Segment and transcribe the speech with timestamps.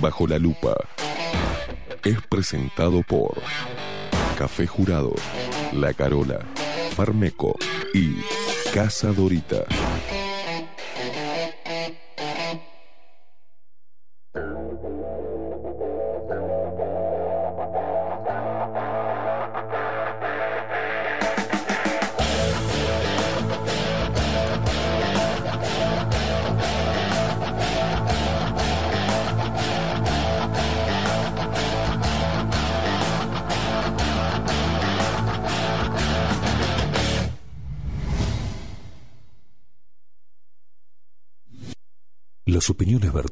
[0.00, 0.74] Bajo la Lupa
[2.04, 3.34] es presentado por
[4.38, 5.12] Café Jurado,
[5.74, 6.38] La Carola,
[6.96, 7.58] Farmeco
[7.92, 8.14] y
[8.72, 9.66] Casa Dorita.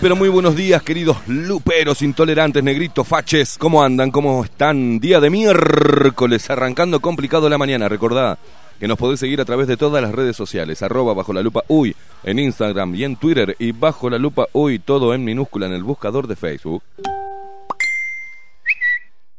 [0.00, 3.58] Pero muy buenos días, queridos luperos, intolerantes, negritos, faches.
[3.58, 4.12] ¿Cómo andan?
[4.12, 5.00] ¿Cómo están?
[5.00, 7.88] Día de miércoles, arrancando complicado la mañana.
[7.88, 8.38] Recordá
[8.78, 11.64] que nos podés seguir a través de todas las redes sociales, arroba bajo la lupa
[11.66, 15.72] uy, en Instagram y en Twitter, y bajo la lupa uy, todo en minúscula en
[15.72, 16.84] el buscador de Facebook.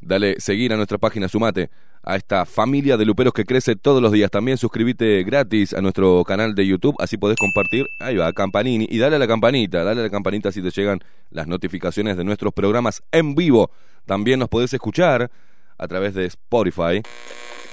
[0.02, 1.69] Dale seguir a nuestra página, sumate
[2.04, 4.32] a esta familia de luperos que crece todos los días.
[4.32, 8.98] También suscríbete gratis a nuestro canal de YouTube, así podés compartir, ahí va, campanini, y
[8.98, 11.00] dale a la campanita, dale a la campanita si te llegan
[11.32, 13.72] las notificaciones de nuestros programas en vivo.
[14.06, 15.30] También nos podés escuchar
[15.78, 17.02] a través de Spotify,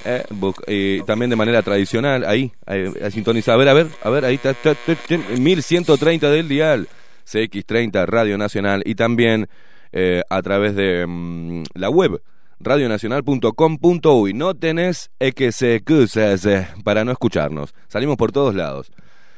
[0.04, 0.22] eh,
[0.68, 4.24] eh, también de manera tradicional, ahí, ahí, ahí sintoniza, a ver, a ver, a ver,
[4.24, 6.88] ahí está, está, está, está, 1130 del dial,
[7.26, 9.48] CX30 Radio Nacional, y también
[9.92, 12.20] eh, a través de mm, la web
[12.60, 14.34] radionacional.com.uy.
[14.34, 17.74] No tenés excusas eh, para no escucharnos.
[17.88, 18.90] Salimos por todos lados.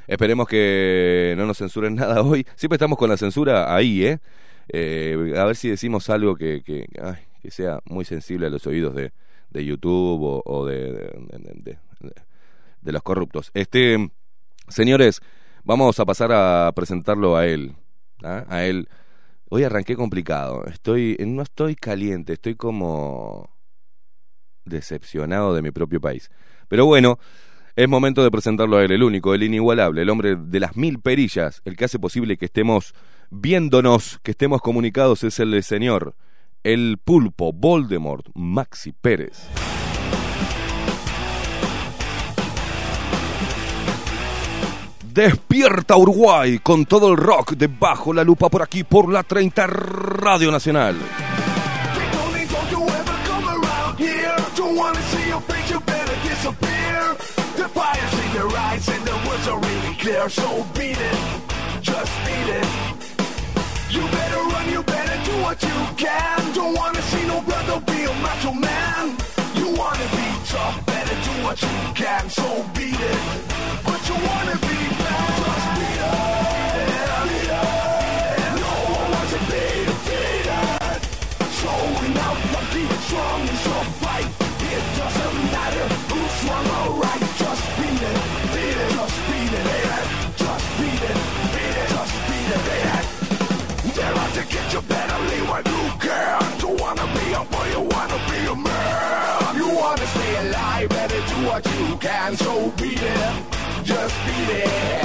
[0.06, 2.46] Esperemos que no nos censuren nada hoy.
[2.56, 4.18] Siempre estamos con la censura ahí, ¿eh?
[4.70, 6.86] Eh, a ver si decimos algo que, que,
[7.42, 9.12] que sea muy sensible a los oídos de,
[9.50, 11.78] de YouTube o, de-
[12.80, 13.50] de los corruptos.
[13.54, 14.10] Este,
[14.68, 15.20] señores,
[15.64, 17.74] vamos a pasar a presentarlo a él.
[18.22, 18.44] ¿ah?
[18.48, 18.88] A él.
[19.50, 20.66] Hoy arranqué complicado.
[20.66, 23.50] Estoy, no estoy caliente, estoy como
[24.64, 26.30] decepcionado de mi propio país.
[26.68, 27.18] Pero bueno,
[27.78, 30.98] Es momento de presentarlo a él, el único, el inigualable, el hombre de las mil
[30.98, 32.92] perillas, el que hace posible que estemos
[33.30, 36.16] viéndonos, que estemos comunicados, es el señor,
[36.64, 39.48] el pulpo Voldemort, Maxi Pérez.
[45.18, 50.52] Despierta Uruguay con todo el rock debajo la lupa por aquí por la 30 Radio
[50.52, 50.94] Nacional.
[63.90, 66.52] You better run, you better do what you can.
[66.54, 69.16] Don't wanna see no brother be a macho man.
[69.56, 72.30] You wanna be tough, better do what you can.
[72.30, 73.20] So beat it,
[73.84, 74.97] but you wanna be
[99.88, 102.36] wanna stay alive, better do what you can.
[102.36, 103.34] So beat it,
[103.84, 105.04] just beat it.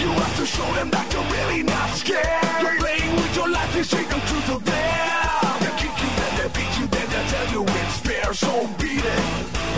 [0.00, 2.62] You have to show them that you're really not scared.
[2.62, 5.54] You're playing with your life, you shake them truth to them.
[5.62, 8.28] They kick you, then they beat you, then they tell you it's fair.
[8.32, 9.24] So beat it,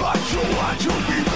[0.01, 1.32] but you want to be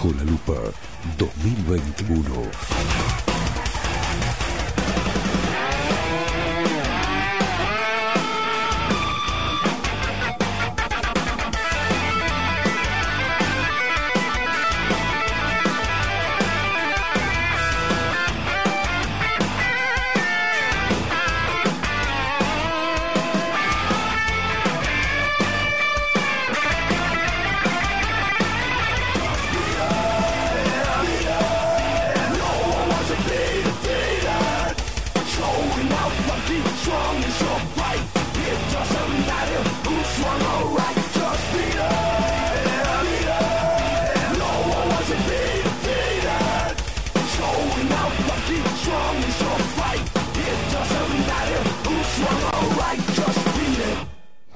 [0.00, 0.54] Bajo la lupa
[1.18, 3.29] 2021.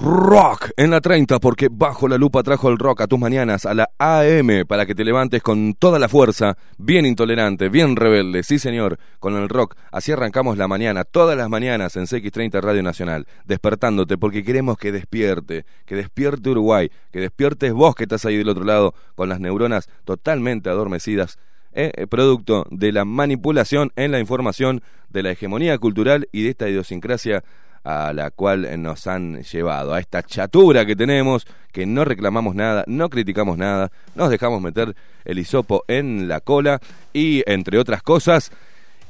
[0.04, 3.72] Rock en la 30 porque bajo la lupa trajo el rock a tus mañanas a
[3.72, 8.58] la AM para que te levantes con toda la fuerza, bien intolerante, bien rebelde, sí
[8.58, 9.76] señor, con el rock.
[9.90, 14.92] Así arrancamos la mañana, todas las mañanas en CX30 Radio Nacional, despertándote porque queremos que
[14.92, 19.40] despierte, que despierte Uruguay, que despiertes vos que estás ahí del otro lado con las
[19.40, 21.38] neuronas totalmente adormecidas.
[21.72, 26.50] eh, eh, producto de la manipulación en la información, de la hegemonía cultural y de
[26.50, 27.42] esta idiosincrasia
[27.84, 32.82] a la cual nos han llevado, a esta chatura que tenemos, que no reclamamos nada,
[32.86, 36.80] no criticamos nada, nos dejamos meter el hisopo en la cola
[37.12, 38.50] y entre otras cosas,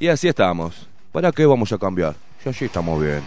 [0.01, 0.89] y así estamos.
[1.13, 2.17] ¿Para qué vamos a cambiar?
[2.45, 3.23] Ya sí estamos bien.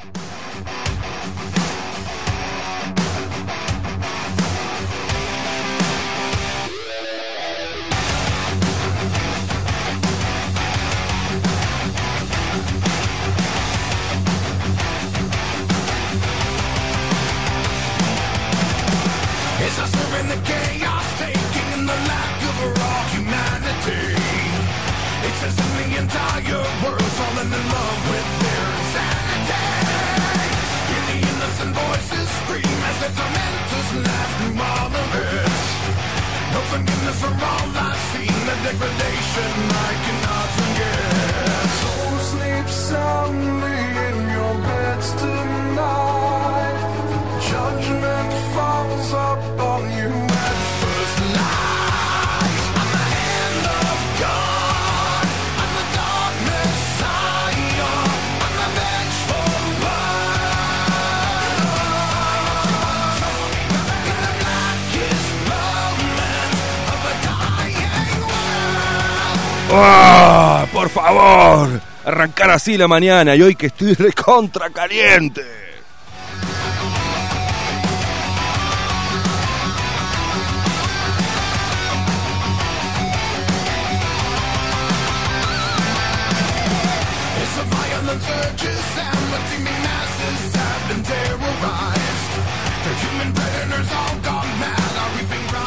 [70.78, 71.82] ¡Por favor!
[72.06, 75.67] Arrancar así la mañana y hoy que estoy recontra caliente.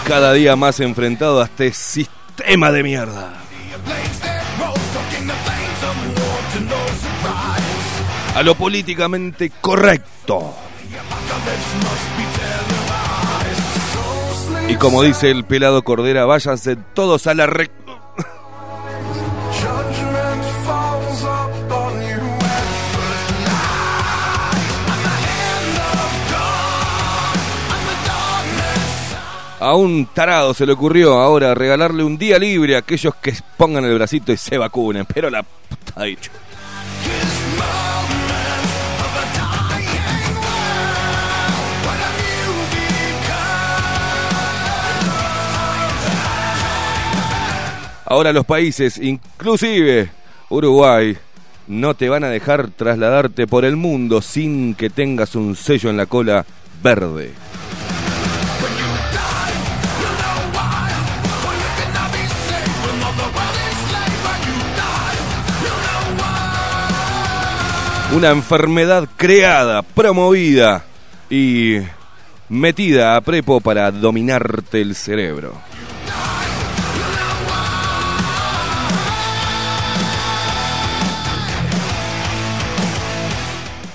[0.06, 3.32] Cada día más enfrentado a este sistema de mierda.
[8.34, 10.54] A lo políticamente correcto.
[14.68, 17.70] Y como dice el pelado Cordera, váyanse todos a la re...
[29.60, 33.84] A un tarado se le ocurrió ahora regalarle un día libre a aquellos que pongan
[33.84, 35.04] el bracito y se vacunen.
[35.04, 36.30] Pero la puta dicho.
[48.06, 50.10] Ahora los países, inclusive
[50.48, 51.16] Uruguay,
[51.68, 55.98] no te van a dejar trasladarte por el mundo sin que tengas un sello en
[55.98, 56.46] la cola
[56.82, 57.34] verde.
[68.12, 70.84] Una enfermedad creada, promovida
[71.30, 71.76] y
[72.48, 75.54] metida a prepo para dominarte el cerebro.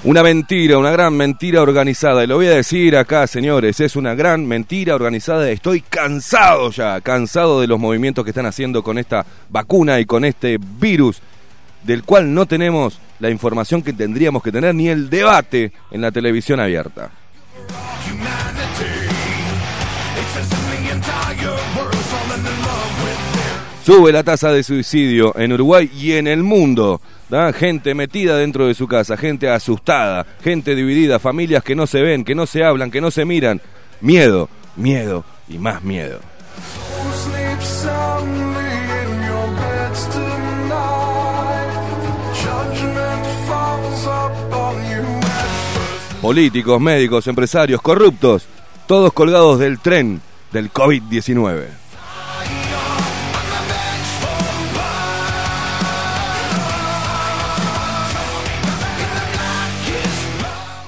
[0.05, 2.23] Una mentira, una gran mentira organizada.
[2.23, 5.49] Y lo voy a decir acá, señores, es una gran mentira organizada.
[5.49, 10.23] Estoy cansado ya, cansado de los movimientos que están haciendo con esta vacuna y con
[10.23, 11.21] este virus,
[11.83, 16.11] del cual no tenemos la información que tendríamos que tener ni el debate en la
[16.11, 17.11] televisión abierta.
[23.85, 26.99] Sube la tasa de suicidio en Uruguay y en el mundo.
[27.29, 27.53] ¿da?
[27.53, 32.23] Gente metida dentro de su casa, gente asustada, gente dividida, familias que no se ven,
[32.23, 33.61] que no se hablan, que no se miran.
[34.01, 36.19] Miedo, miedo y más miedo.
[46.25, 48.47] Políticos, médicos, empresarios, corruptos,
[48.87, 51.67] todos colgados del tren del COVID-19.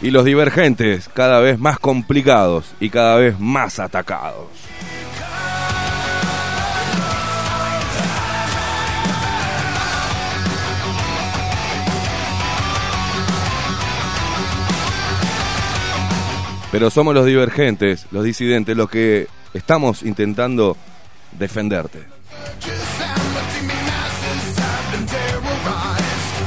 [0.02, 4.67] Y los divergentes cada vez más complicados y cada vez más atacados.
[16.72, 20.76] Pero somos los divergentes, los disidentes, los que estamos intentando
[21.32, 22.00] defenderte.
[22.60, 26.38] Just and the teeming masses have been terrorized.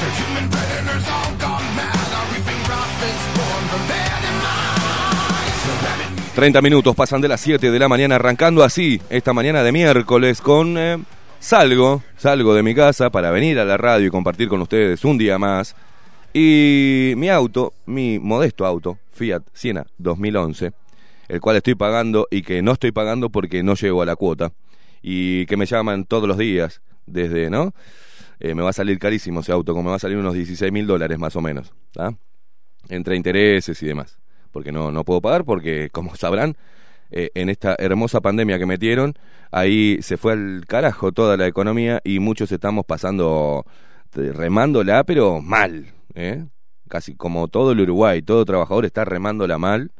[0.00, 5.64] The human predators all gone mad are reaping profits born from their demise.
[5.66, 9.62] The rabid 30 minutos pasan de las 7 de la mañana, arrancando así esta mañana
[9.62, 10.76] de miércoles con...
[10.78, 10.98] eh,
[11.40, 15.16] salgo, salgo de mi casa para venir a la radio y compartir con ustedes un
[15.18, 15.74] día más.
[16.32, 20.72] Y mi auto, mi modesto auto, Fiat Siena 2011,
[21.28, 24.52] el cual estoy pagando y que no estoy pagando porque no llego a la cuota.
[25.02, 27.74] Y que me llaman todos los días, desde, ¿no?
[28.38, 30.72] Eh, me va a salir carísimo ese auto, como me va a salir unos 16
[30.72, 32.14] mil dólares más o menos, ¿tá?
[32.88, 34.18] Entre intereses y demás.
[34.52, 36.56] Porque no, no puedo pagar, porque como sabrán,
[37.10, 39.14] eh, en esta hermosa pandemia que metieron,
[39.50, 43.66] ahí se fue al carajo toda la economía y muchos estamos pasando,
[44.16, 46.46] eh, remándola, pero mal, ¿eh?
[46.90, 49.92] Casi como todo el Uruguay, todo trabajador está remándola mal.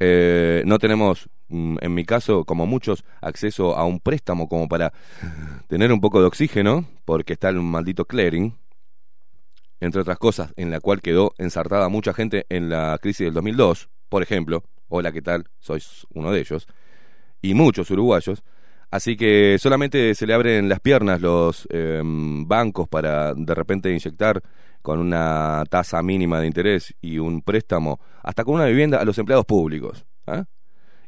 [0.00, 4.94] Eh, no tenemos, mm, en mi caso, como muchos, acceso a un préstamo como para
[5.68, 8.54] tener un poco de oxígeno, porque está el maldito clearing,
[9.80, 13.90] entre otras cosas, en la cual quedó ensartada mucha gente en la crisis del 2002,
[14.08, 14.64] por ejemplo.
[14.88, 15.44] Hola, ¿qué tal?
[15.58, 16.66] Sois uno de ellos.
[17.42, 18.42] Y muchos uruguayos.
[18.90, 24.42] Así que solamente se le abren las piernas los eh, bancos para de repente inyectar
[24.82, 29.16] con una tasa mínima de interés y un préstamo, hasta con una vivienda a los
[29.18, 30.04] empleados públicos.
[30.26, 30.44] ¿ah?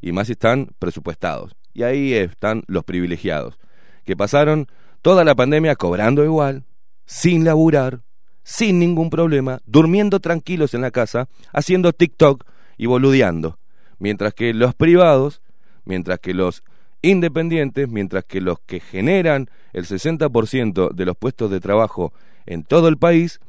[0.01, 1.57] Y más están presupuestados.
[1.73, 3.59] Y ahí están los privilegiados,
[4.05, 4.69] que pasaron
[5.03, 6.65] toda la pandemia cobrando igual,
[7.05, 8.01] sin laburar,
[8.45, 12.45] sin ningún problema, durmiendo tranquilos en la casa, haciendo TikTok
[12.77, 13.59] y boludeando.
[13.99, 15.43] Mientras que los privados,
[15.85, 16.63] mientras que los
[17.03, 22.13] independientes, mientras que los que generan el 60% de los puestos de trabajo
[22.47, 23.41] en todo el país,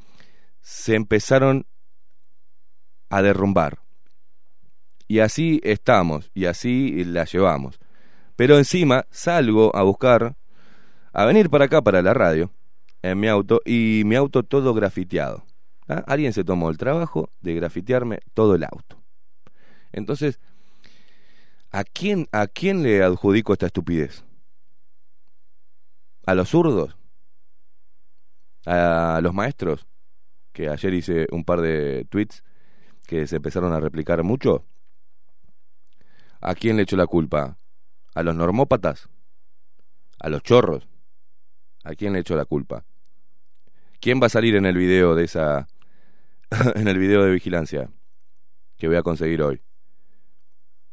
[0.65, 1.67] se empezaron
[3.09, 3.83] a derrumbar.
[5.07, 7.79] Y así estamos, y así la llevamos.
[8.35, 10.35] Pero encima salgo a buscar,
[11.13, 12.51] a venir para acá, para la radio,
[13.03, 15.45] en mi auto, y mi auto todo grafiteado.
[15.87, 16.03] ¿ah?
[16.07, 18.99] Alguien se tomó el trabajo de grafitearme todo el auto.
[19.91, 20.39] Entonces,
[21.69, 24.25] ¿a quién, ¿a quién le adjudico esta estupidez?
[26.25, 26.97] ¿A los zurdos?
[28.65, 29.85] ¿A los maestros?
[30.55, 32.41] Que ayer hice un par de tweets
[33.05, 34.63] que se empezaron a replicar mucho.
[36.39, 37.57] ¿A quién le echo la culpa?
[38.13, 39.09] ¿A los normópatas?
[40.17, 40.87] ¿A los chorros?
[41.83, 42.85] ¿A quién le echo la culpa?
[43.99, 45.67] ¿Quién va a salir en el video de esa
[46.75, 47.89] en el video de vigilancia
[48.77, 49.61] que voy a conseguir hoy?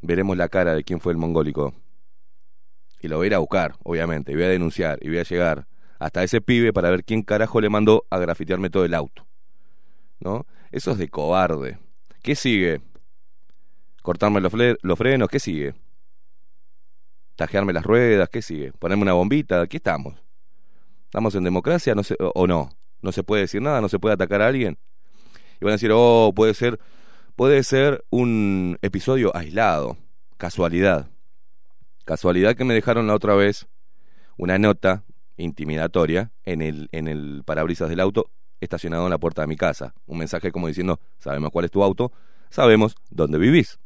[0.01, 1.73] Veremos la cara de quién fue el mongólico.
[2.99, 5.23] Y lo voy a ir a buscar, obviamente, y voy a denunciar, y voy a
[5.23, 5.67] llegar
[5.99, 9.25] hasta ese pibe para ver quién carajo le mandó a grafitearme todo el auto.
[10.23, 10.45] ¿No?
[10.71, 11.77] Eso es de cobarde.
[12.21, 12.81] ¿Qué sigue?
[14.01, 14.51] ¿Cortarme los,
[14.97, 15.29] frenos?
[15.29, 15.75] ¿Qué sigue?
[17.35, 18.29] ¿Tajearme las ruedas?
[18.29, 18.71] ¿Qué sigue?
[18.71, 19.61] ¿Ponerme una bombita?
[19.61, 20.15] ¿Aquí estamos?
[21.05, 22.01] ¿Estamos en democracia no
[22.33, 22.69] o no?
[23.01, 23.81] ¿No se puede decir nada?
[23.81, 24.77] ¿No se puede atacar a alguien?
[25.59, 26.79] Y van a decir, oh, puede ser,
[27.35, 29.97] puede ser un episodio aislado,
[30.37, 31.09] casualidad.
[32.05, 33.67] Casualidad que me dejaron la otra vez
[34.37, 35.03] una nota
[35.35, 38.31] intimidatoria en el, en el parabrisas del auto
[38.63, 39.93] estacionado en la puerta de mi casa.
[40.05, 42.11] Un mensaje como diciendo, sabemos cuál es tu auto,
[42.49, 43.79] sabemos dónde vivís.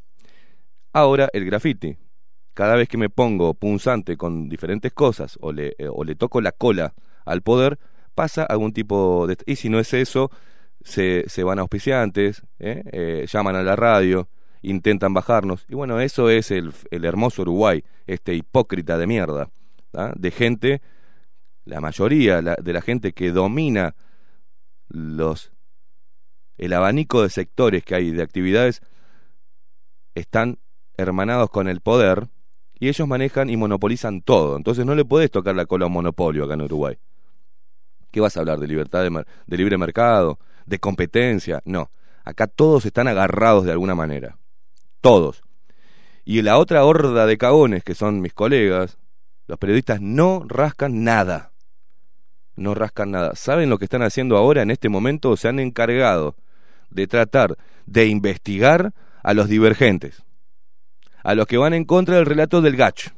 [0.93, 1.97] Ahora el graffiti.
[2.53, 6.93] Cada vez que me pongo punzante con diferentes cosas o le, eh, toco la cola
[7.23, 7.77] al poder,
[8.15, 9.37] pasa algún tipo de...
[9.45, 10.31] Y si no es eso,
[10.81, 12.81] se, se van a auspiciantes, ¿eh?
[12.91, 14.27] Eh, llaman a la radio,
[14.63, 15.65] intentan bajarnos.
[15.69, 19.49] Y bueno, eso es el hermoso Uruguay, este hipócrita de mierda,
[20.15, 20.81] de gente,
[21.65, 23.95] la mayoría de la gente que domina
[24.89, 25.51] los
[26.57, 28.81] el abanico de sectores que hay de actividades
[30.15, 30.57] están
[30.97, 32.29] hermanados con el poder
[32.79, 34.57] y ellos manejan y monopolizan todo.
[34.57, 36.97] Entonces no le podés tocar la cola a un monopolio acá en Uruguay.
[38.11, 38.59] ¿Qué vas a hablar?
[38.59, 40.39] ¿De libertad de, de libre mercado?
[40.65, 41.61] ¿De competencia?
[41.65, 41.91] No.
[42.23, 44.37] Acá todos están agarrados de alguna manera.
[45.01, 45.43] Todos.
[46.25, 48.97] Y la otra horda de cagones, que son mis colegas,
[49.47, 51.51] los periodistas, no rascan nada
[52.57, 53.35] no rascan nada.
[53.35, 55.37] ¿Saben lo que están haciendo ahora en este momento?
[55.37, 56.35] Se han encargado
[56.89, 58.93] de tratar de investigar
[59.23, 60.23] a los divergentes,
[61.23, 63.11] a los que van en contra del relato del gacho.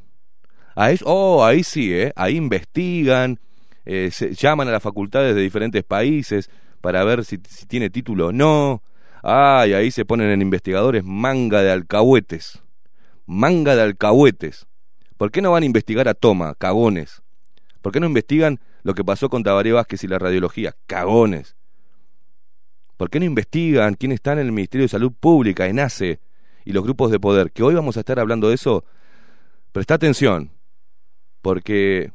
[0.76, 2.14] Ahí, oh, ahí sí, ¿eh?
[2.16, 3.40] ahí investigan,
[3.86, 6.50] eh, se llaman a las facultades de diferentes países
[6.82, 8.84] para ver si, tiene título o no.
[9.24, 12.62] Ay, ahí se ponen en investigadores manga de alcahuetes.
[13.26, 14.68] Manga de alcahuetes.
[15.18, 17.22] ¿Por qué no van a investigar a Toma, cagones?
[17.82, 20.76] ¿Por qué no investigan lo que pasó con Tabaré Vázquez y la radiología.
[20.88, 21.56] Cagones.
[22.98, 26.20] ¿Por qué no investigan quién está en el Ministerio de Salud Pública, en ACE
[26.66, 27.52] y los grupos de poder?
[27.52, 28.84] Que hoy vamos a estar hablando de eso.
[29.72, 30.52] Presta atención,
[31.42, 32.12] porque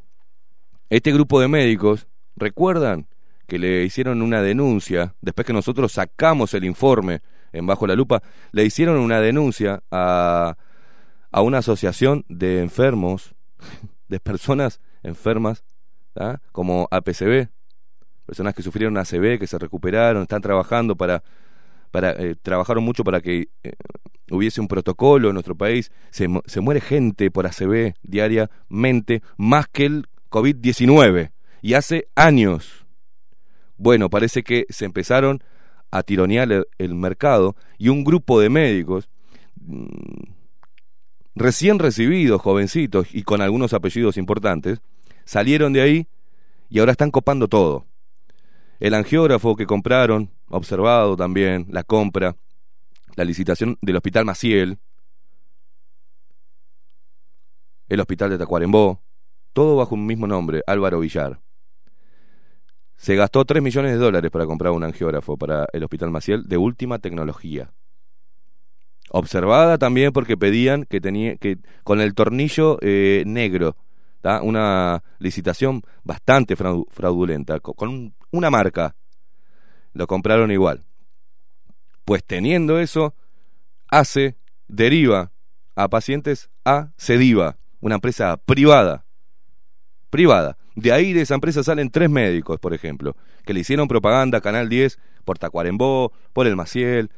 [0.90, 3.07] este grupo de médicos, ¿recuerdan
[3.46, 7.20] que le hicieron una denuncia, después que nosotros sacamos el informe
[7.53, 8.22] en Bajo la Lupa,
[8.53, 10.57] le hicieron una denuncia a,
[11.31, 13.35] a una asociación de enfermos,
[14.09, 15.64] de personas enfermas
[16.53, 17.48] como APCB,
[18.27, 21.22] personas que sufrieron ACB, que se recuperaron, están trabajando para,
[21.90, 23.72] para eh, trabajaron mucho para que eh,
[24.31, 25.90] hubiese un protocolo en nuestro país.
[26.11, 31.31] Se, se muere gente por ACB diariamente, más que el COVID-19,
[31.62, 32.87] y hace años.
[33.77, 35.42] Bueno, parece que se empezaron
[35.90, 39.09] a tironear el, mercado y un grupo de médicos
[39.61, 39.85] mmm,
[41.37, 44.81] recién recibidos, jovencitos y con algunos apellidos importantes,
[45.24, 46.08] salieron de ahí
[46.68, 47.87] y ahora están copando todo.
[48.80, 52.37] El angiógrafo que compraron, observado también, la compra,
[53.16, 54.78] la licitación del Hospital Maciel,
[57.88, 59.00] el Hospital de Tacuarembó,
[59.52, 61.40] todo bajo un mismo nombre, Álvaro Villar.
[62.96, 66.56] Se gastó 3 millones de dólares para comprar un angiógrafo para el Hospital Maciel de
[66.56, 67.72] última tecnología.
[69.10, 73.76] Observada también porque pedían que tenía que con el tornillo eh, negro
[74.42, 78.94] una licitación bastante fraudulenta, con una marca.
[79.92, 80.84] Lo compraron igual.
[82.04, 83.14] Pues teniendo eso,
[83.88, 85.32] hace, deriva
[85.76, 89.04] a pacientes a Cediva, una empresa privada.
[90.10, 90.56] Privada.
[90.76, 94.40] De ahí de esa empresa salen tres médicos, por ejemplo, que le hicieron propaganda a
[94.40, 97.10] Canal 10 por Tacuarembó, por el Maciel.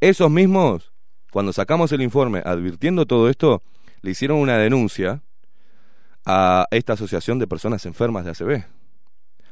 [0.00, 0.92] Esos mismos,
[1.30, 3.62] cuando sacamos el informe advirtiendo todo esto,
[4.02, 5.22] le hicieron una denuncia
[6.24, 8.64] a esta asociación de personas enfermas de ACB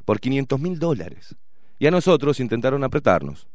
[0.04, 1.34] por 500 mil dólares.
[1.78, 3.48] Y a nosotros intentaron apretarnos.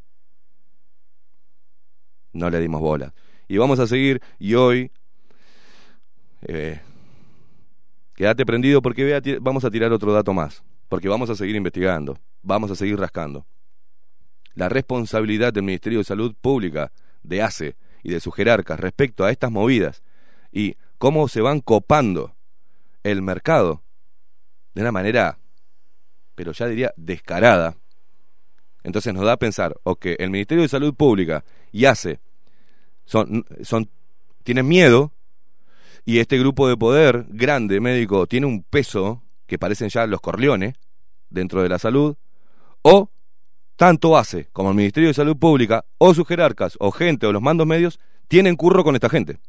[2.33, 3.13] No le dimos bola.
[3.47, 4.91] Y vamos a seguir y hoy...
[6.43, 6.79] Eh,
[8.15, 10.63] quédate prendido porque vamos a tirar otro dato más.
[10.89, 12.19] Porque vamos a seguir investigando.
[12.41, 13.45] vamos a seguir rascando.
[14.53, 16.91] La responsabilidad del Ministerio de Salud Pública,
[17.23, 20.03] de ACE y de sus jerarcas respecto a estas movidas
[20.51, 22.35] y cómo se van copando
[23.03, 23.81] el mercado
[24.73, 25.39] de una manera,
[26.35, 27.75] pero ya diría descarada.
[28.83, 32.19] Entonces nos da a pensar, o que el Ministerio de Salud Pública y ACE
[33.05, 33.89] son, son,
[34.43, 35.11] tienen miedo
[36.05, 40.75] y este grupo de poder grande médico tiene un peso que parecen ya los corleones
[41.29, 42.15] dentro de la salud,
[42.81, 43.09] o
[43.75, 47.41] tanto hace como el Ministerio de Salud Pública, o sus jerarcas, o gente, o los
[47.41, 49.39] mandos medios, tienen curro con esta gente.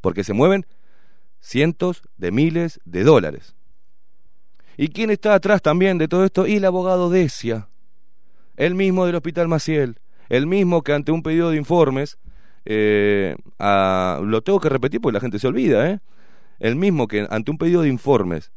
[0.00, 0.66] Porque se mueven
[1.40, 3.54] cientos de miles de dólares.
[4.76, 6.46] ¿Y quién está atrás también de todo esto?
[6.46, 7.68] Y el abogado Decia,
[8.56, 12.18] el mismo del Hospital Maciel, el mismo que ante un pedido de informes,
[12.64, 16.00] eh, lo tengo que repetir porque la gente se olvida, ¿eh?
[16.60, 18.52] el mismo que ante un pedido de informes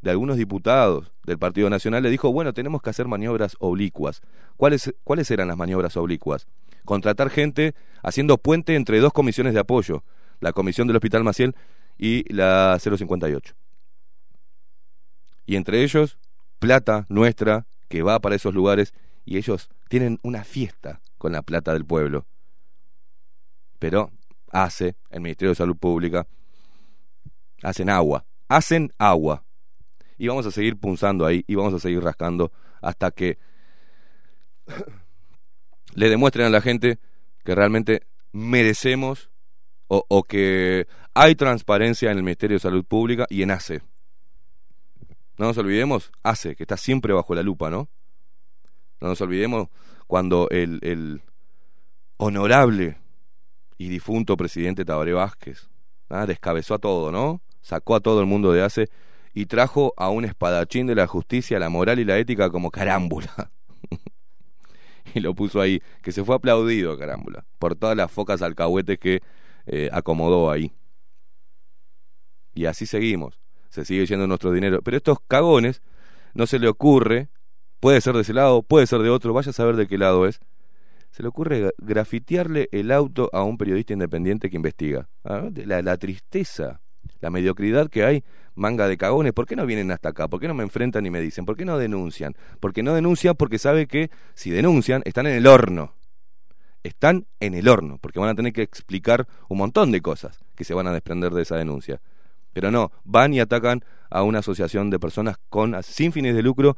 [0.00, 4.22] de algunos diputados del Partido Nacional le dijo, bueno, tenemos que hacer maniobras oblicuas.
[4.56, 6.46] ¿Cuáles, ¿Cuáles eran las maniobras oblicuas?
[6.84, 10.04] Contratar gente haciendo puente entre dos comisiones de apoyo,
[10.40, 11.54] la comisión del Hospital Maciel
[11.98, 13.54] y la 058.
[15.46, 16.18] Y entre ellos,
[16.58, 18.94] plata nuestra que va para esos lugares
[19.24, 22.26] y ellos tienen una fiesta con la plata del pueblo.
[23.78, 24.10] Pero
[24.50, 26.26] hace el Ministerio de Salud Pública,
[27.62, 29.44] hacen agua, hacen agua
[30.18, 33.38] y vamos a seguir punzando ahí y vamos a seguir rascando hasta que
[35.94, 36.98] le demuestren a la gente
[37.44, 39.30] que realmente merecemos
[39.88, 43.82] o, que hay transparencia en el Ministerio de Salud Pública y en ACE.
[45.38, 47.88] No nos olvidemos, ACE, que está siempre bajo la lupa, ¿no?
[49.00, 49.68] No nos olvidemos
[50.06, 51.22] cuando el, el
[52.16, 52.96] honorable
[53.78, 55.68] y difunto presidente Tabaré Vázquez
[56.08, 56.26] ¿ah?
[56.26, 57.42] descabezó a todo, ¿no?
[57.60, 58.88] Sacó a todo el mundo de ACE
[59.34, 63.50] y trajo a un espadachín de la justicia, la moral y la ética como carámbula.
[65.14, 69.20] y lo puso ahí, que se fue aplaudido, carámbula, por todas las focas alcahuetes que
[69.66, 70.72] eh, acomodó ahí.
[72.54, 74.80] Y así seguimos, se sigue yendo nuestro dinero.
[74.82, 75.82] Pero estos cagones,
[76.34, 77.28] no se le ocurre,
[77.80, 80.26] puede ser de ese lado, puede ser de otro, vaya a saber de qué lado
[80.26, 80.40] es,
[81.10, 85.08] se le ocurre grafitearle el auto a un periodista independiente que investiga.
[85.24, 85.48] ¿Ah?
[85.54, 86.82] La, la tristeza,
[87.20, 88.24] la mediocridad que hay
[88.54, 90.28] manga de cagones, ¿por qué no vienen hasta acá?
[90.28, 91.44] ¿Por qué no me enfrentan y me dicen?
[91.44, 92.34] ¿Por qué no denuncian?
[92.60, 95.94] Porque no denuncian porque sabe que si denuncian están en el horno.
[96.86, 100.62] Están en el horno, porque van a tener que explicar un montón de cosas que
[100.62, 102.00] se van a desprender de esa denuncia.
[102.52, 106.76] Pero no, van y atacan a una asociación de personas con sin fines de lucro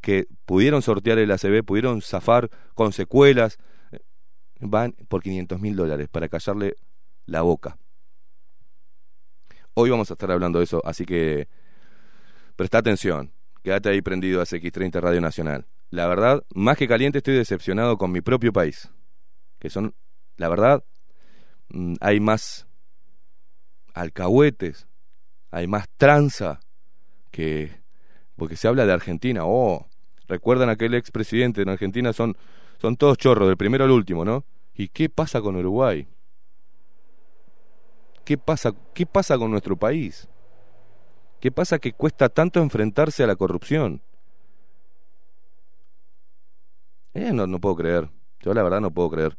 [0.00, 3.58] que pudieron sortear el ACB, pudieron zafar con secuelas,
[4.60, 6.76] van por 500 mil dólares para callarle
[7.26, 7.76] la boca.
[9.74, 11.48] Hoy vamos a estar hablando de eso, así que
[12.56, 13.30] presta atención.
[13.62, 15.66] Quédate ahí prendido a X30 Radio Nacional.
[15.90, 18.90] La verdad, más que caliente, estoy decepcionado con mi propio país.
[19.58, 19.94] Que son,
[20.36, 20.84] la verdad,
[21.68, 22.66] mm, hay más
[23.94, 24.86] alcahuetes,
[25.50, 26.60] hay más tranza
[27.30, 27.70] que.
[28.36, 29.42] Porque se habla de Argentina.
[29.44, 29.86] Oh,
[30.28, 32.36] recuerdan aquel expresidente en Argentina, son,
[32.78, 34.44] son todos chorros, del primero al último, ¿no?
[34.74, 36.06] ¿Y qué pasa con Uruguay?
[38.24, 40.28] ¿Qué pasa, ¿Qué pasa con nuestro país?
[41.40, 44.02] ¿Qué pasa que cuesta tanto enfrentarse a la corrupción?
[47.16, 48.10] Eh, no, no puedo creer.
[48.40, 49.38] Yo la verdad no puedo creer.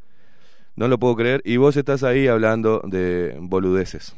[0.76, 1.44] No lo puedo creer.
[1.46, 4.16] Y vos estás ahí hablando de boludeces.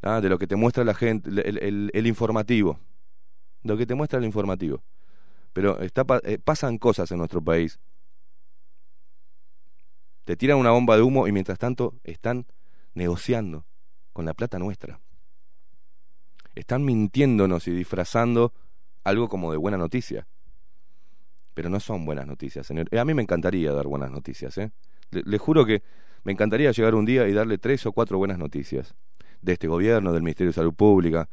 [0.00, 0.20] ¿ah?
[0.20, 2.78] De lo que te muestra la gente, el, el, informativo.
[3.64, 4.80] lo que te muestra el informativo.
[5.52, 7.80] Pero eh, pasan cosas en nuestro país.
[10.24, 12.46] Te tiran una bomba de humo y mientras tanto están
[12.94, 13.66] negociando
[14.12, 15.00] con la plata nuestra.
[16.54, 18.52] Están mintiéndonos y disfrazando
[19.02, 20.28] algo como de buena noticia.
[21.54, 22.88] Pero no son buenas noticias, señor.
[22.90, 24.70] Eh, a mí me encantaría dar buenas noticias, ¿eh?
[25.10, 25.82] Le, juro que
[26.24, 28.94] me encantaría llegar un día y darle tres o cuatro buenas noticias.
[29.42, 31.28] De este gobierno, del Ministerio de Salud Pública,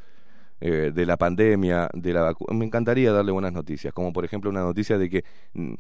[0.59, 4.61] eh, de la pandemia, de la Me encantaría darle buenas noticias, como por ejemplo una
[4.61, 5.73] noticia de que, mm,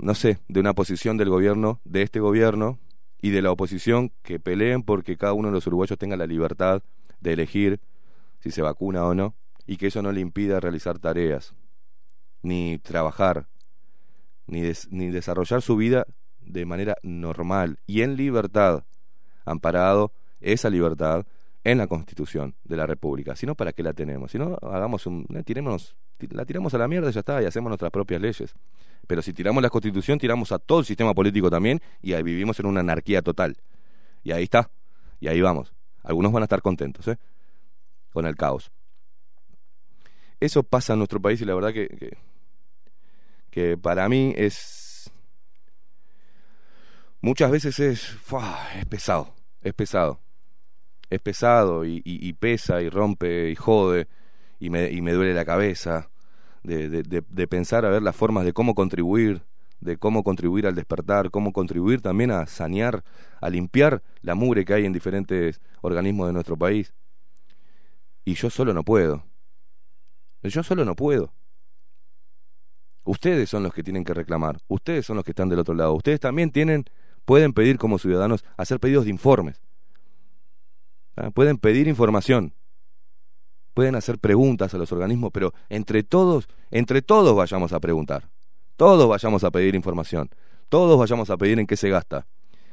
[0.00, 2.78] no sé, de una posición del gobierno, de este gobierno,
[3.24, 6.82] y de la oposición que peleen porque cada uno de los uruguayos tenga la libertad
[7.20, 7.80] de elegir
[8.40, 9.34] si se vacuna o no
[9.66, 11.54] y que eso no le impida realizar tareas,
[12.44, 13.46] ni trabajar,
[14.46, 16.06] ni, ni desarrollar su vida
[16.40, 18.84] de manera normal y en libertad,
[19.44, 21.26] amparado esa libertad
[21.64, 23.34] en la Constitución de la República.
[23.34, 24.30] Si no, ¿para qué la tenemos?
[24.30, 25.26] Si no, hagamos un...
[25.34, 25.96] Eh, tiremos,
[26.30, 28.54] la tiramos a la mierda y ya está, y hacemos nuestras propias leyes.
[29.06, 32.60] Pero si tiramos la constitución, tiramos a todo el sistema político también y ahí vivimos
[32.60, 33.56] en una anarquía total.
[34.22, 34.70] Y ahí está.
[35.18, 35.72] Y ahí vamos.
[36.02, 37.16] Algunos van a estar contentos, ¿eh?
[38.12, 38.70] Con el caos.
[40.38, 42.18] eso pasa en nuestro país y la verdad que,
[43.54, 45.12] que para mí es...
[47.20, 48.16] Muchas veces es,
[48.74, 50.18] es pesado, es pesado.
[51.08, 54.08] Es pesado y, pesa y rompe y jode
[54.58, 56.10] y me, y me duele la cabeza
[56.64, 59.42] de- de pensar a ver las formas de cómo contribuir,
[59.78, 63.04] de cómo contribuir al despertar, cómo contribuir también a sanear,
[63.40, 66.92] a limpiar la mugre que hay en diferentes organismos de nuestro país.
[68.24, 69.22] Y yo solo no puedo.
[70.42, 71.32] Yo solo no puedo.
[73.04, 74.58] Ustedes son los que tienen que reclamar.
[74.66, 75.92] Ustedes son los que están del otro lado.
[75.94, 76.84] Ustedes también tienen,
[77.24, 79.62] pueden pedir como ciudadanos, hacer pedidos de informes.
[81.16, 81.30] ¿Ah?
[81.30, 82.54] Pueden pedir información.
[83.74, 88.30] Pueden hacer preguntas a los organismos, pero entre todos, entre todos vayamos a preguntar.
[88.76, 90.30] Todos vayamos a pedir información.
[90.68, 92.26] Todos vayamos a pedir en qué se gasta.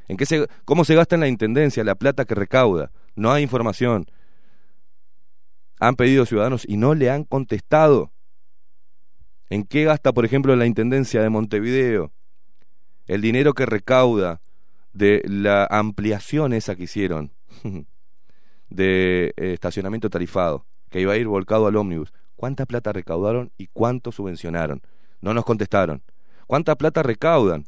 [0.07, 2.91] En qué se, cómo se gasta en la intendencia la plata que recauda.
[3.15, 4.05] No hay información.
[5.79, 8.11] Han pedido ciudadanos y no le han contestado.
[9.51, 12.13] ¿En qué gasta, por ejemplo, la Intendencia de Montevideo?
[13.05, 14.39] El dinero que recauda
[14.93, 17.33] de la ampliación esa que hicieron
[18.69, 22.13] de eh, estacionamiento tarifado, que iba a ir volcado al ómnibus.
[22.37, 24.81] ¿Cuánta plata recaudaron y cuánto subvencionaron?
[25.19, 26.01] No nos contestaron.
[26.47, 27.65] ¿Cuánta plata recaudan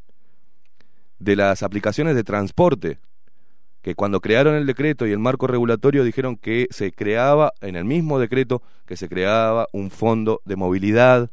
[1.19, 3.00] de las aplicaciones de transporte?
[3.82, 7.84] Que cuando crearon el decreto y el marco regulatorio dijeron que se creaba, en el
[7.84, 11.30] mismo decreto, que se creaba un fondo de movilidad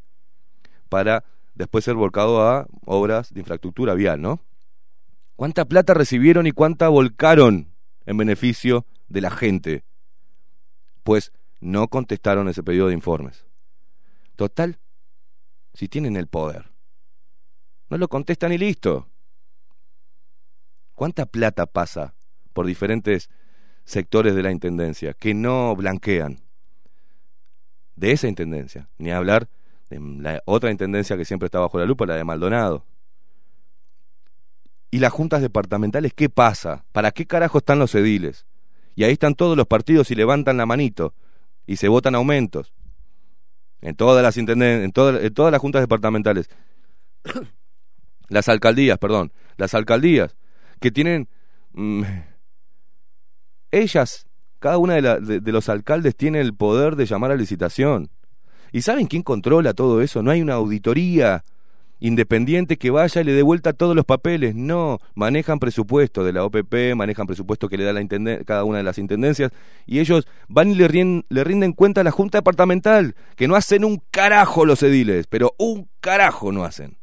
[0.90, 1.24] para
[1.54, 4.42] después ser volcado a obras de infraestructura vial, ¿no?
[5.36, 7.72] ¿Cuánta plata recibieron y cuánta volcaron
[8.04, 9.84] en beneficio de la gente?
[11.02, 13.46] Pues no contestaron ese pedido de informes.
[14.36, 14.78] Total,
[15.72, 16.70] si tienen el poder.
[17.88, 19.08] No lo contestan y listo.
[20.94, 22.14] ¿Cuánta plata pasa
[22.52, 23.30] por diferentes
[23.84, 26.40] sectores de la Intendencia que no blanquean?
[27.96, 29.48] De esa Intendencia, ni hablar
[29.90, 32.84] la otra Intendencia que siempre está bajo la lupa, la de Maldonado.
[34.90, 36.84] ¿Y las juntas departamentales qué pasa?
[36.92, 38.46] ¿Para qué carajo están los ediles?
[38.96, 41.14] Y ahí están todos los partidos y levantan la manito
[41.66, 42.72] y se votan aumentos.
[43.80, 46.48] En todas las intenden en, todas en todas las juntas departamentales.
[48.28, 50.36] las alcaldías, perdón, las alcaldías
[50.80, 51.28] que tienen
[51.72, 52.02] mm,
[53.70, 54.26] ellas,
[54.58, 58.10] cada una de, la- de- de los alcaldes tiene el poder de llamar a licitación.
[58.72, 60.22] ¿Y saben quién controla todo eso?
[60.22, 61.44] No hay una auditoría
[62.00, 64.54] independiente que vaya y le dé vuelta todos los papeles.
[64.54, 68.00] No, manejan presupuesto de la OPP, manejan presupuesto que le da la
[68.44, 69.52] cada una de las intendencias
[69.86, 73.54] y ellos van y le, rien- le rinden cuenta a la Junta Departamental, que no
[73.54, 76.96] hacen un carajo los ediles, pero un carajo no hacen.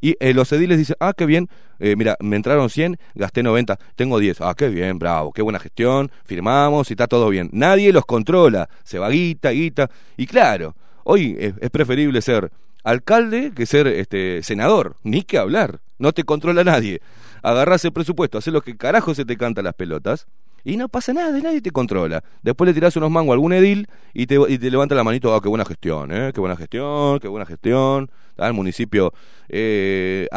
[0.00, 3.78] Y eh, los ediles dicen, ah, qué bien, eh, mira, me entraron 100, gasté 90,
[3.94, 7.48] tengo 10, ah, qué bien, bravo, qué buena gestión, firmamos y está todo bien.
[7.52, 9.88] Nadie los controla, se va guita, guita.
[10.16, 12.50] Y claro, hoy es, es preferible ser
[12.84, 17.00] alcalde que ser este senador, ni que hablar, no te controla nadie.
[17.42, 20.26] Agarrás el presupuesto, haces lo que carajo se te canta las pelotas
[20.64, 22.22] y no pasa nada, nadie te controla.
[22.42, 25.40] Después le tirás unos mangos a algún edil y te, y levanta la manito, ah,
[25.42, 26.30] qué buena gestión, ¿eh?
[26.32, 28.10] qué buena gestión, qué buena gestión.
[28.36, 29.12] El municipio
[29.48, 30.28] eh,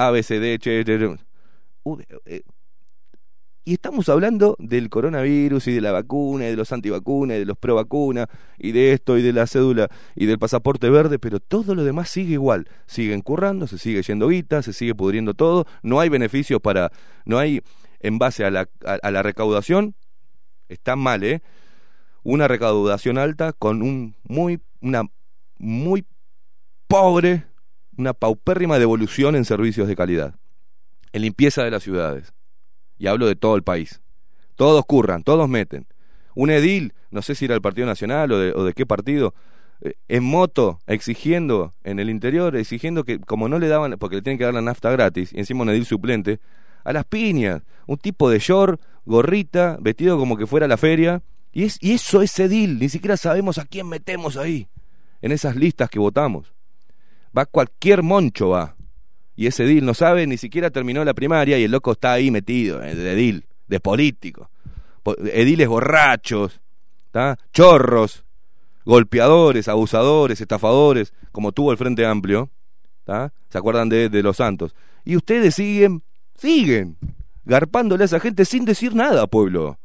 [2.25, 2.41] eh,
[3.65, 7.45] y estamos hablando del coronavirus y de la vacuna y de los antivacunas y de
[7.45, 11.39] los pro vacuna y de esto y de la cédula y del pasaporte verde, pero
[11.39, 12.69] todo lo demás sigue igual.
[12.85, 16.91] Siguen currando, se sigue yendo guita, se sigue pudriendo todo, no hay beneficios para,
[17.25, 17.63] no hay,
[18.01, 19.95] en base a la, a, a la recaudación,
[20.69, 21.41] está mal, ¿eh?
[22.21, 25.03] Una recaudación alta con un muy, una
[25.57, 26.05] muy
[26.87, 27.45] pobre,
[27.97, 30.35] una paupérrima devolución en servicios de calidad,
[31.13, 32.34] en limpieza de las ciudades.
[32.97, 34.01] Y hablo de todo el país.
[34.55, 35.87] Todos curran, todos meten.
[36.33, 39.33] Un edil, no sé si era el Partido Nacional o de, o de qué partido,
[39.81, 44.21] eh, en moto, exigiendo en el interior, exigiendo que, como no le daban, porque le
[44.21, 46.39] tienen que dar la nafta gratis, y encima un edil suplente,
[46.83, 51.21] a las piñas, un tipo de short, gorrita, vestido como que fuera a la feria,
[51.51, 54.67] y, es, y eso es edil, ni siquiera sabemos a quién metemos ahí,
[55.21, 56.53] en esas listas que votamos.
[57.37, 58.74] Va cualquier moncho, va.
[59.35, 62.31] Y ese edil no sabe, ni siquiera terminó la primaria y el loco está ahí
[62.31, 64.49] metido, eh, de edil, de político.
[65.03, 66.61] Po- Ediles borrachos,
[67.11, 67.37] ¿tá?
[67.53, 68.23] chorros,
[68.85, 72.49] golpeadores, abusadores, estafadores, como tuvo el Frente Amplio.
[73.03, 73.33] ¿tá?
[73.49, 74.73] ¿Se acuerdan de, de los santos?
[75.03, 76.01] Y ustedes siguen,
[76.35, 76.97] siguen,
[77.43, 79.77] garpándole a esa gente sin decir nada, pueblo.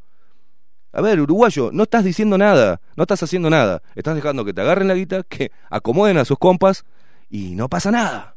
[0.93, 3.83] A ver, uruguayo, no estás diciendo nada, no estás haciendo nada.
[3.95, 6.85] Estás dejando que te agarren la guita, que acomoden a sus compas
[7.29, 8.30] y no pasa nada.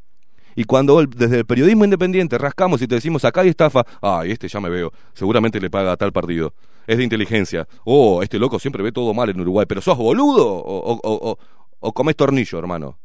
[0.56, 4.48] Y cuando desde el periodismo independiente rascamos y te decimos acá hay estafa, ay, este
[4.48, 6.54] ya me veo, seguramente le paga a tal partido.
[6.86, 7.68] Es de inteligencia.
[7.86, 11.00] Oh, este loco siempre ve todo mal en Uruguay, pero sos boludo o- o-
[11.32, 11.38] o-
[11.86, 12.98] O comes tornillo, hermano.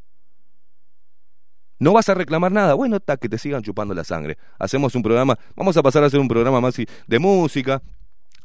[1.80, 2.74] No vas a reclamar nada.
[2.74, 4.36] Bueno, está que te sigan chupando la sangre.
[4.58, 7.82] Hacemos un programa, vamos a pasar a hacer un programa más de música,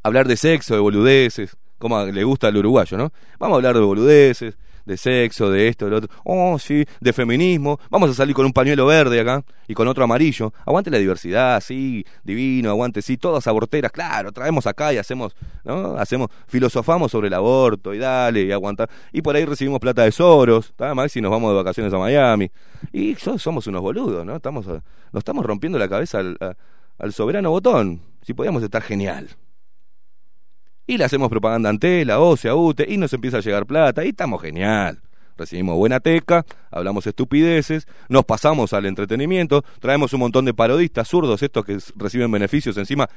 [0.04, 3.12] hablar de sexo, de boludeces, como le gusta al uruguayo, ¿no?
[3.39, 6.10] Vamos a hablar de boludeces, de sexo, de esto, de lo otro.
[6.24, 7.80] Oh, sí, de feminismo.
[7.89, 10.54] Vamos a salir con un pañuelo verde acá y con otro amarillo.
[10.65, 15.96] Aguante la diversidad, sí, divino, aguante, sí, todas aborteras, claro, traemos acá y hacemos, ¿no?
[15.98, 18.89] Hacemos, filosofamos sobre el aborto y dale, y aguanta.
[19.12, 20.74] Y por ahí recibimos plata de Soros.
[20.96, 22.52] Más si nos vamos de vacaciones a Miami.
[22.91, 24.36] Y somos unos boludos, ¿no?
[24.36, 24.82] Estamos, nos
[25.13, 26.38] estamos rompiendo la cabeza al,
[27.00, 28.02] al soberano botón.
[28.22, 29.30] Si podíamos estar genial.
[30.86, 34.10] Y le hacemos propaganda ante la OCE, UTE, y nos empieza a llegar plata, y
[34.10, 35.02] estamos genial.
[35.36, 41.41] Recibimos buena teca, hablamos estupideces, nos pasamos al entretenimiento, traemos un montón de parodistas zurdos,
[41.41, 43.10] estos que reciben beneficios encima.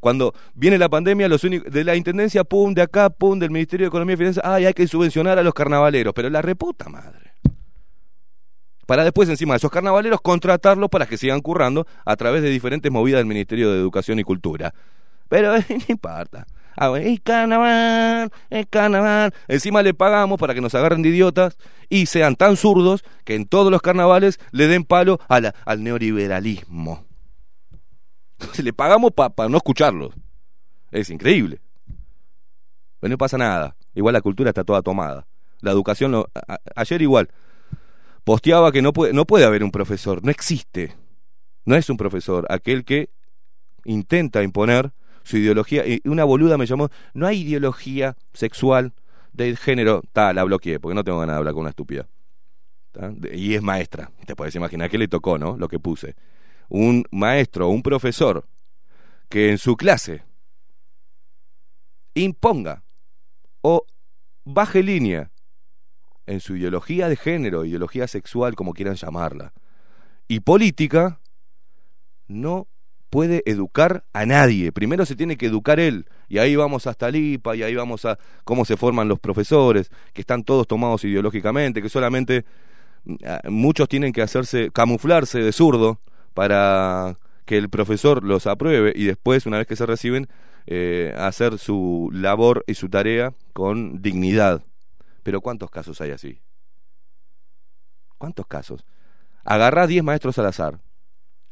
[0.00, 3.88] cuando viene la pandemia, los de la intendencia, pum, de acá, pum, del Ministerio de
[3.88, 7.32] Economía y Finanzas, ay, hay que subvencionar a los carnavaleros, pero la reputa madre.
[8.84, 12.90] Para después, encima de esos carnavaleros, contratarlos para que sigan currando a través de diferentes
[12.90, 14.74] movidas del Ministerio de Educación y Cultura.
[15.28, 16.44] Pero no importa.
[16.82, 19.34] Ah, es carnaval, es carnaval.
[19.48, 21.58] Encima le pagamos para que nos agarren de idiotas
[21.90, 25.52] y sean tan zurdos que en todos los carnavales le den palo al
[25.84, 27.04] neoliberalismo.
[28.62, 30.14] le pagamos para no escucharlos.
[30.90, 31.60] Es increíble.
[32.98, 33.76] Pero no pasa nada.
[33.94, 35.26] Igual la cultura está toda tomada.
[35.60, 36.24] La educación,
[36.74, 37.28] ayer igual,
[38.24, 40.24] posteaba que no puede haber un profesor.
[40.24, 40.96] No existe.
[41.66, 42.46] No es un profesor.
[42.48, 43.10] Aquel que
[43.84, 45.86] intenta imponer su ideología.
[45.86, 48.92] Y una boluda me llamó, no hay ideología sexual
[49.32, 50.02] de género.
[50.12, 52.08] tal la bloqueé, porque no tengo ganas de hablar con una estúpida.
[53.32, 54.10] Y es maestra.
[54.26, 55.56] Te puedes imaginar que le tocó, ¿no?
[55.56, 56.16] Lo que puse.
[56.68, 58.44] Un maestro, un profesor,
[59.28, 60.24] que en su clase
[62.14, 62.82] imponga
[63.62, 63.86] o
[64.44, 65.30] baje línea
[66.26, 69.52] en su ideología de género, ideología sexual, como quieran llamarla,
[70.28, 71.20] y política,
[72.28, 72.68] no
[73.10, 74.72] puede educar a nadie.
[74.72, 76.06] Primero se tiene que educar él.
[76.28, 80.22] Y ahí vamos hasta Lipa, y ahí vamos a cómo se forman los profesores, que
[80.22, 82.44] están todos tomados ideológicamente, que solamente
[83.04, 86.00] mm, ah, muchos tienen que hacerse, camuflarse de zurdo
[86.34, 90.28] para que el profesor los apruebe y después, una vez que se reciben,
[90.66, 94.62] eh, hacer su labor y su tarea con dignidad.
[95.24, 96.40] Pero ¿cuántos casos hay así?
[98.18, 98.84] ¿Cuántos casos?
[99.44, 100.78] Agarrá 10 maestros al azar.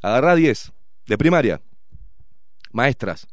[0.02, 0.72] Agarrá 10
[1.08, 1.60] de primaria,
[2.70, 3.26] maestras.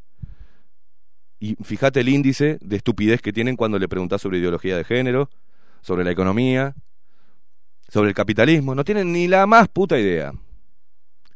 [1.40, 5.30] Y fíjate el índice de estupidez que tienen cuando le preguntas sobre ideología de género,
[5.82, 6.74] sobre la economía,
[7.90, 8.74] sobre el capitalismo.
[8.74, 10.32] No tienen ni la más puta idea.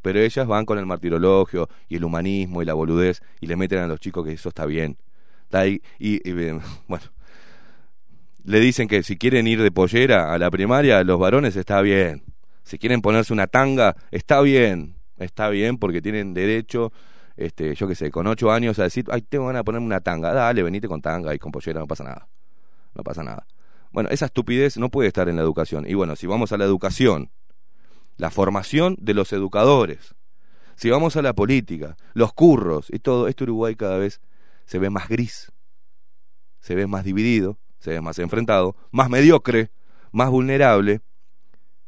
[0.01, 3.79] Pero ellas van con el martirologio y el humanismo y la boludez y le meten
[3.79, 4.97] a los chicos que eso está bien.
[5.51, 6.31] y, y,
[6.87, 7.03] bueno,
[8.45, 12.23] le dicen que si quieren ir de pollera a la primaria, los varones está bien.
[12.63, 16.91] Si quieren ponerse una tanga, está bien está bien porque tienen derecho,
[17.35, 20.01] este, yo qué sé, con ocho años a decir, ay, tengo ganas de ponerme una
[20.01, 22.27] tanga, dale, venite con tanga y con pollera, no pasa nada,
[22.93, 23.45] no pasa nada.
[23.91, 25.85] Bueno, esa estupidez no puede estar en la educación.
[25.87, 27.31] Y bueno, si vamos a la educación,
[28.17, 30.15] la formación de los educadores,
[30.75, 34.21] si vamos a la política, los curros y todo, este Uruguay cada vez
[34.65, 35.51] se ve más gris,
[36.59, 39.71] se ve más dividido, se ve más enfrentado, más mediocre,
[40.11, 41.01] más vulnerable,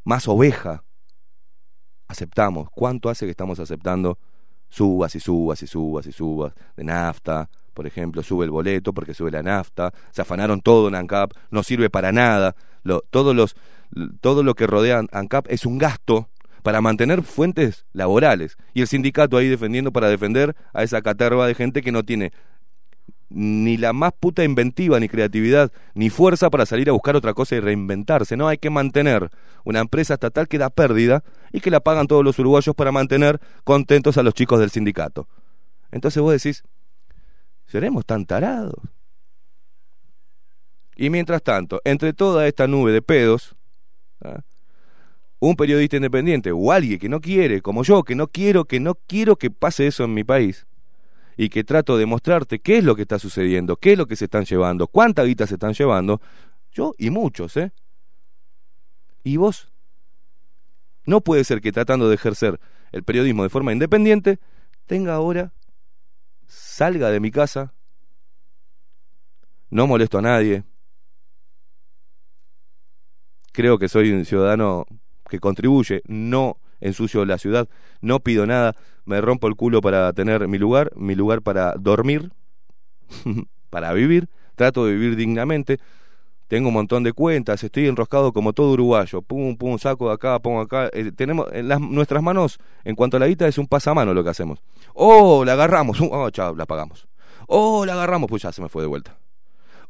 [0.04, 0.84] más oveja,
[2.12, 2.70] aceptamos?
[2.70, 4.18] ¿Cuánto hace que estamos aceptando
[4.70, 7.50] subas y subas y subas y subas de nafta?
[7.74, 11.64] Por ejemplo, sube el boleto porque sube la nafta, se afanaron todo en ANCAP, no
[11.64, 12.56] sirve para nada.
[12.84, 13.56] Lo, todos los,
[14.20, 16.30] todo lo que rodea ANCAP es un gasto
[16.64, 18.58] para mantener fuentes laborales.
[18.74, 22.32] Y el sindicato ahí defendiendo para defender a esa caterva de gente que no tiene
[23.34, 27.56] ni la más puta inventiva, ni creatividad, ni fuerza para salir a buscar otra cosa
[27.56, 28.36] y reinventarse.
[28.36, 29.30] No hay que mantener
[29.64, 33.40] una empresa estatal que da pérdida y que la pagan todos los uruguayos para mantener
[33.64, 35.28] contentos a los chicos del sindicato.
[35.92, 36.64] Entonces vos decís,
[37.68, 38.82] ¿seremos tan tarados?
[40.96, 43.56] Y mientras tanto, entre toda esta nube de pedos,
[44.22, 44.42] ¿ah?
[45.40, 48.96] un periodista independiente o alguien que no quiere, como yo, que no quiero, que no
[49.08, 50.68] quiero que pase eso en mi país,
[51.42, 54.16] y que trato de mostrarte qué es lo que está sucediendo, qué es lo que
[54.16, 56.22] se están llevando, cuánta guita se están llevando,
[56.72, 57.72] yo y muchos, ¿eh?
[59.24, 59.74] ¿Y vos?
[61.04, 62.60] No puede ser que tratando de ejercer
[62.92, 64.38] el periodismo de forma independiente,
[64.86, 65.52] tenga ahora,
[66.46, 67.74] salga de mi casa,
[69.72, 70.64] no molesto a nadie,
[73.52, 74.86] creo que soy un ciudadano
[75.28, 77.70] que contribuye, no ensucio la ciudad,
[78.02, 78.76] no pido nada,
[79.06, 82.32] me rompo el culo para tener mi lugar, mi lugar para dormir,
[83.70, 85.80] para vivir, trato de vivir dignamente,
[86.52, 90.38] tengo un montón de cuentas, estoy enroscado como todo uruguayo, pum, pum, saco de acá,
[90.40, 93.68] pongo acá, eh, tenemos en las, nuestras manos, en cuanto a la guita, es un
[93.68, 94.60] pasamano lo que hacemos.
[94.94, 97.08] Oh, la agarramos, oh, chao, la pagamos.
[97.48, 99.18] Oh, la agarramos, pues ya se me fue de vuelta.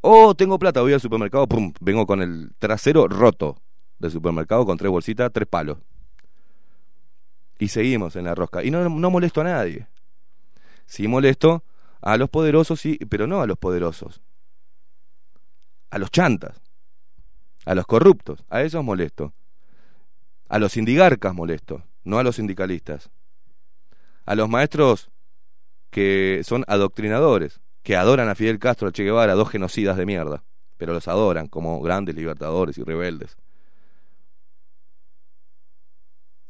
[0.02, 3.58] Oh, tengo plata, voy al supermercado, pum, vengo con el trasero roto
[3.98, 5.80] del supermercado con tres bolsitas, tres palos.
[7.62, 8.64] Y seguimos en la rosca.
[8.64, 9.88] Y no, no molesto a nadie.
[10.86, 11.64] Sí molesto
[12.02, 14.22] a los poderosos, sí, pero no a los poderosos
[15.92, 16.62] a los chantas,
[17.66, 19.34] a los corruptos, a esos molesto,
[20.48, 23.12] a los sindigarcas molesto, no a los sindicalistas,
[24.26, 25.12] a los maestros
[25.92, 30.44] que son adoctrinadores, que adoran a Fidel Castro, a Che Guevara, dos genocidas de mierda,
[30.78, 33.38] pero los adoran como grandes libertadores y rebeldes.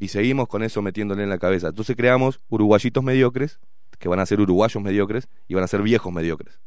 [0.02, 1.70] Y seguimos con eso metiéndole en la cabeza.
[1.70, 3.60] Entonces creamos uruguayitos mediocres,
[4.00, 6.60] que van a ser uruguayos mediocres y van a ser viejos mediocres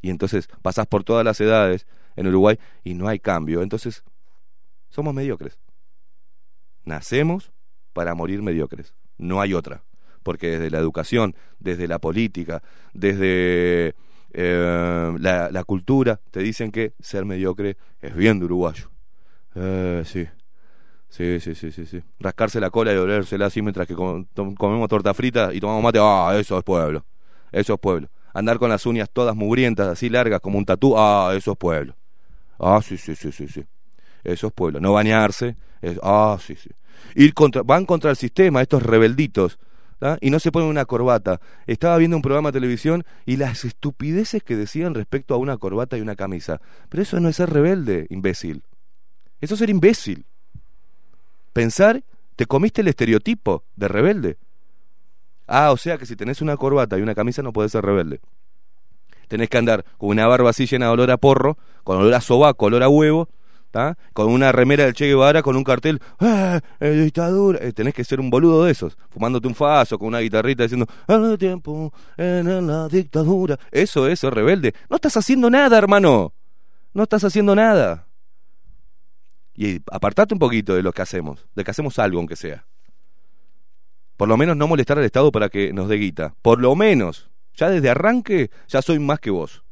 [0.00, 3.62] y entonces pasás por todas las edades en Uruguay y no hay cambio.
[3.62, 4.04] Entonces,
[4.88, 5.58] somos mediocres.
[6.84, 7.52] Nacemos
[7.92, 8.94] para morir mediocres.
[9.16, 9.82] No hay otra.
[10.22, 12.62] Porque desde la educación, desde la política,
[12.92, 13.94] desde
[14.32, 18.90] eh, la, cultura, te dicen que ser mediocre es bien de uruguayo.
[19.54, 20.26] Eh, sí.
[21.08, 22.02] Sí, sí, sí, sí, sí.
[22.20, 25.98] Rascarse la cola y dolérsela así mientras que comemos torta frita y tomamos mate.
[26.00, 27.04] Ah, eso es pueblo.
[27.50, 31.32] Eso es pueblo andar con las uñas todas mugrientas, así largas como un tatú, ah,
[31.36, 31.96] eso es pueblo.
[32.58, 33.64] Ah, sí, sí, sí, sí, sí.
[34.24, 34.80] Eso es pueblo.
[34.80, 36.70] No bañarse, es, ah, sí, sí.
[37.14, 39.58] Ir contra, van contra el sistema, estos rebelditos,
[40.20, 41.40] y no se ponen una corbata.
[41.66, 45.98] Estaba viendo un programa de televisión y las estupideces que decían respecto a una corbata
[45.98, 46.60] y una camisa.
[46.88, 48.62] Pero eso no es ser rebelde, imbécil.
[49.40, 50.26] Eso es ser imbécil.
[51.52, 52.02] Pensar,
[52.36, 54.38] te comiste el estereotipo de rebelde.
[55.46, 58.20] Ah, o sea que si tenés una corbata y una camisa no podés ser rebelde.
[59.28, 62.20] Tenés que andar con una barba así llena de olor a porro, con olor a
[62.20, 63.28] sobaco, olor a huevo,
[64.12, 67.58] con una remera del Che Guevara, con un cartel, ¡eh, dictadura!
[67.62, 70.86] Eh, tenés que ser un boludo de esos, fumándote un faso con una guitarrita diciendo,
[71.06, 73.58] el tiempo en la dictadura.
[73.70, 74.74] Eso es ser rebelde.
[74.88, 76.32] No estás haciendo nada, hermano.
[76.94, 78.07] No estás haciendo nada.
[79.60, 82.64] Y apartate un poquito de lo que hacemos, de que hacemos algo aunque sea.
[84.16, 86.36] Por lo menos no molestar al Estado para que nos dé guita.
[86.42, 87.28] Por lo menos.
[87.54, 89.64] Ya desde arranque ya soy más que vos.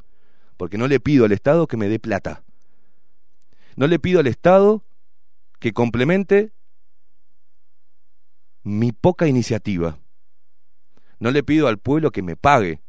[0.56, 2.42] Porque no le pido al Estado que me dé plata.
[3.76, 4.82] No le pido al Estado
[5.60, 6.50] que complemente
[8.64, 10.00] mi poca iniciativa.
[11.20, 12.80] No le pido al pueblo que me pague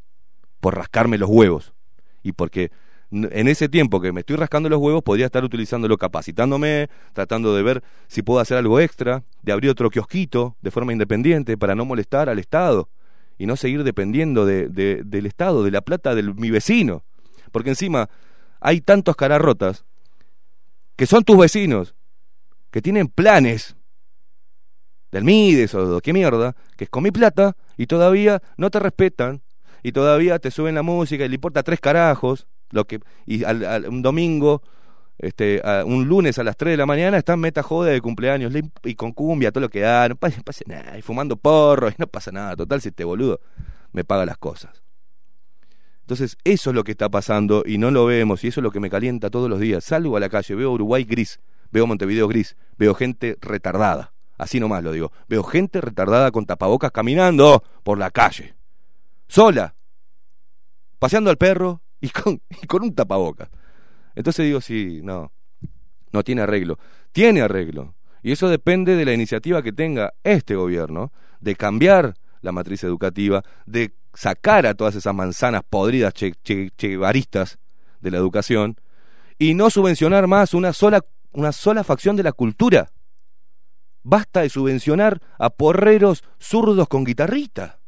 [0.59, 1.75] por rascarme los huevos.
[2.23, 2.71] Y porque
[3.11, 7.63] en ese tiempo que me estoy rascando los huevos, podría estar utilizándolo capacitándome, tratando de
[7.63, 11.85] ver si puedo hacer algo extra, de abrir otro kiosquito de forma independiente para no
[11.85, 12.89] molestar al Estado
[13.37, 17.03] y no seguir dependiendo de, del Estado, de la plata de mi vecino.
[17.51, 18.09] Porque encima
[18.59, 19.85] hay tantos cararrotas
[20.95, 21.95] que son tus vecinos,
[22.71, 23.75] que tienen planes
[25.11, 28.79] del Mides o de qué mierda, que es con mi plata y todavía no te
[28.79, 29.41] respetan
[29.81, 33.87] y todavía te suben la música y le importa tres carajos lo que, y al,
[33.89, 34.61] un domingo,
[35.19, 38.53] este, un lunes a las 3 de la mañana están meta joda de cumpleaños
[38.83, 42.07] y con cumbia, todo lo que da, no pasa, nada, y fumando porro, y no
[42.07, 43.39] pasa nada, total, si este boludo
[43.93, 44.83] me paga las cosas.
[46.01, 48.71] Entonces, eso es lo que está pasando y no lo vemos, y eso es lo
[48.71, 49.83] que me calienta todos los días.
[49.83, 51.39] Salgo a la calle, veo Uruguay gris,
[51.71, 56.91] veo Montevideo gris, veo gente retardada, así nomás lo digo, veo gente retardada con tapabocas
[56.91, 58.55] caminando por la calle,
[59.27, 59.75] sola,
[60.99, 63.49] paseando al perro, y con, con un tapaboca.
[64.15, 65.31] Entonces digo, sí, no,
[66.11, 66.79] no tiene arreglo.
[67.11, 67.95] Tiene arreglo.
[68.23, 73.43] Y eso depende de la iniciativa que tenga este gobierno de cambiar la matriz educativa,
[73.65, 78.77] de sacar a todas esas manzanas podridas che, de la educación
[79.37, 82.91] y no subvencionar más una sola, una sola facción de la cultura.
[84.03, 87.79] Basta de subvencionar a porreros zurdos con guitarrita.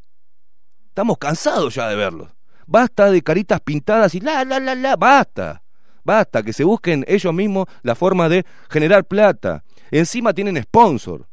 [0.90, 2.30] Estamos cansados ya de verlos.
[2.70, 5.64] Basta de caritas pintadas y la, la, la, la, basta.
[6.04, 9.64] Basta, que se busquen ellos mismos la forma de generar plata.
[9.90, 11.26] Encima tienen sponsor,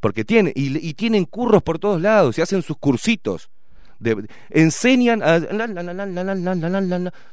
[0.00, 3.50] porque tienen, y, tienen curros por todos lados, y hacen sus cursitos.
[3.98, 5.38] De, enseñan a,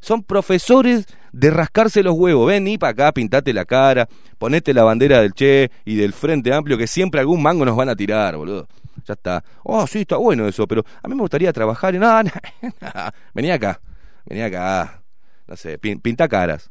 [0.02, 2.48] son profesores de rascarse los huevos.
[2.48, 6.52] Ven y para acá, pintate la cara, ponete la bandera del Che y del Frente
[6.52, 8.68] Amplio, que siempre algún mango nos van a tirar, boludo
[9.06, 9.43] ya está.
[9.64, 12.04] Oh, sí, está bueno eso, pero a mí me gustaría trabajar en...
[12.82, 13.80] Ah, vení acá,
[14.26, 15.02] vení acá,
[15.48, 16.70] no sé, pinta caras.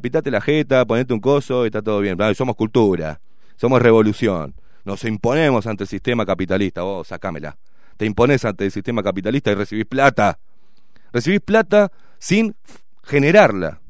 [0.00, 2.16] Pintate la jeta, ponete un coso y está todo bien.
[2.34, 3.20] Somos cultura,
[3.56, 4.54] somos revolución.
[4.84, 6.82] Nos imponemos ante el sistema capitalista.
[6.82, 7.58] Vos, sacámela.
[7.98, 10.38] Te impones ante el sistema capitalista y recibís plata.
[11.12, 12.54] Recibís plata sin
[13.04, 13.80] generarla.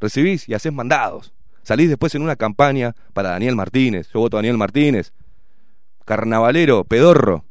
[0.00, 1.32] recibís y haces mandados.
[1.62, 4.10] Salís después en una campaña para Daniel Martínez.
[4.12, 5.12] Yo voto a Daniel Martínez.
[6.04, 7.44] Carnavalero, pedorro.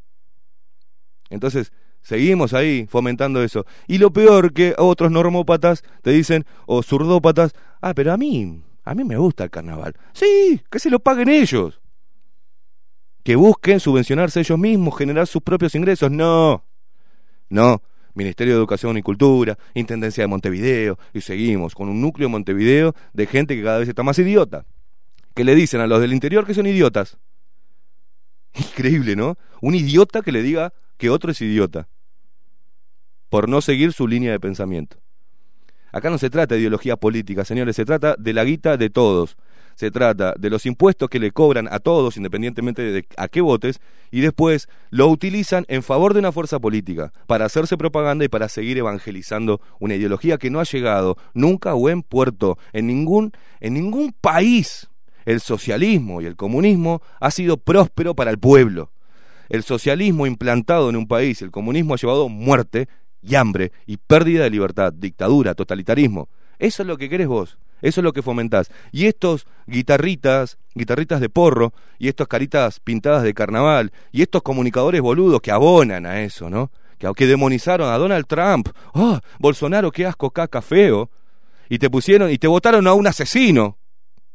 [1.30, 3.66] Entonces, seguimos ahí fomentando eso.
[3.88, 8.94] Y lo peor que otros normópatas te dicen, o zurdópatas, ah, pero a mí, a
[8.94, 9.96] mí me gusta el carnaval.
[10.14, 11.82] Sí, que se lo paguen ellos.
[13.24, 16.12] Que busquen subvencionarse ellos mismos, generar sus propios ingresos.
[16.12, 16.64] No,
[17.50, 17.82] no.
[18.16, 22.94] Ministerio de Educación y Cultura, Intendencia de Montevideo, y seguimos con un núcleo de Montevideo
[23.14, 24.66] de gente que cada vez está más idiota.
[25.34, 27.18] Que le dicen a los del interior que son idiotas.
[28.58, 29.38] Increíble, ¿no?
[29.62, 31.88] Un idiota que le diga que otro es idiota.
[33.30, 34.98] Por no seguir su línea de pensamiento.
[35.92, 39.38] Acá no se trata de ideología política, señores, se trata de la guita de todos.
[39.76, 43.80] Se trata de los impuestos que le cobran a todos, independientemente de a qué votes,
[44.12, 48.50] y después lo utilizan en favor de una fuerza política, para hacerse propaganda y para
[48.50, 53.32] seguir evangelizando una ideología que no ha llegado nunca a buen puerto en ningún,
[53.62, 54.90] en ningún país.
[55.26, 58.92] El socialismo y el comunismo ha sido próspero para el pueblo.
[59.50, 62.88] El socialismo implantado en un país, el comunismo ha llevado muerte
[63.22, 66.30] y hambre y pérdida de libertad, dictadura, totalitarismo.
[66.60, 67.58] Eso es lo que querés vos.
[67.82, 68.72] Eso es lo que fomentás.
[68.94, 75.02] Y estos guitarritas, guitarritas de porro, y estas caritas pintadas de carnaval, y estos comunicadores
[75.02, 76.72] boludos que abonan a eso, ¿no?
[76.98, 78.70] Que, que demonizaron a Donald Trump.
[78.94, 81.10] ¡Oh, Bolsonaro, qué asco, caca, feo!
[81.68, 83.78] Y te pusieron, y te votaron a un asesino,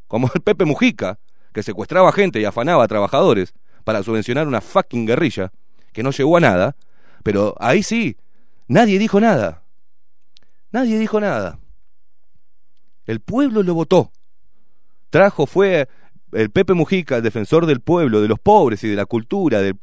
[0.09, 1.19] como el Pepe Mujica,
[1.53, 3.55] que secuestraba gente y afanaba a trabajadores
[3.85, 5.53] para subvencionar una fucking guerrilla,
[5.93, 6.77] que no llegó a nada,
[7.23, 8.17] pero ahí sí,
[8.67, 9.63] nadie dijo nada.
[10.71, 11.59] Nadie dijo nada.
[13.07, 14.13] El pueblo lo votó.
[15.11, 15.89] Trajo, fue
[16.33, 19.77] el Pepe Mujica, el defensor del pueblo, de los pobres y de la cultura, del,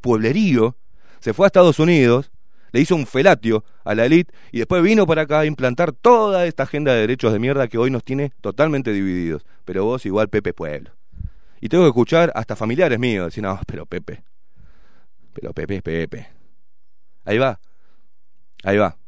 [0.00, 0.76] pueblerío,
[1.20, 2.30] se fue a Estados Unidos,
[2.76, 6.44] le hizo un felatio a la élite y después vino para acá a implantar toda
[6.44, 9.46] esta agenda de derechos de mierda que hoy nos tiene totalmente divididos.
[9.64, 10.90] Pero vos igual Pepe Pueblo.
[11.58, 14.22] Y tengo que escuchar hasta familiares míos decir, no, pero Pepe.
[15.32, 16.28] Pero Pepe es Pepe.
[17.24, 17.58] Ahí va.
[18.62, 18.98] Ahí va.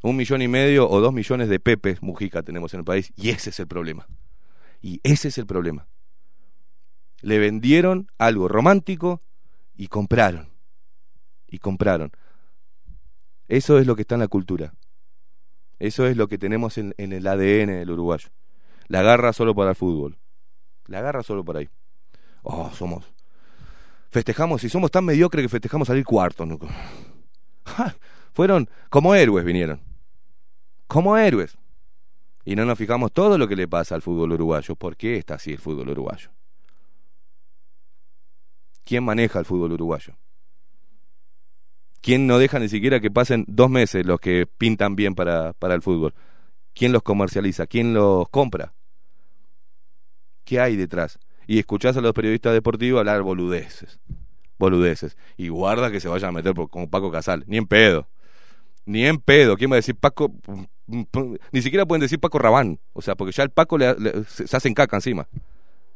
[0.00, 3.28] Un millón y medio o dos millones de Pepes Mujica tenemos en el país y
[3.28, 4.06] ese es el problema.
[4.80, 5.86] Y ese es el problema.
[7.20, 9.20] Le vendieron algo romántico
[9.76, 10.48] y compraron.
[11.48, 12.12] Y compraron.
[13.48, 14.74] Eso es lo que está en la cultura.
[15.78, 18.28] Eso es lo que tenemos en, el ADN del uruguayo.
[18.88, 20.18] La garra solo para el fútbol.
[20.86, 21.68] La garra solo por ahí.
[22.42, 23.04] Oh, somos.
[24.10, 26.46] Festejamos, y somos tan mediocres que festejamos salir cuarto.
[26.46, 26.58] ¿no?
[28.32, 29.80] Fueron como héroes, vinieron.
[30.86, 31.56] Como héroes.
[32.44, 34.74] Y no nos fijamos todo lo que le pasa al fútbol uruguayo.
[34.74, 36.30] ¿Por qué está así el fútbol uruguayo?
[38.84, 40.14] ¿Quién maneja el fútbol uruguayo?
[42.00, 45.74] ¿Quién no deja ni siquiera que pasen dos meses los que pintan bien para, para
[45.74, 46.14] el fútbol?
[46.74, 47.66] ¿Quién los comercializa?
[47.66, 48.72] ¿Quién los compra?
[50.44, 51.18] ¿Qué hay detrás?
[51.46, 53.98] Y escuchás a los periodistas deportivos hablar boludeces.
[54.58, 55.16] Boludeces.
[55.36, 57.44] Y guarda que se vayan a meter por, con Paco Casal.
[57.46, 58.08] Ni en pedo.
[58.84, 59.56] Ni en pedo.
[59.56, 60.32] ¿Quién va a decir Paco?
[60.86, 62.78] Ni siquiera pueden decir Paco Rabán.
[62.92, 63.94] O sea, porque ya el Paco le,
[64.24, 65.28] se hacen caca encima.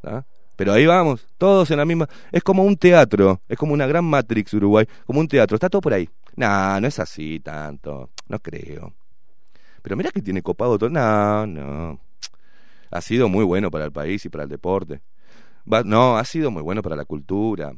[0.02, 0.24] ¿Ah?
[0.56, 2.08] Pero ahí vamos, todos en la misma.
[2.30, 5.80] Es como un teatro, es como una gran Matrix Uruguay, como un teatro, está todo
[5.80, 6.08] por ahí.
[6.36, 8.94] No, no es así tanto, no creo.
[9.82, 10.90] Pero mira que tiene copado todo.
[10.90, 12.00] No, no.
[12.90, 15.00] Ha sido muy bueno para el país y para el deporte.
[15.70, 17.72] Va, no, ha sido muy bueno para la cultura.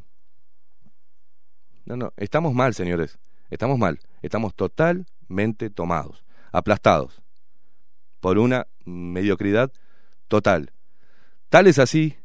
[1.87, 3.19] No, no, estamos mal, señores.
[3.51, 4.01] Estamos mal.
[4.23, 7.23] Estamos totalmente tomados, aplastados
[8.21, 9.71] por una mediocridad
[10.29, 10.73] total.
[11.51, 12.17] Tal es así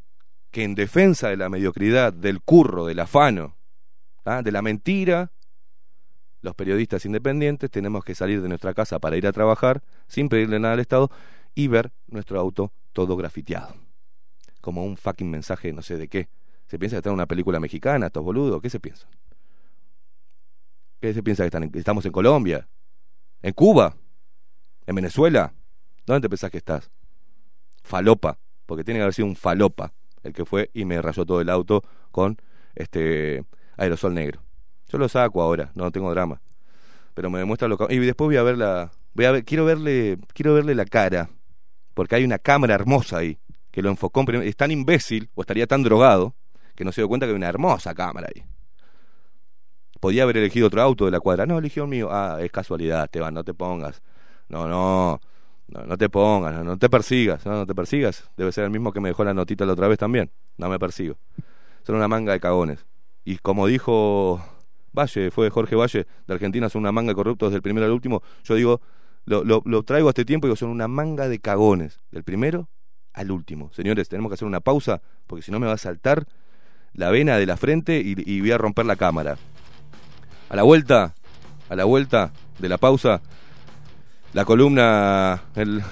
[0.51, 3.55] que en defensa de la mediocridad, del curro, del afano,
[4.25, 4.41] ¿ah?
[4.41, 5.31] de la mentira,
[6.41, 10.59] los periodistas independientes tenemos que salir de nuestra casa para ir a trabajar sin pedirle
[10.59, 11.11] nada al Estado
[11.53, 13.75] y ver nuestro auto todo grafiteado.
[14.61, 16.29] Como un fucking mensaje no sé de qué.
[16.67, 18.61] ¿Se piensa que está en una película mexicana, estos boludos?
[18.61, 19.07] ¿Qué se piensa?
[20.99, 22.67] ¿Qué se piensa que están en, estamos en Colombia?
[23.41, 23.95] ¿En Cuba?
[24.85, 25.53] ¿En Venezuela?
[26.05, 26.91] ¿Dónde te pensás que estás?
[27.83, 29.93] Falopa, porque tiene que haber sido un falopa
[30.23, 32.37] el que fue y me rayó todo el auto con
[32.75, 33.43] este
[33.77, 34.41] aerosol negro.
[34.87, 36.41] Yo lo saco ahora, no tengo drama.
[37.13, 37.93] Pero me demuestra lo que...
[37.93, 38.91] Y después voy a ver la...
[39.13, 41.29] Voy a ver, quiero verle, quiero verle la cara,
[41.93, 43.37] porque hay una cámara hermosa ahí,
[43.71, 46.35] que lo enfocó en Es tan imbécil, o estaría tan drogado,
[46.75, 48.43] que no se dio cuenta que hay una hermosa cámara ahí.
[49.99, 51.45] Podía haber elegido otro auto de la cuadra.
[51.45, 52.09] No, eligió el mío.
[52.11, 54.01] Ah, es casualidad, Esteban, no te pongas.
[54.47, 55.19] No, no,
[55.71, 58.29] no, no te pongas, no, te persigas, no, te persigas.
[58.37, 60.31] Debe ser el mismo que me dejó la notita la otra vez también.
[60.57, 61.15] No me persigo.
[61.83, 62.85] Son una manga de cagones.
[63.25, 64.43] Y como dijo
[64.93, 67.91] Valle, fue Jorge Valle, de Argentina son una manga de corruptos desde el primero al
[67.91, 68.81] último, yo digo,
[69.25, 71.99] lo, lo- lo traigo a este tiempo y digo, son una manga de cagones.
[72.11, 72.67] Del primero
[73.13, 73.71] al último.
[73.73, 76.25] Señores, tenemos que hacer una pausa porque si no me va a saltar
[76.93, 79.37] la vena de la frente y, y voy a romper la cámara.
[80.49, 81.13] A la vuelta,
[81.69, 83.21] a la vuelta de la pausa,
[84.33, 85.41] la columna,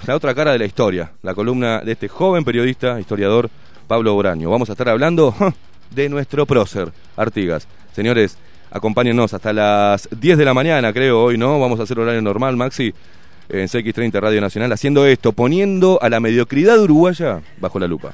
[0.06, 3.50] la otra cara de la historia, la columna de este joven periodista, historiador
[3.88, 4.50] Pablo Boraño.
[4.50, 5.34] Vamos a estar hablando
[5.92, 7.68] de nuestro prócer, Artigas.
[7.94, 8.38] Señores,
[8.72, 11.60] acompáñennos hasta las 10 de la mañana, creo, hoy, ¿no?
[11.60, 12.94] Vamos a hacer horario normal, Maxi,
[13.50, 18.14] en CX30 Radio Nacional, haciendo esto, poniendo a la mediocridad uruguaya bajo la lupa.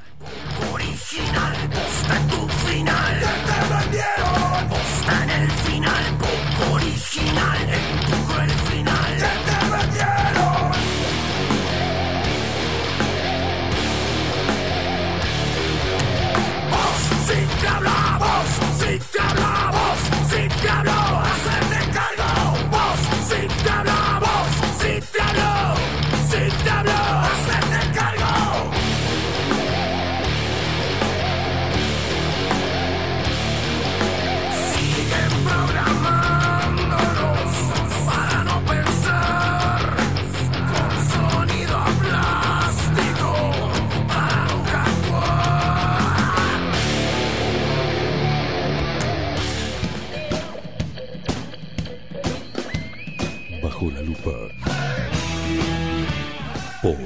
[56.84, 56.98] Por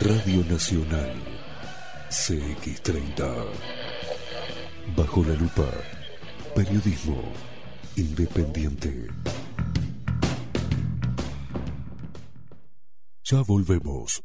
[0.00, 1.14] Radio Nacional
[2.08, 3.46] CX30.
[4.96, 5.70] Bajo la lupa.
[6.56, 7.22] Periodismo
[7.94, 9.06] independiente.
[13.22, 14.20] Ya volvemos.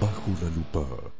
[0.00, 1.19] Bajo la lupa.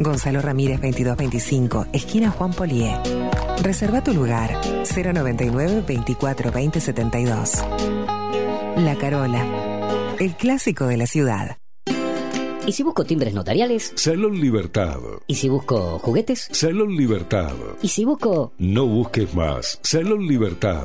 [0.00, 2.96] Gonzalo Ramírez 2225, esquina Juan Polié.
[3.62, 4.56] Reserva tu lugar
[4.94, 7.52] 099 24 20 72.
[8.76, 11.58] La Carola, el clásico de la ciudad.
[12.66, 13.92] ¿Y si busco timbres notariales?
[13.96, 14.98] Salón Libertad.
[15.26, 16.48] ¿Y si busco juguetes?
[16.52, 17.54] Salón Libertad.
[17.82, 18.52] ¿Y si busco...
[18.58, 19.80] No busques más.
[19.82, 20.84] Salón Libertad.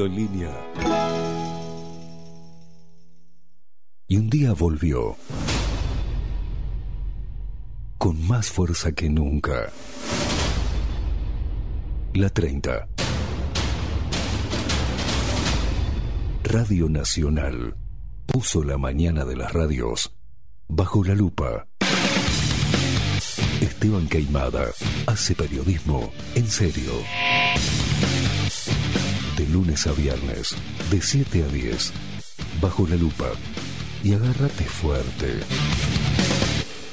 [0.05, 0.51] en línea.
[4.07, 5.15] Y un día volvió.
[7.97, 9.71] Con más fuerza que nunca.
[12.13, 12.87] La 30.
[16.43, 17.75] Radio Nacional
[18.25, 20.13] puso la mañana de las radios
[20.67, 21.67] bajo la lupa.
[23.61, 24.65] Esteban Queimada
[25.05, 26.91] hace periodismo en serio.
[29.41, 30.55] De lunes a viernes,
[30.91, 31.93] de 7 a 10,
[32.61, 33.31] bajo la lupa.
[34.03, 35.39] Y agárrate fuerte.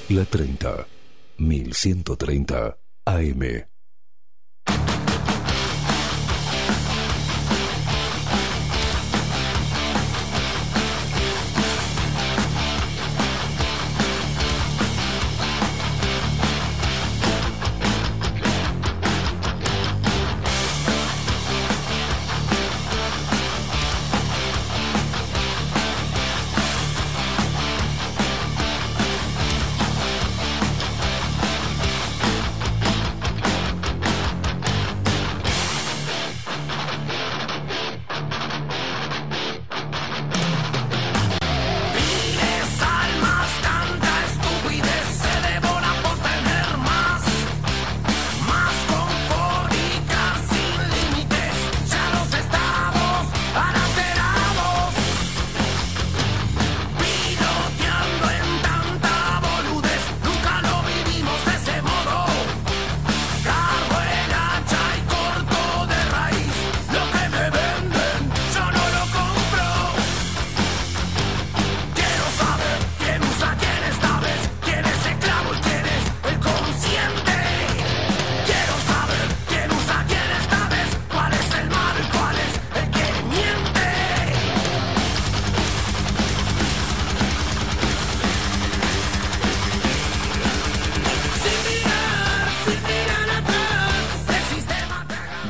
[0.09, 0.87] La 30,
[1.37, 3.68] 1130 AM.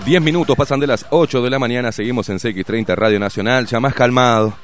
[0.09, 3.79] 10 minutos pasan de las 8 de la mañana, seguimos en CX30 Radio Nacional, ya
[3.79, 4.55] más calmado.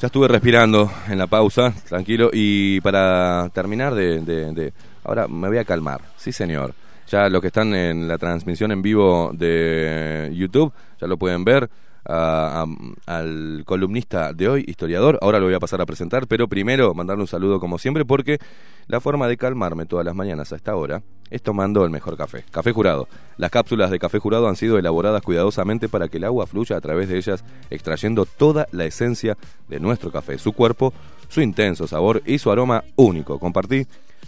[0.00, 4.72] Ya estuve respirando en la pausa, tranquilo, y para terminar de, de-
[5.04, 6.72] Ahora me voy a calmar, sí señor.
[7.08, 11.68] Ya los que están en la transmisión en vivo de YouTube, ya lo pueden ver.
[12.04, 12.66] A-
[13.06, 17.22] al columnista de hoy, historiador, ahora lo voy a pasar a presentar, pero primero mandarle
[17.22, 18.38] un saludo como siempre, porque
[18.86, 22.44] la forma de calmarme todas las mañanas a esta hora es tomando el mejor café.
[22.50, 23.08] Café jurado.
[23.38, 26.80] Las cápsulas de café jurado han sido elaboradas cuidadosamente para que el agua fluya a
[26.80, 29.38] través de ellas, extrayendo toda la esencia
[29.68, 30.92] de nuestro café, su cuerpo,
[31.28, 33.38] su intenso sabor y su aroma único.
[33.38, 33.86] Compartí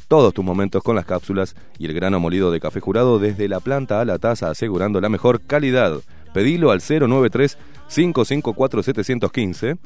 [0.08, 3.60] todos tus momentos con las cápsulas y el grano molido de café jurado desde la
[3.60, 6.00] planta a la taza, asegurando la mejor calidad.
[6.34, 7.56] Pedilo al 093
[7.88, 9.76] 554 715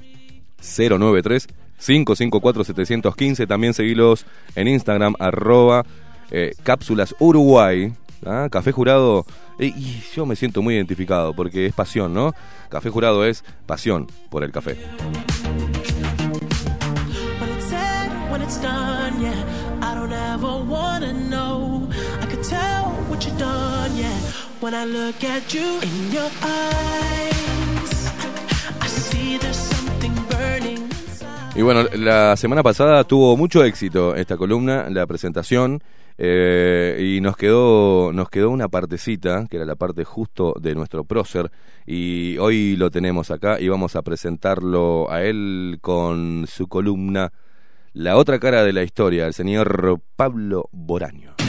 [0.58, 1.46] 093
[1.78, 4.26] 554 715 también seguilos
[4.56, 5.84] en Instagram arroba
[6.32, 7.92] eh, cápsulas Uruguay
[8.26, 8.48] ¿ah?
[8.50, 9.24] café jurado
[9.60, 12.32] y yo me siento muy identificado porque es pasión ¿no?
[12.68, 14.76] café jurado es pasión por el café
[31.54, 35.80] Y bueno, la semana pasada tuvo mucho éxito esta columna, la presentación,
[36.16, 41.04] eh, y nos quedó, nos quedó una partecita, que era la parte justo de nuestro
[41.04, 41.50] prócer,
[41.86, 47.32] y hoy lo tenemos acá y vamos a presentarlo a él con su columna
[47.92, 51.47] La otra cara de la historia, el señor Pablo Boraño.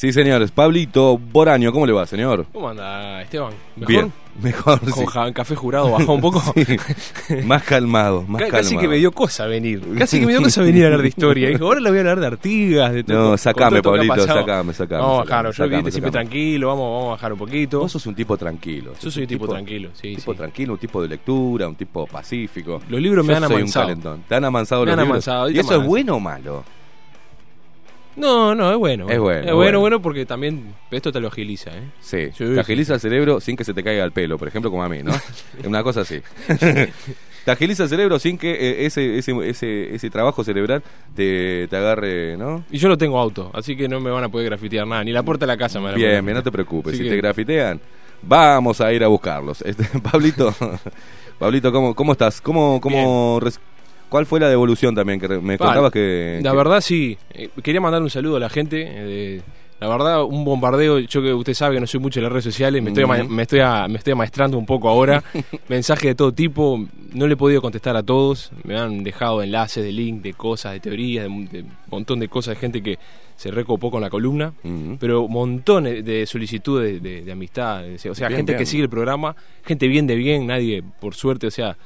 [0.00, 0.50] Sí, señores.
[0.50, 2.46] Pablito Boraño, ¿cómo le va, señor?
[2.54, 3.52] ¿Cómo anda, Esteban?
[3.76, 3.86] ¿Mejor?
[3.86, 4.80] Bien, mejor.
[4.80, 5.32] Con sí.
[5.34, 6.42] café jurado bajó un poco.
[7.28, 7.34] Sí.
[7.44, 8.50] Más calmado, más calmado.
[8.50, 9.82] Casi que me dio cosa venir.
[9.98, 11.50] Casi que me dio cosa venir a hablar de historia.
[11.50, 13.32] Dijo, ahora le voy a hablar de Artigas, de todo.
[13.32, 15.50] No, sacame, Pablito, sacame, sacame, Vamos a bajarlo.
[15.50, 17.80] Yo sacame, viste siempre tranquilo, vamos, vamos a bajar un poquito.
[17.80, 18.94] Vos sos un tipo tranquilo.
[18.98, 20.38] Yo soy un tipo tranquilo, sí, Un tipo sí.
[20.38, 22.80] tranquilo, un tipo de lectura, un tipo pacífico.
[22.88, 23.86] Los libros me han soy un amansado.
[23.86, 24.24] calentón.
[24.26, 25.28] ¿Te han amansado Me los han libros?
[25.28, 26.64] amansado, ¿Y eso es bueno o malo?
[28.16, 29.08] No, no, es bueno.
[29.08, 29.56] Es bueno, Es bueno.
[29.56, 31.82] bueno, bueno porque también esto te lo agiliza, ¿eh?
[32.00, 34.70] Sí, Sí, te agiliza el cerebro sin que se te caiga el pelo, por ejemplo,
[34.70, 35.12] como a mí, ¿no?
[35.64, 36.20] Una cosa así.
[37.44, 40.82] te agiliza el cerebro sin que eh, ese, ese, ese, ese trabajo cerebral
[41.14, 42.64] te, te agarre, ¿no?
[42.70, 45.02] Y yo no tengo auto, así que no me van a poder grafitear nada.
[45.04, 46.92] Ni la puerta de la casa me van a Bien, bien, no te preocupes.
[46.92, 47.80] Así si que- te grafitean,
[48.22, 49.62] vamos a ir a buscarlos.
[49.66, 50.54] Este, Pablito,
[51.38, 52.40] Pablito, ¿cómo, cómo estás?
[52.40, 53.40] ¿Cómo, cómo
[54.10, 55.18] ¿Cuál fue la devolución también?
[55.20, 56.40] que Me contabas que...
[56.42, 57.16] La que- verdad, sí.
[57.32, 58.84] Eh, quería mandar un saludo a la gente.
[58.86, 59.40] eh,
[59.80, 60.98] la verdad, un bombardeo.
[60.98, 63.28] Yo que usted sabe que no soy mucho de las redes sociales, me estoy, Ujú.
[63.30, 65.22] me estoy, a- me estoy maestrando un poco ahora.
[65.68, 66.84] Mensajes de todo tipo.
[67.14, 68.50] No le he podido contestar a todos.
[68.64, 71.48] Me han dejado enlaces de link, de cosas, de teorías, de un
[71.90, 72.98] montón de cosas de gente que
[73.36, 74.52] se recopó con la columna.
[74.64, 74.98] Ujú.
[75.00, 77.82] Pero montones de solicitudes de, de amistad.
[78.10, 78.58] O sea, Bien, gente bien.
[78.58, 79.34] que sigue el programa,
[79.64, 81.78] gente bien de bien, nadie, por suerte, o sea,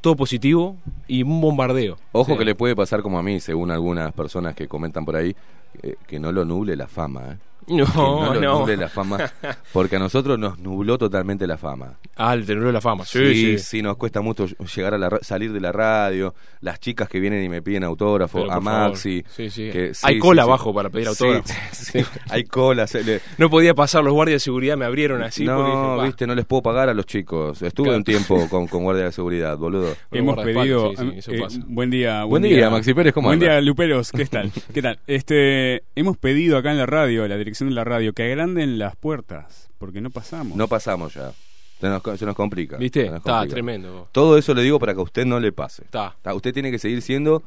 [0.00, 0.76] todo positivo
[1.06, 1.96] y un bombardeo.
[2.12, 5.34] Ojo que le puede pasar como a mí, según algunas personas que comentan por ahí,
[5.82, 7.38] eh, que no lo nuble la fama, ¿eh?
[7.68, 8.58] No, que no lo no.
[8.60, 9.18] nuble la fama,
[9.72, 11.98] porque a nosotros nos nubló totalmente la fama.
[12.16, 13.04] Ah, el tenor de la fama.
[13.04, 13.82] Sí, Sí, sí, sí.
[13.82, 17.44] nos cuesta mucho llegar a la ra- salir de la radio, las chicas que vienen
[17.44, 18.60] y me piden autógrafo, Pero, a.
[18.60, 19.24] Maxi.
[19.28, 19.70] Sí, sí.
[19.70, 20.48] que- sí, Hay sí, cola sí.
[20.48, 21.48] abajo para pedir Sí, autógrafo.
[21.72, 21.98] sí,
[22.30, 22.86] hay cola.
[22.86, 25.42] se le- No podía pasar, los guardias de seguridad me abrieron así.
[25.42, 27.60] dije, no, viste, no les puedo pagar a los chicos.
[27.62, 27.98] Estuve Claro.
[27.98, 29.94] un tiempo con, con guardia de seguridad, boludo.
[30.10, 30.90] Hemos pedido.
[30.90, 31.60] sí, sí, eso eh, pasa.
[31.66, 32.24] buen día.
[32.24, 33.52] Buen día, Maxi Pérez, ¿cómo Buen anda?
[33.54, 34.10] día, Luperos.
[34.12, 34.50] ¿Qué tal?
[34.72, 34.98] ¿Qué tal?
[35.06, 38.96] Este, hemos pedido acá en la radio, la dirección de la radio, que agranden las
[38.96, 40.56] puertas, porque no pasamos.
[40.56, 41.32] No pasamos ya.
[41.80, 42.76] Se nos, se nos complica.
[42.76, 43.06] ¿Viste?
[43.06, 44.08] Está tremendo.
[44.12, 45.84] Todo eso le digo para que a usted no le pase.
[45.84, 47.42] Está, Usted tiene que seguir siendo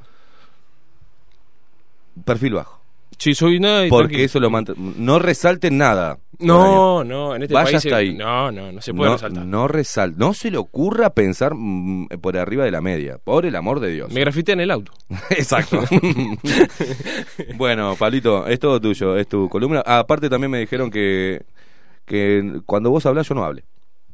[2.24, 2.81] perfil bajo.
[3.22, 3.86] Sí, soy nada.
[3.86, 4.26] y Porque tranquilo.
[4.26, 6.18] eso lo manta- No resalten nada.
[6.40, 7.76] No, no, en este Vaya país.
[7.76, 8.16] hasta se- ahí.
[8.16, 9.46] No, no, no se puede no, resaltar.
[9.46, 13.20] No resal- No se le ocurra pensar mm, por arriba de la media.
[13.24, 14.12] Por el amor de Dios.
[14.12, 14.92] Me grafitean el auto.
[15.30, 15.82] Exacto.
[17.58, 19.84] bueno, Pablito, es todo tuyo, es tu columna.
[19.86, 21.44] Ah, aparte también me dijeron que,
[22.06, 23.64] que cuando vos hablas yo no hable.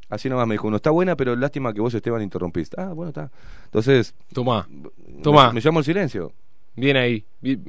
[0.10, 2.80] Así nomás me dijo, no está buena, pero lástima que vos Esteban interrumpiste.
[2.80, 3.30] Ah, bueno, está.
[3.66, 4.68] Entonces, Tomá,
[5.22, 5.48] Tomá.
[5.50, 6.32] Me, me llamo el silencio.
[6.76, 7.26] bien ahí.
[7.42, 7.64] Bien-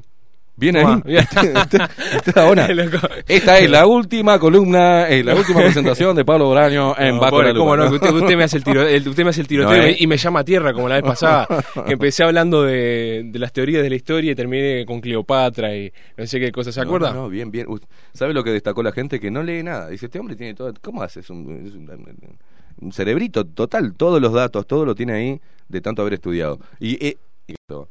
[0.58, 0.84] Bien ahí.
[2.26, 2.66] Está buena.
[2.74, 2.98] Loco.
[3.26, 7.30] Esta es la última columna, es la última presentación de Pablo Boraño en No, Bajo
[7.36, 7.64] pobre, la Lupa.
[7.64, 9.82] cómo no, usted, usted me hace el tiro, el- usted me hace el tiroteo No,
[9.82, 9.96] y me- ¿eh?
[10.00, 11.46] y me llama a tierra como la vez pasada,
[11.86, 15.92] que empecé hablando de, de las teorías de la historia y terminé con Cleopatra y
[16.16, 17.12] no sé qué cosa, ¿se acuerda?
[17.12, 17.66] No, no, bien, bien.
[18.12, 19.20] ¿Sabe lo que destacó la gente?
[19.20, 19.88] Que no lee nada.
[19.88, 20.72] Dice, este hombre tiene todo...
[20.82, 21.28] ¿Cómo haces?
[21.30, 22.38] Un, es un-
[22.80, 23.94] un cerebrito total.
[23.94, 26.58] Todos los datos, todo lo tiene ahí de tanto haber estudiado.
[26.80, 27.88] Y, eh, y esto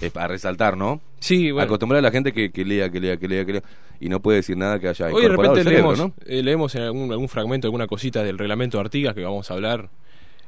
[0.00, 1.00] es para resaltar, ¿no?
[1.24, 1.64] Sí, bueno.
[1.64, 3.62] Acostumbrar a la gente que, que lea, que lea, que lea, que lea.
[4.00, 6.14] Y no puede decir nada que haya Hoy de repente el cerebro, leemos, ¿no?
[6.26, 9.54] eh, leemos en algún, algún fragmento, alguna cosita del reglamento de Artigas que vamos a
[9.54, 9.88] hablar.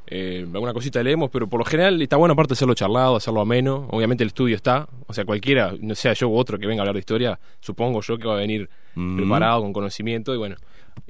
[0.09, 3.89] Eh, alguna cosita leemos, pero por lo general está bueno aparte hacerlo charlado, hacerlo ameno.
[3.91, 6.83] Obviamente el estudio está, o sea, cualquiera, no sea yo u otro que venga a
[6.83, 9.17] hablar de historia, supongo yo que va a venir Mm.
[9.17, 10.57] preparado, con conocimiento y bueno,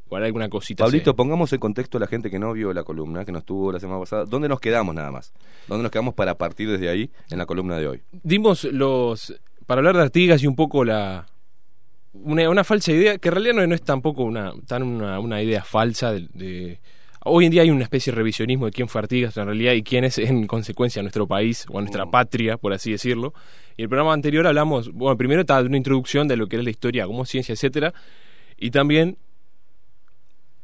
[0.07, 0.85] igual alguna cosita.
[0.85, 3.39] Pablito, se- pongamos en contexto a la gente que no vio la columna, que no
[3.39, 4.25] estuvo la semana pasada.
[4.25, 5.33] ¿Dónde nos quedamos nada más?
[5.69, 8.03] ¿Dónde nos quedamos para partir desde ahí en la columna de hoy?
[8.25, 11.27] dimos los para hablar de Artigas y un poco la
[12.13, 15.43] una, una falsa idea que en realidad no, no es tampoco una tan una, una
[15.43, 16.81] idea falsa de, de-
[17.29, 19.83] hoy en día hay una especie de revisionismo de quién fue Artigas en realidad y
[19.83, 23.35] quién es en consecuencia nuestro país o nuestra patria por así decirlo.
[23.77, 26.65] Y el programa anterior hablamos bueno primero estaba de una introducción de lo que es
[26.65, 27.93] la historia como ciencia etcétera
[28.57, 29.19] y también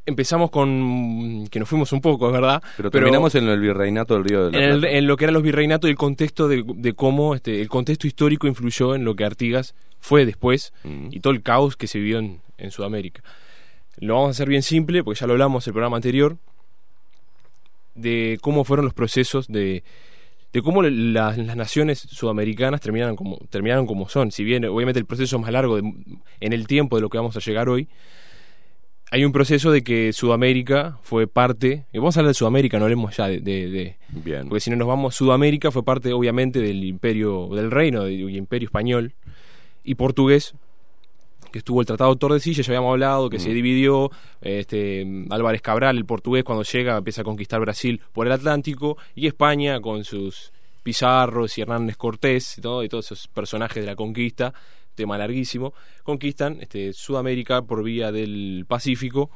[0.04, 4.24] empezamos con que nos fuimos un poco es verdad Pero terminamos en el virreinato del
[4.24, 6.64] Río de la en, el- en lo que eran los virreinatos y el contexto de,
[6.66, 11.08] de cómo este, el contexto histórico influyó en lo que Artigas fue después Mm.
[11.12, 13.22] y todo el caos que se vivió en, en Sudamérica.
[13.98, 16.36] Lo vamos a hacer bien simple, porque ya lo hablamos en el programa anterior,
[17.94, 19.84] de cómo fueron los procesos de,
[20.52, 24.32] de cómo la- las naciones sudamericanas terminaron como, terminaron como son.
[24.32, 25.92] Si bien obviamente el proceso es más largo de-
[26.40, 27.86] en el tiempo de lo que vamos a llegar hoy,
[29.14, 32.84] hay un proceso de que Sudamérica fue parte, y vamos a hablar de Sudamérica, no
[32.86, 34.48] hablemos ya de- de- de, Bien.
[34.48, 38.66] porque si no nos vamos, Sudamérica fue parte obviamente del imperio, del reino del imperio
[38.68, 39.12] español
[39.84, 40.54] y portugués,
[41.52, 43.40] que estuvo el Tratado de Tordesillas, ya habíamos hablado, que Mm.
[43.40, 44.10] se dividió,
[44.40, 49.26] este Álvarez Cabral, el portugués, cuando llega empieza a conquistar Brasil por el Atlántico, y
[49.26, 50.52] España con sus
[50.82, 54.54] Pizarros y Hernández Cortés y, todo, y todos esos personajes de la conquista
[54.94, 59.30] tema larguísimo, conquistan este, Sudamérica por vía del Pacífico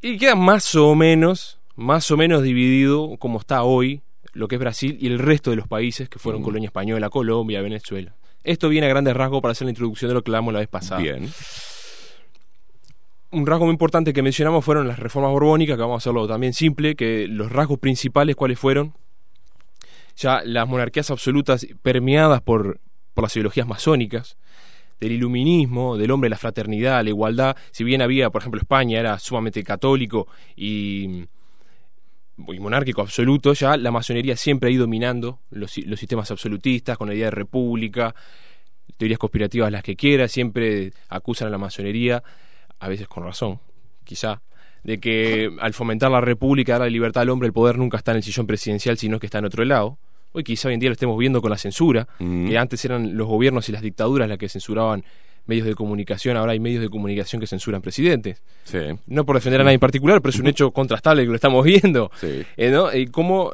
[0.00, 4.02] y queda más o menos, más o menos dividido como está hoy
[4.32, 7.60] lo que es Brasil y el resto de los países que fueron colonia española, Colombia,
[7.60, 8.14] Venezuela.
[8.44, 10.68] Esto viene a grandes rasgos para hacer la introducción de lo que hablamos la vez
[10.68, 11.00] pasada.
[11.00, 11.30] Bien.
[13.30, 16.52] Un rasgo muy importante que mencionamos fueron las reformas borbónicas, que vamos a hacerlo también
[16.52, 18.94] simple, que los rasgos principales cuáles fueron,
[20.16, 22.80] ya las monarquías absolutas permeadas por,
[23.14, 24.36] por las ideologías masónicas,
[25.00, 29.18] del iluminismo, del hombre, la fraternidad, la igualdad, si bien había, por ejemplo, España era
[29.18, 31.26] sumamente católico y,
[32.36, 37.14] monárquico absoluto, ya la masonería siempre ha ido dominando los, los sistemas absolutistas, con la
[37.14, 38.14] idea de república,
[38.96, 42.22] teorías conspirativas las que quiera, siempre acusan a la masonería,
[42.78, 43.58] a veces con razón,
[44.04, 44.40] quizá,
[44.84, 48.12] de que al fomentar la república, dar la libertad al hombre, el poder nunca está
[48.12, 49.98] en el sillón presidencial, sino que está en otro lado.
[50.32, 52.48] Hoy quizá hoy en día lo estemos viendo con la censura, Mm.
[52.48, 55.04] que antes eran los gobiernos y las dictaduras las que censuraban
[55.46, 58.42] medios de comunicación, ahora hay medios de comunicación que censuran presidentes.
[58.64, 58.78] Sí.
[59.06, 61.64] No por defender a nadie en particular, pero es un hecho contrastable que lo estamos
[61.64, 62.10] viendo.
[62.20, 62.44] Sí.
[62.56, 62.94] Eh, ¿no?
[62.94, 63.52] Y, cómo-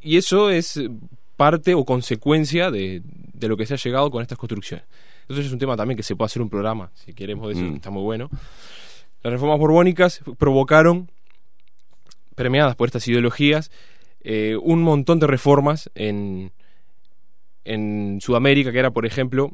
[0.00, 0.80] y eso es
[1.36, 4.86] parte o consecuencia de, de lo que se ha llegado con estas construcciones.
[5.22, 7.62] Entonces es un tema también que se puede hacer un programa, si queremos, de eso
[7.64, 7.74] Mm.
[7.76, 8.30] está muy bueno.
[9.22, 11.10] Las reformas borbónicas provocaron,
[12.34, 13.70] permeadas por estas ideologías,
[14.24, 16.52] eh, un montón de reformas en,
[17.64, 19.52] en Sudamérica, que era, por ejemplo,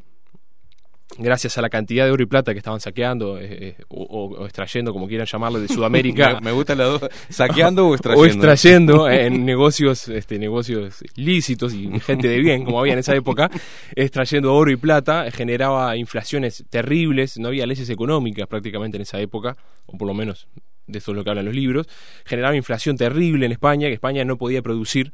[1.17, 4.93] gracias a la cantidad de oro y plata que estaban saqueando eh, eh, o, extrayendo,
[4.93, 6.35] como quieran llamarlo, de Sudamérica.
[6.35, 7.01] Me, me gusta la dos.
[7.29, 8.21] ¿Saqueando o extrayendo?
[8.21, 13.15] O extrayendo en negocios, este, negocios lícitos y gente de bien, como había en esa
[13.15, 13.49] época,
[13.95, 19.57] extrayendo oro y plata, generaba inflaciones terribles, no había leyes económicas prácticamente en esa época,
[19.85, 20.47] o por lo menos
[20.91, 21.87] de eso es lo que hablan los libros,
[22.25, 25.11] generaba inflación terrible en España, que España no podía producir,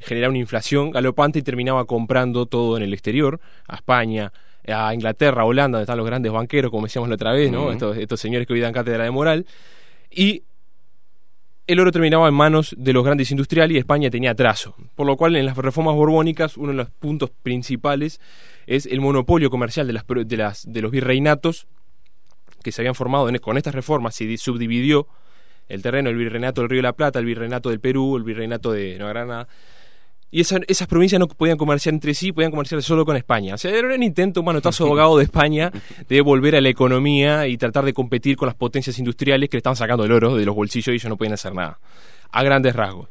[0.00, 4.32] generaba una inflación galopante y terminaba comprando todo en el exterior, a España,
[4.66, 7.72] a Inglaterra, a Holanda, donde están los grandes banqueros, como decíamos la otra vez, ¿no?
[7.72, 9.46] Estos, estos señores que hoy dan cátedra de moral,
[10.10, 10.42] y
[11.66, 14.74] el oro terminaba en manos de los grandes industriales y España tenía atraso.
[14.94, 18.20] Por lo cual, en las reformas borbónicas, uno de los puntos principales
[18.66, 21.66] es el monopolio comercial de, las, de, las, de los virreinatos
[22.62, 24.14] que se habían formado en- con estas reformas.
[24.14, 25.08] Se di- subdividió
[25.68, 28.72] el terreno, el virreinato del Río de la Plata, el virreinato del Perú, el virreinato
[28.72, 29.48] de Nueva Granada.
[30.30, 33.54] Y esa- esas provincias no podían comerciar entre sí, podían comerciar solo con España.
[33.54, 35.72] O sea, era un intento, un manotazo abogado de España
[36.06, 39.60] de volver a la economía y tratar de competir con las potencias industriales que le
[39.60, 41.78] estaban sacando el oro de los bolsillos y ellos no podían hacer nada.
[42.30, 43.08] A grandes rasgos.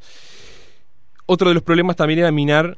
[1.25, 2.77] Otro de los problemas también era minar,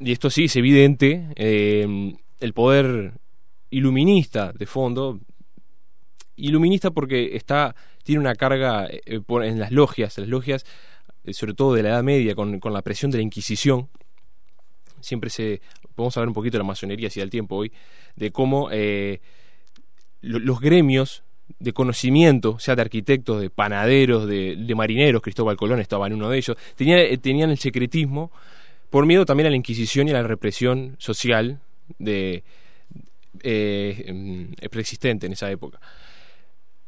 [0.00, 3.12] y esto sí es evidente, eh, el poder
[3.70, 5.20] iluminista de fondo.
[6.36, 7.74] Iluminista porque está
[8.06, 10.64] tiene una carga eh, por- en las logias, las logias
[11.24, 13.88] eh, sobre todo de la Edad Media, con, con la presión de la Inquisición,
[15.00, 15.60] siempre se...
[15.96, 17.72] Vamos a hablar un poquito de la masonería si da el tiempo hoy,
[18.16, 19.20] de cómo eh,
[20.20, 21.22] lo- los gremios
[21.58, 26.28] de conocimiento, sea de arquitectos, de panaderos, de, de marineros, Cristóbal Colón estaba en uno
[26.28, 28.30] de ellos, tenía- eh, tenían el secretismo
[28.90, 31.60] por miedo también a la Inquisición y a la represión social
[31.98, 32.44] de,
[33.42, 35.80] eh, em, preexistente en esa época.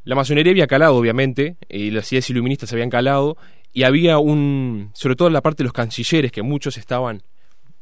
[0.08, 3.36] La masonería había calado, obviamente, y las ideas iluministas habían calado,
[3.74, 7.22] y había un, sobre todo en la parte de los cancilleres, que muchos estaban,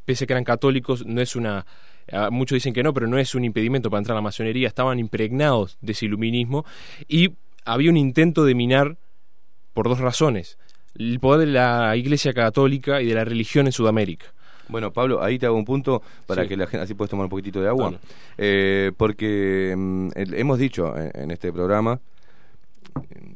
[0.05, 1.65] pese a que eran católicos, no es una,
[2.33, 4.99] muchos dicen que no, pero no es un impedimento para entrar a la masonería, estaban
[4.99, 6.65] impregnados de ese iluminismo,
[7.07, 7.31] y
[7.65, 8.97] había un intento de minar
[9.73, 10.59] por dos razones,
[10.99, 14.27] el poder de la Iglesia Católica y de la religión en Sudamérica.
[14.67, 16.49] Bueno, Pablo, ahí te hago un punto para Sí.
[16.49, 17.95] que la gente, así puedes tomar un poquitito de agua.
[18.37, 22.01] Eh, porque mm, hemos dicho en, en este programa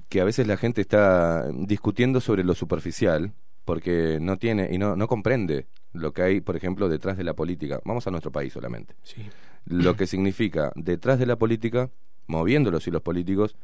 [0.08, 3.32] que a veces la gente está discutiendo sobre lo superficial
[3.64, 7.34] porque no tiene y no, no comprende lo que hay, por ejemplo, detrás de la
[7.34, 7.80] política.
[7.84, 8.94] Vamos a nuestro país solamente.
[9.02, 9.22] Sí.
[9.66, 11.90] Lo que significa detrás de la política,
[12.26, 13.56] moviendo los hilos políticos,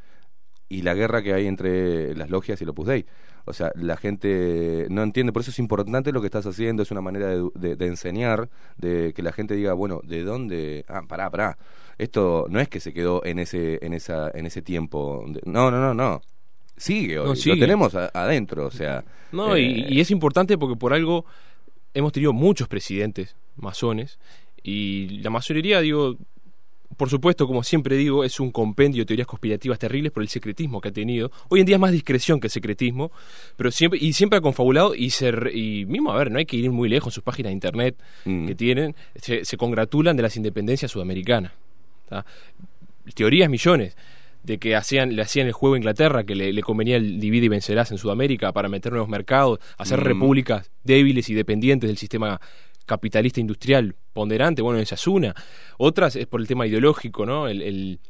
[0.69, 3.07] y la guerra que hay entre las logias y el Opus Dei.
[3.45, 6.91] O sea, la gente no entiende, por eso es importante lo que estás haciendo, es
[6.91, 10.85] una manera de, de- de enseñar, de que la gente diga, bueno, ¿de dónde?
[10.89, 11.57] Ah, pará, pará.
[11.99, 15.25] Esto no es que se quedó en ese, en esa, en ese tiempo.
[15.29, 16.21] de- No, no, no, no.
[16.77, 17.57] Sigue hoy, No, sigue.
[17.57, 19.03] lo tenemos a- adentro, o sea.
[19.33, 21.25] No, eh, y, y es importante porque por algo
[21.95, 24.19] hemos tenido muchos presidentes masones
[24.63, 26.17] y la masonería, digo,
[26.99, 30.81] por supuesto, como siempre digo, es un compendio de teorías conspirativas terribles por el secretismo
[30.81, 31.31] que ha tenido.
[31.49, 33.11] Hoy en día es más discreción que secretismo,
[33.57, 36.57] pero siempre y siempre ha confabulado y se y mismo a ver, no hay que
[36.57, 38.47] ir muy lejos en sus páginas de internet Mm.
[38.47, 41.53] que tienen se, se congratulan de las independencias sudamericanas.
[42.07, 42.25] ¿Tá?
[43.15, 43.97] Teorías millones
[44.43, 47.47] de que hacían, le hacían el juego a Inglaterra, que le, le convenía el divide
[47.47, 50.05] y vencerás en Sudamérica para meter nuevos mercados, hacer Mm.
[50.05, 52.41] repúblicas débiles y dependientes del sistema
[52.87, 55.35] capitalista industrial ponderante, bueno, esa es una.
[55.79, 57.49] Otras es por el tema ideológico, ¿no?
[57.49, 58.01] El, el-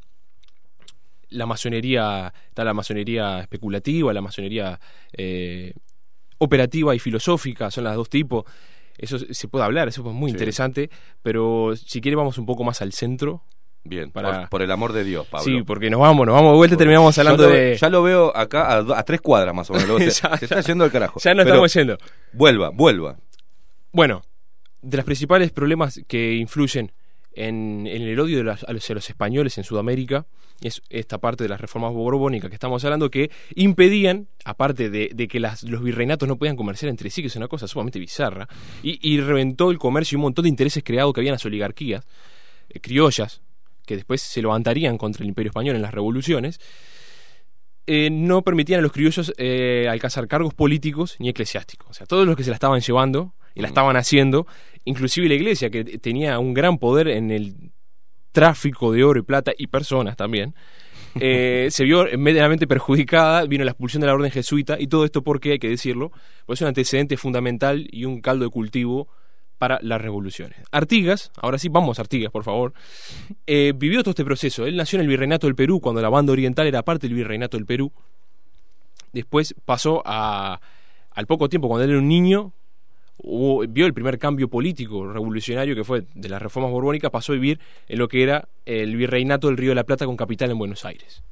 [1.31, 4.79] la masonería, está la masonería especulativa, la masonería
[5.13, 5.73] eh,
[6.39, 8.45] operativa y filosófica, son las dos tipos.
[8.99, 10.35] Eso se- puede hablar, eso es muy Sí.
[10.37, 10.91] interesante,
[11.23, 13.43] pero si quiere vamos un poco más al centro.
[13.89, 15.45] Bien, Para- por, por el amor de Dios, Pablo.
[15.45, 17.76] Sí, porque nos vamos, nos vamos de vuelta y terminamos hablando lo- de...
[17.76, 19.99] Ya lo veo acá a, a tres cuadras más o menos.
[20.12, 21.20] Se, Ya, se está yendo al carajo.
[21.22, 21.99] Ya nos Pero estamos yendo.
[22.32, 23.16] Vuelva, vuelva.
[23.93, 24.22] Bueno,
[24.82, 26.93] de los principales problemas que influyen
[27.32, 30.26] en, en el odio de los- a, los, españoles en Sudamérica
[30.62, 35.28] es esta parte de las reformas borbónicas que estamos hablando que impedían, aparte de, de
[35.28, 38.49] que las- los virreinatos no podían comerciar entre sí, que es una cosa sumamente bizarra,
[38.82, 42.07] y, y reventó el comercio y un montón de intereses creados que habían las oligarquías
[42.70, 43.43] eh, criollas,
[43.87, 46.61] que después se levantarían contra el imperio español en las revoluciones,
[47.87, 51.89] eh, no permitían a los criollos eh, alcanzar cargos políticos ni eclesiásticos.
[51.89, 54.47] O sea, todos los que se la estaban llevando y la estaban haciendo,
[54.84, 57.55] inclusive la iglesia, que tenía un gran poder en el
[58.32, 60.55] tráfico de oro y plata y personas también,
[61.20, 65.22] eh, se vio medianamente perjudicada, vino la expulsión de la orden jesuita y todo esto
[65.22, 66.11] porque, hay que decirlo,
[66.45, 69.09] pues es un antecedente fundamental y un caldo de cultivo
[69.59, 70.59] para las revoluciones.
[70.71, 72.73] Artigas, ahora sí, vamos Artigas, por favor,
[73.47, 74.67] eh, vivió todo este proceso.
[74.67, 77.57] Él nació en el Virreinato del Perú, cuando la banda oriental era parte del Virreinato
[77.57, 77.93] del Perú.
[79.13, 80.61] Después pasó a,
[81.11, 82.53] al poco tiempo, cuando él era un niño,
[83.69, 87.59] vio el primer cambio político revolucionario que fue de las reformas borbónicas, pasó a vivir
[87.89, 90.85] en lo que era el Virreinato del Río de la Plata con capital en Buenos
[90.85, 91.23] Aires.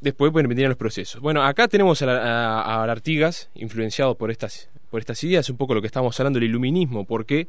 [0.00, 1.20] Después bueno, vendrían los procesos.
[1.20, 5.86] Bueno, acá tenemos a Artigas, influenciado por estas, por estas ideas, un poco lo que
[5.86, 7.48] estamos hablando del iluminismo, porque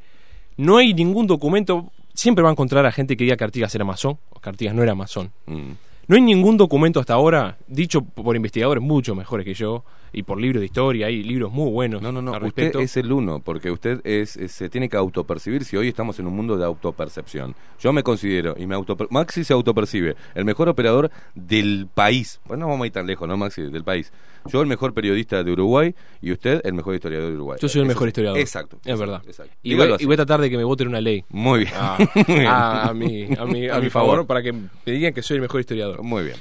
[0.58, 3.84] no hay ningún documento, siempre va a encontrar a gente que diga que Artigas era
[3.84, 5.32] masón, o que Artigas no era masón.
[5.48, 5.72] Mm.
[6.08, 9.84] No hay ningún documento hasta ahora, dicho por investigadores mucho mejores que yo,
[10.14, 12.34] y por libros de historia, hay libros muy buenos No, no, no.
[12.34, 15.88] al Usted es el uno, porque usted es, es- se tiene que autopercibir si hoy
[15.88, 17.56] estamos en un mundo de autopercepción.
[17.80, 18.76] Yo me considero, y me
[19.10, 22.40] Maxi se autopercibe, el mejor operador del país.
[22.46, 23.62] Bueno, no vamos a ir tan lejos, ¿no, Maxi?
[23.64, 24.12] Del país.
[24.48, 27.60] Yo el mejor periodista de Uruguay y usted el mejor historiador de Uruguay.
[27.62, 28.40] Yo soy el mejor historiador.
[28.40, 28.80] Exacto.
[28.84, 29.22] Es verdad.
[29.26, 29.54] exacto.
[29.62, 30.04] Y voy, así.
[30.04, 31.24] y voy a tratar de que me voten una ley.
[31.30, 31.72] Muy bien.
[31.76, 31.98] Ah,
[32.28, 32.48] Muy bien.
[32.48, 35.42] a, a mi, a, mi, a mi favor, para que me digan que soy el
[35.42, 36.02] mejor historiador.
[36.04, 36.38] Muy bien.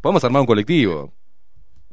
[0.00, 1.12] Podemos armar un colectivo.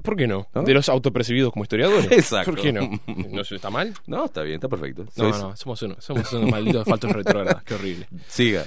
[0.03, 0.47] ¿Por qué no?
[0.53, 0.61] ¿No?
[0.63, 2.11] De los autopercibidos como historiadores.
[2.11, 2.51] Exacto.
[2.51, 2.87] ¿Por qué no?
[3.31, 3.93] ¿No está mal?
[4.05, 5.05] No, está bien, está perfecto.
[5.15, 8.07] No, Sois- no, somos unos, somos unos malditos faltos retrógradas, qué horrible.
[8.27, 8.65] Siga.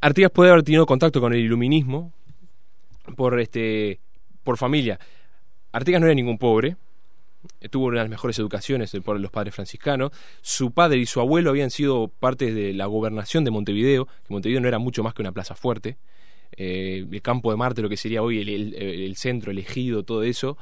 [0.00, 2.12] Artigas puede haber tenido contacto con el iluminismo
[3.16, 4.00] por este
[4.42, 4.98] por familia.
[5.72, 6.76] Artigas no era ningún pobre,
[7.70, 10.10] tuvo una de las mejores educaciones por los padres franciscanos.
[10.40, 14.60] Su padre y su abuelo habían sido parte de la gobernación de Montevideo, que Montevideo
[14.60, 15.98] no era mucho más que una plaza fuerte.
[16.56, 20.02] Eh, el campo de Marte, lo que sería hoy el, el- el centro, el ejido,
[20.02, 20.56] todo eso,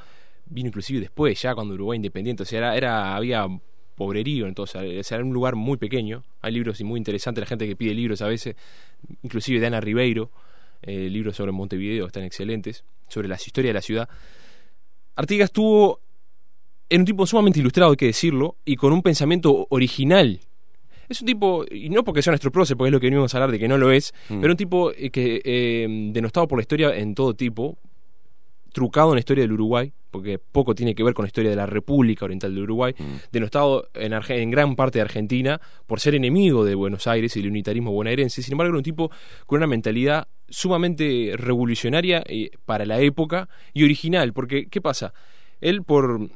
[0.47, 2.43] vino inclusive después, ya cuando Uruguay independiente.
[2.43, 3.47] O sea, era, era- había
[3.97, 6.22] pobrerío, entonces era un lugar muy pequeño.
[6.41, 8.55] Hay libros muy interesantes, la gente que pide libros a veces,
[9.22, 10.30] inclusive de Ana Ribeiro,
[10.82, 14.09] eh, libros sobre Montevideo, están excelentes, sobre las historias de la ciudad.
[15.16, 16.01] Artigas estuvo
[16.89, 20.41] en un tipo sumamente ilustrado, hay que decirlo, y con un pensamiento original.
[21.09, 23.39] Es un tipo, y no porque sea nuestro prócer, porque es lo que venimos a
[23.39, 24.41] hablar de que no lo es, Mm.
[24.41, 27.79] pero un tipo eh, que eh, denostado por la historia en todo tipo,
[28.73, 31.57] trucado en la historia del Uruguay, porque poco tiene que ver con la historia de
[31.57, 33.03] la República Oriental del Uruguay, Mm.
[33.33, 37.41] denostado en, Arge- en gran parte de Argentina por ser enemigo de Buenos Aires y
[37.41, 38.43] el unitarismo bonaerense.
[38.43, 39.11] Sin embargo, era un tipo
[39.47, 45.13] con una mentalidad sumamente revolucionaria eh, para la época y original, porque ¿qué pasa?
[45.61, 46.29] Él por,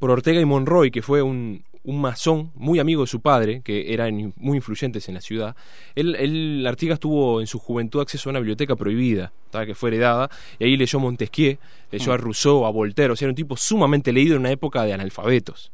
[0.00, 3.92] por Ortega y Monroy, que fue un, un masón muy amigo de su padre, que
[3.94, 5.54] eran muy influyentes en la ciudad,
[5.94, 9.64] él, él Artigas tuvo en su juventud acceso a una biblioteca prohibida, ¿tá?
[9.64, 11.58] que fue heredada, y ahí leyó Montesquieu,
[11.92, 14.82] leyó a Rousseau, a Voltaire, o sea, era un tipo sumamente leído en una época
[14.84, 15.70] de analfabetos,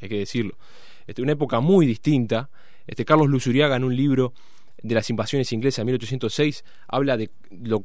[0.00, 0.56] hay que decirlo.
[1.06, 2.50] Este, una época muy distinta.
[2.86, 4.32] Este, Carlos Luzuriaga en un libro
[4.82, 7.84] de las invasiones inglesas de 1806 habla de lo-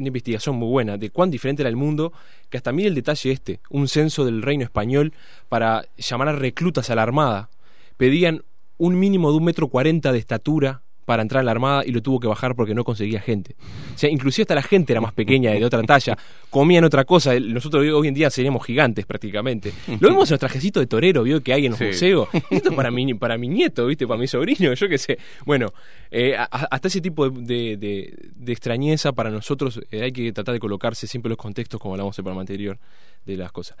[0.00, 2.12] una investigación muy buena de cuán diferente era el mundo,
[2.48, 5.12] que hasta mire el detalle este, un censo del reino español
[5.48, 7.50] para llamar a reclutas a la armada.
[7.96, 8.42] Pedían
[8.78, 12.00] un mínimo de un metro cuarenta de estatura para entrar a la armada y lo
[12.02, 13.56] tuvo que bajar porque no conseguía gente.
[13.96, 16.16] O sea, inclusive hasta la gente era más pequeña, de otra talla,
[16.50, 17.34] comían otra cosa.
[17.40, 19.72] Nosotros hoy en día seríamos gigantes prácticamente.
[19.98, 21.86] Lo vemos en los trajecitos de torero, vio que hay en los Sí.
[21.86, 22.28] museos.
[22.48, 24.06] Esto es para mi, para mi nieto, ¿viste?
[24.06, 25.18] Para mi sobrino, yo qué sé.
[25.44, 25.72] Bueno,
[26.12, 30.52] eh, hasta ese tipo de, de- de- de extrañeza para nosotros eh, hay que tratar
[30.54, 32.78] de colocarse siempre en los contextos, como hablamos en el programa anterior,
[33.26, 33.76] de las cosas.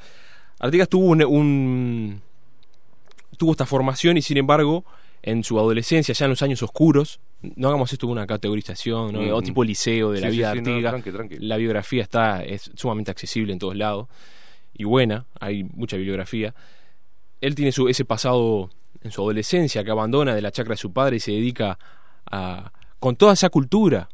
[0.58, 2.20] Artigas tuvo un, un-
[3.38, 4.84] tuvo esta formación y sin embargo
[5.22, 9.20] en su adolescencia, ya en los años oscuros, no hagamos esto una categorización, ¿no?
[9.22, 9.32] Mm.
[9.32, 11.36] o tipo liceo de la Sí, vida sí, no, tranqui.
[11.38, 14.08] la biografía está es sumamente accesible en todos lados
[14.74, 16.54] y buena, hay mucha bibliografía.
[17.40, 18.70] él tiene su, ese pasado
[19.02, 21.78] en su adolescencia que abandona de la chacra de su padre y se dedica
[22.30, 24.08] a, con toda esa cultura.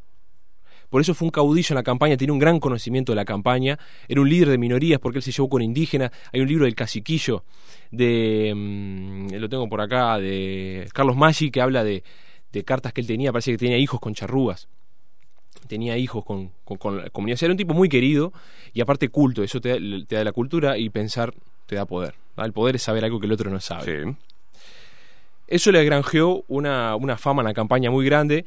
[0.91, 3.77] Por eso fue un caudillo en la campaña, tiene un gran conocimiento de la campaña,
[4.07, 6.13] era un líder de minorías porque él se llevó con indígenas.
[6.33, 7.43] Hay un libro del caciquillo
[7.91, 12.03] de, mm, lo tengo por acá, de Carlos Maggi que habla de,
[12.53, 14.69] de cartas que él tenía, parece que tenía hijos con charrúas
[15.67, 17.35] tenía hijos con, con, con la comunidad.
[17.35, 18.33] O sea, era un tipo muy querido
[18.73, 19.43] y aparte culto.
[19.43, 19.77] Eso te da,
[20.07, 21.35] te da la cultura y pensar
[21.67, 22.15] te da poder.
[22.37, 24.15] El poder es saber algo que el otro no sabe.
[25.47, 28.45] Eso le granjeó una, una fama en la campaña muy grande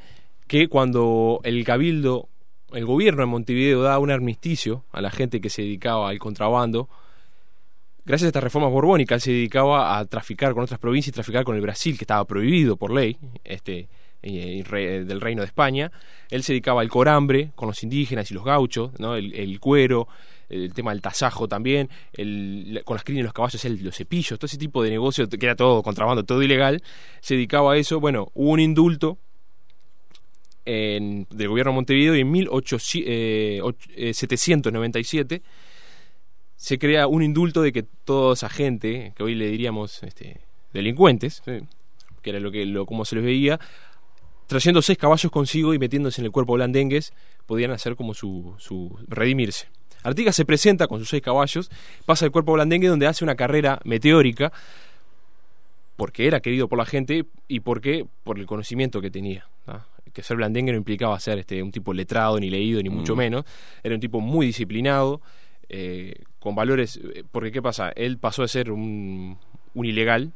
[0.48, 2.28] que cuando el cabildo,
[2.74, 6.90] el gobierno de Montevideo da un armisticio a la gente que se dedicaba al contrabando,
[8.06, 11.56] gracias a estas reformas borbónicas, se dedicaba a traficar con otras provincias y traficar con
[11.56, 13.88] el Brasil, que estaba prohibido por ley, este,
[14.24, 15.92] eh, re- del Reino de España.
[16.30, 19.16] Él se dedicaba al corambre con los indígenas y los gauchos, ¿no?
[19.16, 20.08] el, cuero,
[20.50, 24.38] el tema del tasajo también, el- con las crines de los caballos, el- los cepillos,
[24.40, 26.82] todo ese tipo de negocio, que era todo contrabando, todo ilegal,
[27.22, 28.00] se dedicaba a eso.
[28.00, 29.20] Bueno, hubo un indulto
[30.66, 33.62] en- del gobierno de Montevideo y en 1800, eh,
[33.96, 35.42] eh, 797
[36.60, 40.42] se crea un indulto de que toda esa gente, que hoy le diríamos este,
[40.74, 41.42] delincuentes,
[42.22, 43.58] que era lo que lo, como se les veía,
[44.46, 47.14] trayendo seis caballos consigo y metiéndose en el cuerpo blandengues,
[47.46, 49.68] podían hacer como su, su redimirse.
[50.04, 51.72] Artigas se presenta con sus seis caballos,
[52.06, 54.52] pasa al cuerpo blandengue donde hace una carrera meteórica,
[55.96, 59.48] porque era querido por la gente y porque por el conocimiento que tenía.
[60.12, 63.18] Que ser blandengue no implicaba ser este, un tipo letrado, ni leído, ni mucho Mm.
[63.18, 63.46] menos.
[63.84, 65.22] Era un tipo muy disciplinado,
[65.70, 66.98] eh, con valores.
[66.98, 67.92] eh, Porque, ¿qué pasa?
[67.96, 69.38] Él pasó de ser un,
[69.74, 70.32] un ilegal.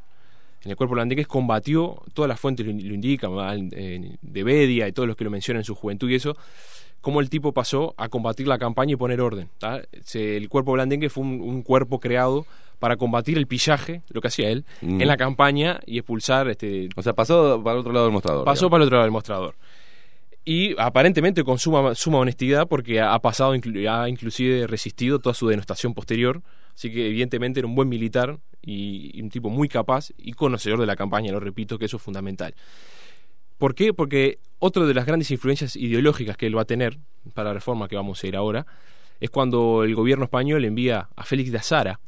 [0.64, 3.32] En el cuerpo holandés combatió, todas las fuentes lo, in- lo indican.
[3.74, 6.38] Eh, de Bedia y todos los que lo mencionan en su juventud y eso,
[7.02, 9.50] cómo el tipo pasó a combatir la campaña y poner orden.
[10.06, 12.46] Se- el cuerpo blandengue fue un, un cuerpo creado
[12.80, 15.02] para combatir el pillaje, lo que hacía él, Mm.
[15.02, 18.46] en la campaña y expulsar este, O sea, pasó para el otro lado del mostrador.
[18.46, 19.56] Pasó para el otro lado del mostrador.
[20.46, 25.48] Y aparentemente con suma, suma honestidad porque ha, pasado, inclu- ha inclusive resistido toda su
[25.48, 26.42] denostación posterior.
[26.76, 30.80] Así que evidentemente era un buen militar y, y un tipo muy capaz y conocedor
[30.80, 32.56] de la campaña, lo repito, que eso es fundamental.
[33.58, 33.94] ¿Por qué?
[33.94, 36.98] Porque otra de las grandes influencias ideológicas que él va a tener
[37.34, 38.66] para la reforma que vamos a ir ahora
[39.22, 42.00] es cuando el gobierno español envía a Félix de Azara,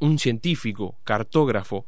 [0.00, 1.86] un científico, cartógrafo,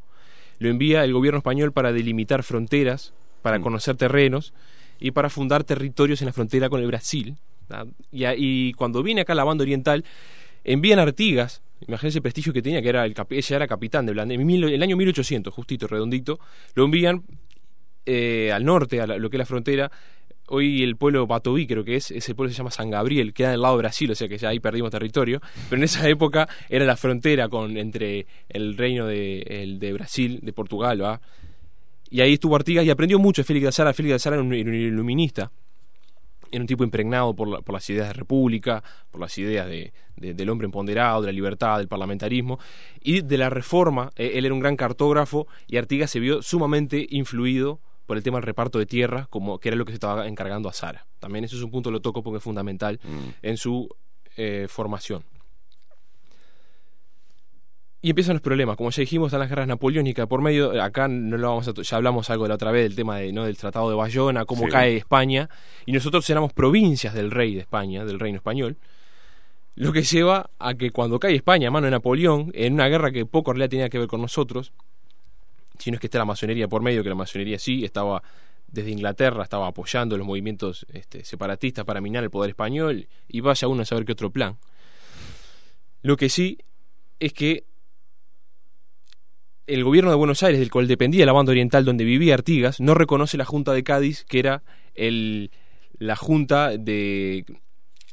[0.58, 3.12] lo envía el gobierno español para delimitar fronteras,
[3.42, 3.62] para Mm.
[3.62, 4.52] conocer terrenos
[5.00, 7.36] y para fundar territorios en la frontera con el Brasil.
[8.12, 10.04] Y, cuando viene acá la banda oriental,
[10.64, 14.12] envían a Artigas, imagínense el prestigio que tenía, que era el, ella era capitán de
[14.12, 16.38] Blandengue, en el año 1800, justito, redondito,
[16.74, 17.22] lo envían
[18.06, 19.90] eh, al norte, a lo que es la frontera.
[20.52, 23.62] Hoy el pueblo Batoví, creo que es, ese pueblo se llama San Gabriel, queda del
[23.62, 25.40] lado de Brasil, o sea que ya ahí perdimos territorio.
[25.68, 30.40] Pero en esa época era la frontera con entre el reino de, el de Brasil,
[30.42, 31.20] de Portugal, ¿va?
[32.10, 33.92] Y ahí estuvo Artigas y aprendió mucho de Félix de Azara.
[33.94, 35.50] Félix de Azara era un, era un iluminista,
[36.50, 39.92] era un tipo impregnado por, la- por las ideas de república, por las ideas de,
[40.16, 42.58] de- del hombre empoderado, de la libertad, del parlamentarismo
[43.00, 44.10] y de la reforma.
[44.16, 48.38] Eh, él era un gran cartógrafo y Artigas se vio sumamente influido por el tema
[48.38, 51.06] del reparto de tierras, como que era lo que se estaba encargando a Sara.
[51.20, 53.28] También eso es un punto que lo toco porque es fundamental Mm.
[53.42, 53.88] en su
[54.36, 55.22] eh, formación.
[58.02, 61.36] Y empiezan los problemas, como ya dijimos, están las guerras napoleónicas por medio, acá no
[61.36, 63.44] lo vamos a ya hablamos algo de la otra vez del tema de, ¿no?
[63.44, 64.70] del Tratado de Bayona, cómo Sí.
[64.70, 65.50] cae España,
[65.84, 68.78] y nosotros éramos provincias del rey de España, del reino español,
[69.74, 73.10] lo que lleva a que cuando cae España a mano de Napoleón, en una guerra
[73.12, 74.72] que poco en realidad tenía que ver con nosotros,
[75.78, 78.22] si no es que está la masonería por medio, que la masonería sí estaba
[78.66, 83.68] desde Inglaterra, estaba apoyando los movimientos este, separatistas para minar el poder español, y vaya
[83.68, 84.56] uno a saber qué otro plan.
[86.02, 86.58] Lo que sí
[87.18, 87.64] es que
[89.74, 92.94] el gobierno de Buenos Aires, del cual dependía la banda oriental donde vivía Artigas, no
[92.94, 94.62] reconoce la Junta de Cádiz, que era
[94.94, 95.50] el,
[95.98, 97.44] la junta de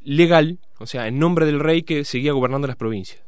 [0.03, 3.21] legal, o sea, en nombre del rey que seguía gobernando las provincias.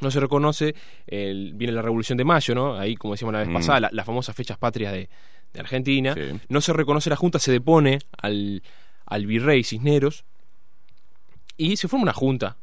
[0.00, 0.74] No se reconoce,
[1.06, 2.76] el- viene la Revolución de Mayo, ¿no?
[2.78, 3.54] Ahí, como decíamos la vez Mm.
[3.54, 5.08] pasada, la- las famosas fechas patrias de,
[5.52, 6.14] de Argentina.
[6.14, 6.40] Sí.
[6.48, 8.62] No se reconoce la Junta, se depone al,
[9.06, 10.24] al virrey Cisneros
[11.56, 12.56] y se forma una junta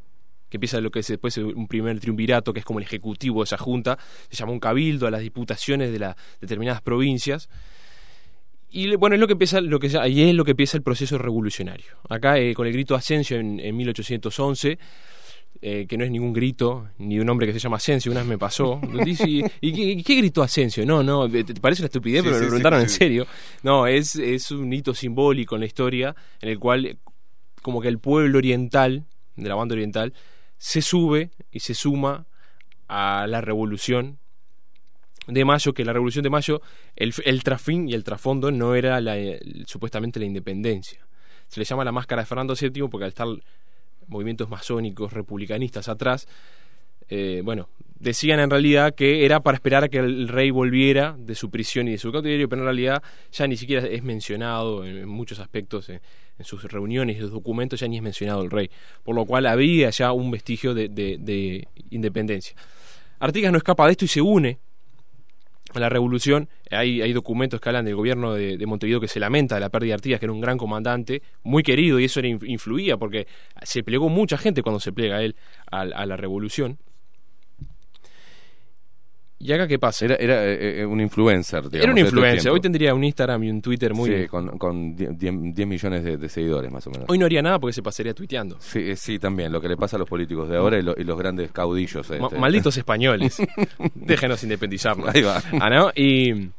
[0.52, 3.46] que empieza lo que es después un primer triunvirato, que es como el ejecutivo de
[3.46, 3.98] esa junta,
[4.30, 7.50] se llama un cabildo a las diputaciones de las determinadas provincias.
[8.70, 10.84] Y bueno, es lo que empieza, lo que ya- ahí es lo que empieza el
[10.84, 11.88] proceso revolucionario.
[12.10, 14.78] Acá eh, con el grito Asensio en, en 1811,
[15.62, 18.30] eh, que no es ningún grito, ni un hombre que se llama Asensio, una vez
[18.30, 18.80] me pasó.
[19.06, 20.86] Dice, ¿y, y qué, qué gritó Asensio?
[20.86, 23.28] No, no, te parece una estupidez, Sí, pero me lo sí, preguntaron en serio.
[23.64, 26.98] No, es, es un hito simbólico en la historia en el cual
[27.62, 29.06] como que el pueblo oriental,
[29.36, 30.14] de la banda oriental,
[30.62, 32.28] se sube y se suma
[32.88, 34.20] a la revolución
[35.26, 36.62] de Mayo, que la Revolución de Mayo,
[36.96, 37.42] el, el
[37.88, 41.08] y el trasfondo no era la, el- supuestamente la independencia.
[41.48, 43.28] Se le llama la máscara de Fernando VII porque al estar
[44.06, 46.28] movimientos masónicos, republicanistas atrás,
[47.10, 47.68] eh, bueno,
[48.00, 51.88] decían en realidad que era para esperar a que el rey volviera de su prisión
[51.88, 53.02] y de su cautiverio, pero en realidad
[53.32, 56.02] ya ni siquiera es mencionado en, muchos aspectos, en,
[56.42, 58.70] en sus reuniones y sus documentos ya ni es mencionado el rey,
[59.04, 62.56] por lo cual había ya un vestigio de, de- de independencia.
[63.20, 64.60] Artigas no escapa de esto y se une
[65.74, 66.50] a la revolución.
[66.70, 69.70] Hay, hay documentos que hablan del gobierno de, de Montevideo que se lamenta de la
[69.70, 73.28] pérdida de Artigas, que era un gran comandante, muy querido, y eso influía porque
[73.64, 75.36] se plegó mucha gente cuando se plega él
[75.72, 76.78] a la revolución.
[79.44, 80.06] ¿Y acá qué pasa?
[80.06, 81.84] Era, era eh, eh, un influencer, digamos.
[81.84, 82.52] Era un influencer.
[82.52, 84.10] Hoy tendría un Instagram y un Twitter muy.
[84.10, 87.06] Sí, con, con 10 10 millones de, de seguidores, más o menos.
[87.10, 88.58] Hoy no haría nada porque se pasaría tuiteando.
[88.60, 90.96] Sí, eh, sí, también, lo que le pasa a los políticos de ahora y, lo-
[90.98, 92.08] y los grandes caudillos.
[92.12, 92.38] Ma- este.
[92.38, 93.38] malditos españoles.
[93.96, 95.14] Déjenos independizarnos.
[95.14, 95.42] Ahí va.
[95.60, 95.92] Ah, ¿no?
[95.96, 96.50] Y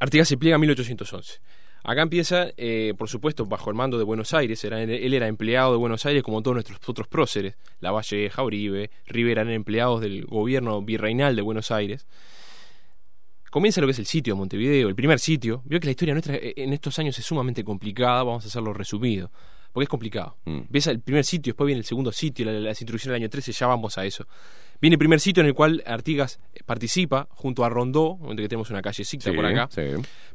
[0.00, 1.38] Artigas se pliega en 1811.
[1.84, 4.62] Acá empieza, eh, por supuesto, bajo el mando de Buenos Aires.
[4.64, 7.56] Era, él era empleado de Buenos Aires como todos nuestros otros próceres.
[7.80, 12.06] La Valleja, Uribe, Rivera eran empleados del gobierno virreinal de Buenos Aires.
[13.50, 15.62] Comienza lo que es el sitio de Montevideo, el primer sitio.
[15.64, 18.74] Veo que la historia nuestra eh, en estos años es sumamente complicada, vamos a hacerlo
[18.74, 19.30] resumido,
[19.72, 20.36] porque es complicado.
[20.44, 20.56] Mm.
[20.58, 23.52] Empieza el primer sitio, después viene el segundo sitio, la- las instrucciones del año 13,
[23.52, 24.26] ya vamos a eso.
[24.82, 28.68] Viene el primer sitio en el cual Artigas participa junto a Rondó, donde que tenemos
[28.68, 29.66] una callecita Sí, por acá.
[29.70, 29.80] sí.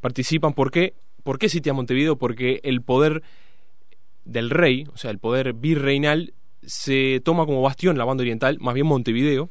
[0.02, 0.96] Participan, ¿por qué?
[1.24, 2.18] ¿Por qué sitia Montevideo?
[2.18, 3.24] Porque el poder
[4.26, 6.34] del rey, o sea, el poder virreinal,
[6.66, 9.50] se toma como bastión la banda oriental, más bien Montevideo,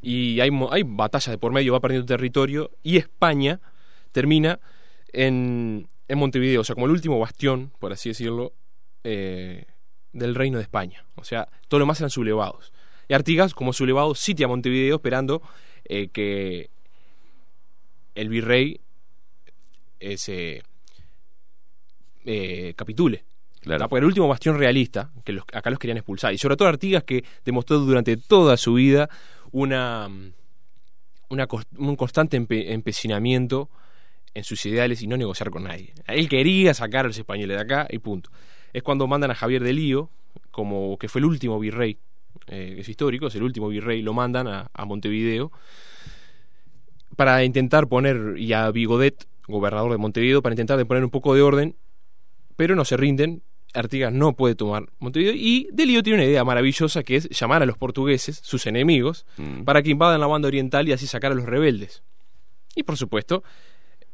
[0.00, 0.50] y hay,
[0.84, 3.60] batallas de por medio, va perdiendo territorio, y España
[4.12, 4.60] termina
[5.12, 8.52] en, en Montevideo, o sea, como el último bastión, por así decirlo,
[9.04, 9.64] eh,
[10.12, 11.04] del reino de España.
[11.16, 12.72] O sea, todo lo más eran sublevados.
[13.08, 15.42] Y Artigas, como sublevado, sitia Montevideo esperando
[15.84, 16.70] eh, que
[18.14, 18.80] el virrey
[20.16, 20.62] se
[22.24, 23.24] eh, capitule.
[23.60, 23.88] Claro.
[23.88, 26.32] Porque el último bastión realista, que los- acá los querían expulsar.
[26.32, 29.08] Y sobre todo Artigas, que demostró durante toda su vida
[29.50, 30.08] una,
[31.28, 33.68] una cos- un constante empe- empecinamiento
[34.34, 35.92] en sus ideales y no negociar con nadie.
[36.06, 38.30] Él quería sacar a los españoles de acá y punto.
[38.72, 40.10] Es cuando mandan a Javier de Lío,
[40.50, 41.98] como que fue el último virrey,
[42.46, 45.50] eh, es histórico, es el último virrey, lo mandan a, a Montevideo
[47.16, 51.34] para intentar poner, y a Bigodet, gobernador de Montevideo, para intentar de poner un poco
[51.34, 51.74] de orden,
[52.56, 53.42] pero no se rinden.
[53.74, 57.62] Artigas no puede tomar Montevideo y De Lío tiene una idea maravillosa que es llamar
[57.62, 59.64] a los portugueses, sus enemigos, Mm.
[59.64, 62.02] para que invadan la banda oriental y así sacar a los rebeldes.
[62.74, 63.42] Y por supuesto,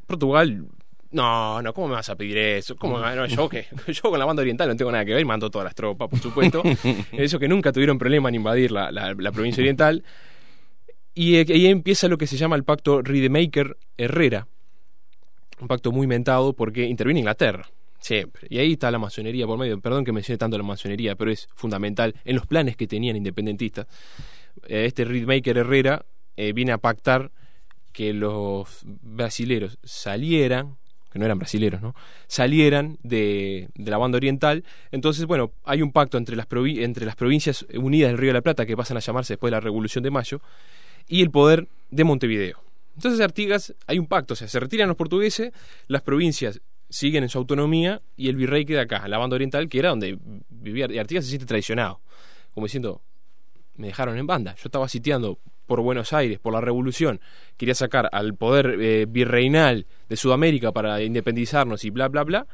[0.09, 0.67] Portugal,
[1.13, 2.75] no, no, ¿cómo me vas a pedir eso?
[2.75, 5.25] ¿Cómo, me- no, yo, que yo con la banda oriental no tengo nada que ver,
[5.25, 6.61] mando todas las tropas, por supuesto.
[7.13, 10.03] Eso que nunca tuvieron problema en invadir la, la- la provincia oriental.
[11.15, 14.49] Y eh, ahí empieza lo que se llama el pacto Ridemaker-Herrera.
[15.61, 17.69] Un pacto muy mentado porque interviene Inglaterra.
[17.99, 18.47] Siempre.
[18.51, 19.81] Y ahí está la masonería por medio.
[19.81, 23.87] Perdón que mencione tanto la masonería, pero es fundamental en los planes que tenían independentistas.
[24.67, 26.05] Eh, este Ridemaker Herrera
[26.37, 27.31] eh, viene a pactar
[27.95, 30.77] que los brasileros salieran,
[31.11, 31.95] que no eran brasileros, ¿no?
[32.27, 34.65] Salieran de, la banda oriental.
[34.91, 38.43] Entonces, bueno, hay un pacto entre las, entre las provincias unidas del Río de la
[38.43, 40.41] Plata, que pasan a llamarse después de la Revolución de Mayo,
[41.09, 42.64] y el poder de Montevideo.
[42.95, 45.53] Entonces, Artigas, hay un pacto, o sea, se retiran los portugueses,
[45.89, 49.69] las provincias siguen en su autonomía y el virrey queda acá, en la banda oriental,
[49.69, 50.19] que era donde
[50.49, 50.87] vivía.
[50.91, 52.01] Y Artigas se siente traicionado,
[52.53, 53.03] como diciendo,
[53.77, 54.55] me dejaron en banda.
[54.55, 57.21] Yo estaba sitiando por Buenos Aires, por la revolución,
[57.57, 62.47] quería sacar al poder eh, virreinal de Sudamérica para independizarnos y bla, bla, bla.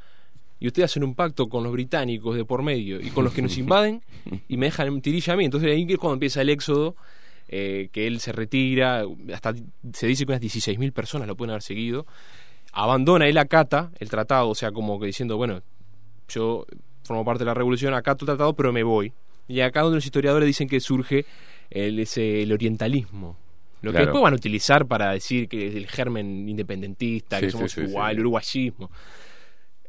[0.58, 3.42] Y ustedes hacen un pacto con los británicos de por medio y con los que
[3.42, 4.02] nos invaden
[4.46, 5.44] y me dejan en tirilla a mí.
[5.44, 6.96] Entonces ahí es cuando empieza el éxodo,
[7.52, 9.04] eh, que él se retira,
[9.34, 9.54] hasta
[9.92, 12.06] se dice que unas 16.000 personas lo pueden haber seguido.
[12.72, 15.60] Abandona, él acata el tratado, o sea, como que diciendo, bueno,
[16.28, 16.64] yo
[17.02, 19.12] formo parte de la revolución, acato el tratado, pero me voy.
[19.48, 21.26] Y acá donde los historiadores dicen que surge
[21.70, 23.36] el, ese, el orientalismo.
[23.82, 27.50] Lo que después van a utilizar para decir que es el germen independentista, Sí, que
[27.50, 28.14] somos sí, igual, sí.
[28.14, 28.90] el uruguayismo.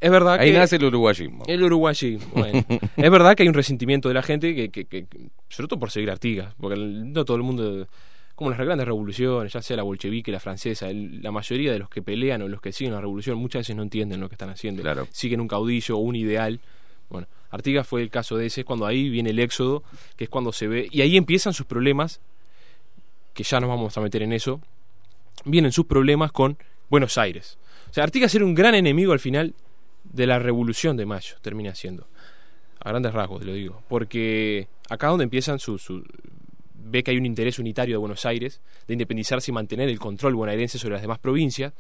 [0.02, 0.58] Es verdad Ahí que...
[0.58, 1.44] nace el uruguayismo.
[1.48, 2.66] El uruguayismo, bueno.
[2.98, 5.06] es verdad que hay un resentimiento de la gente, que, que, que-
[5.48, 7.88] sobre todo por seguir Artigas, porque no todo el mundo,
[8.36, 11.88] como las grandes revoluciones, ya sea la bolchevique, la francesa, el- la mayoría de los
[11.90, 14.50] que pelean o los que siguen la revolución muchas veces no entienden lo que están
[14.50, 14.82] haciendo.
[14.82, 15.08] Claro.
[15.12, 16.60] Siguen un caudillo o un ideal.
[17.10, 19.84] Bueno, Artigas fue el caso de ese, es cuando ahí viene el éxodo,
[20.16, 22.22] que es cuando se ve, y ahí empiezan sus problemas,
[23.36, 24.62] que ya nos vamos a meter en eso,
[25.46, 26.58] vienen sus problemas con
[26.90, 27.58] Buenos Aires.
[27.90, 29.54] O sea, Artigas era un gran enemigo al final
[30.04, 32.08] de la Revolución de Mayo, termina siendo.
[32.84, 33.84] A grandes rasgos, te lo digo.
[33.88, 35.82] Porque acá donde empiezan sus...
[35.82, 36.04] Su,
[36.84, 40.34] ve que hay un interés unitario de Buenos Aires de independizarse y mantener el control
[40.36, 41.74] bonaerense sobre las demás provincias.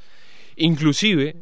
[0.57, 1.35] Inclusive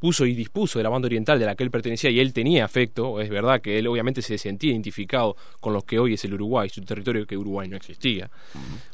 [0.00, 2.64] puso y dispuso de la banda oriental de la que él pertenecía y él tenía
[2.64, 6.34] afecto, es verdad que él obviamente se sentía identificado con lo que hoy es el
[6.34, 8.28] Uruguay, su territorio que Uruguay no existía.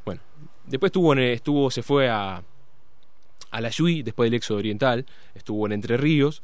[0.04, 0.20] Bueno,
[0.66, 2.42] después estuvo, en- estuvo se fue a,
[3.50, 6.42] a la Yui, después del éxodo oriental, estuvo en Entre Ríos.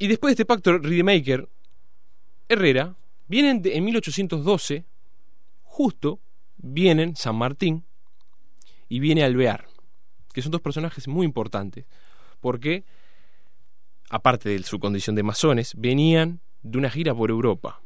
[0.00, 1.46] Y después de este pacto Ridemaker,
[2.48, 2.96] Herrera,
[3.28, 4.84] vienen de- en 1812,
[5.62, 6.18] justo
[6.56, 7.84] vienen San Martín
[8.88, 9.66] y viene Alvear,
[10.32, 11.84] que son dos personajes muy importantes,
[12.40, 12.82] porque,
[14.08, 17.80] aparte de su condición de masones, venían de una gira por Europa.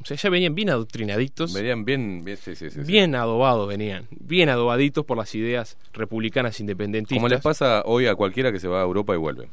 [0.00, 2.86] O sea, ya venían bien adoctrinaditos, Venían bien, bien, sí, sí, sí, sí.
[2.86, 7.16] bien adobados venían, bien adobaditos por las ideas republicanas independentistas.
[7.18, 9.48] Como les pasa hoy a cualquiera que se va a Europa y vuelve.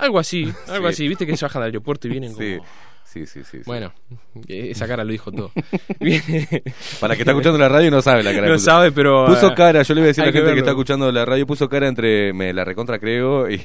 [0.00, 0.94] Algo así, algo Sí.
[0.94, 2.64] así, viste que se bajan del aeropuerto y vienen como...
[3.12, 3.58] Sí, sí, sí.
[3.66, 3.92] Bueno,
[4.46, 5.50] eh, esa cara lo dijo todo.
[7.00, 8.46] Para que está escuchando la radio no sabe la cara.
[8.46, 8.64] No puso.
[8.66, 10.70] sabe, pero, Puso eh, cara, yo le voy a decir a la gente que, está
[10.70, 13.60] escuchando la radio, puso cara entre me la recontra creo y,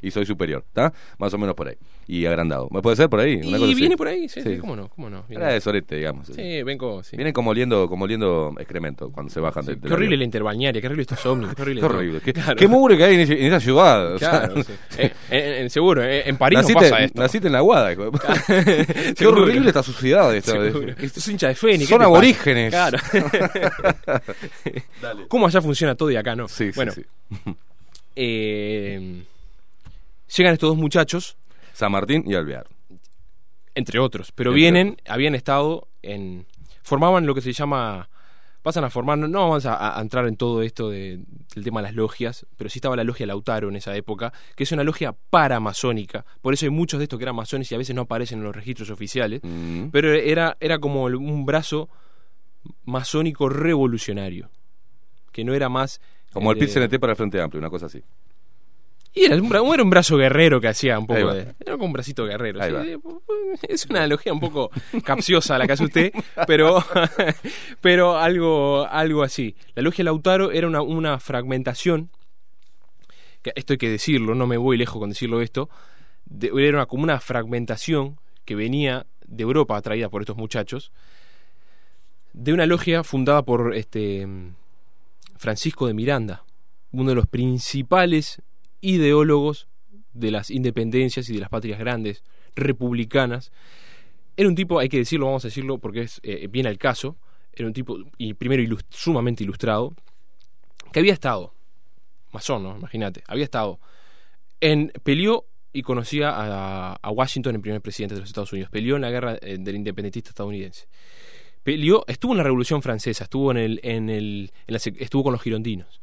[0.00, 0.94] y soy superior, ¿está?
[1.18, 1.74] Más o menos por ahí.
[2.08, 2.68] Y agrandado.
[2.70, 3.34] ¿Me puede ser por ahí?
[3.34, 3.74] Una cosa Y así.
[3.80, 5.24] viene por ahí, sí, sí, cómo no, cómo no.
[5.28, 5.44] Viene.
[5.44, 6.28] Era de sorete, digamos.
[6.28, 7.16] Sí, vengo, sí.
[7.16, 10.86] Vienen como oliendo, como oliendo excremento cuando se bajan de, Qué horrible la interbalnearia, qué
[10.86, 11.80] horrible estos ómnibus, qué horrible.
[11.80, 12.20] Qué horrible.
[12.24, 12.54] Qué, Claro.
[12.56, 14.14] qué mugre que hay en, esa ciudad.
[14.14, 14.72] o sea, Claro, sí.
[14.98, 17.20] Eh, en- en- seguro, eh, en París naciste, no pasa esto.
[17.20, 17.92] naciste en la guada.
[17.92, 18.28] hijo de puta.
[18.94, 19.42] qué Seguro.
[19.42, 20.34] horrible esta suciedad.
[20.34, 20.56] Esta.
[20.66, 21.88] Esto es hincha de Fénix.
[21.88, 22.70] Son aborígenes.
[22.70, 22.98] Claro.
[25.28, 26.48] ¿Cómo allá funciona todo y acá no?
[26.48, 27.04] Sí, sí, bueno, sí.
[28.16, 29.22] eh,
[30.36, 31.36] llegan estos dos muchachos,
[31.72, 32.66] San Martín y Alvear.
[33.74, 36.46] entre otros, pero Entre vienen, habían estado en.
[36.82, 38.08] formaban lo que se llama.
[38.66, 41.20] Pasan a formar, no, no vamos a, a entrar en todo esto de-
[41.54, 44.64] del tema de las logias, pero sí estaba la logia Lautaro en esa época, que
[44.64, 46.24] es una logia paramasónica.
[46.42, 48.44] Por eso hay muchos de estos que eran masones y a veces no aparecen en
[48.44, 49.40] los registros oficiales.
[49.44, 49.90] Mm.
[49.92, 51.88] Pero era, era como el- un brazo
[52.84, 54.50] masónico revolucionario,
[55.30, 56.00] que no era más...
[56.32, 58.02] Como el de- PIT CNT para el Frente Amplio, una cosa así.
[59.18, 61.54] Y era un, era un brazo guerrero que hacía un poco de...
[61.58, 62.62] Era como un bracito guerrero.
[62.62, 62.84] Sí, va.
[62.86, 62.98] eh,
[63.66, 64.70] Es una analogía un poco
[65.04, 66.12] capciosa la que hace usted,
[66.46, 66.84] pero,
[67.80, 69.56] pero algo, algo así.
[69.74, 72.10] La logia Lautaro era una, una fragmentación,
[73.42, 75.70] que esto hay que decirlo, no me voy lejos con decirlo esto,
[76.26, 80.92] de- era una, como una fragmentación que venía de Europa traída por estos muchachos,
[82.34, 84.26] de una logia fundada por este
[85.38, 86.44] Francisco de Miranda,
[86.92, 88.42] uno de los principales
[88.80, 89.68] ideólogos
[90.12, 92.22] de las independencias y de las patrias grandes
[92.54, 93.52] republicanas.
[94.36, 97.16] Era un tipo, hay que decirlo, vamos a decirlo porque es eh, viene al caso,
[97.52, 99.94] era un tipo, y primero ilus- sumamente ilustrado,
[100.92, 101.54] que había estado,
[102.32, 102.76] masón, ¿no?
[102.76, 103.78] Imagínate, había estado
[104.60, 109.02] en, peleó y conocía a, Washington, el primer presidente de los Estados Unidos, peleó en
[109.02, 110.86] la guerra eh, del independentista estadounidense.
[111.62, 115.32] Peleó, estuvo en la Revolución Francesa, estuvo en el, en el, en la estuvo con
[115.32, 116.00] los girondinos,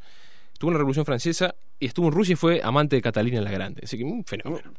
[0.63, 3.51] estuvo en la Revolución Francesa y estuvo en Rusia y fue amante de Catalina la
[3.51, 4.71] Grande, así que un fenómeno.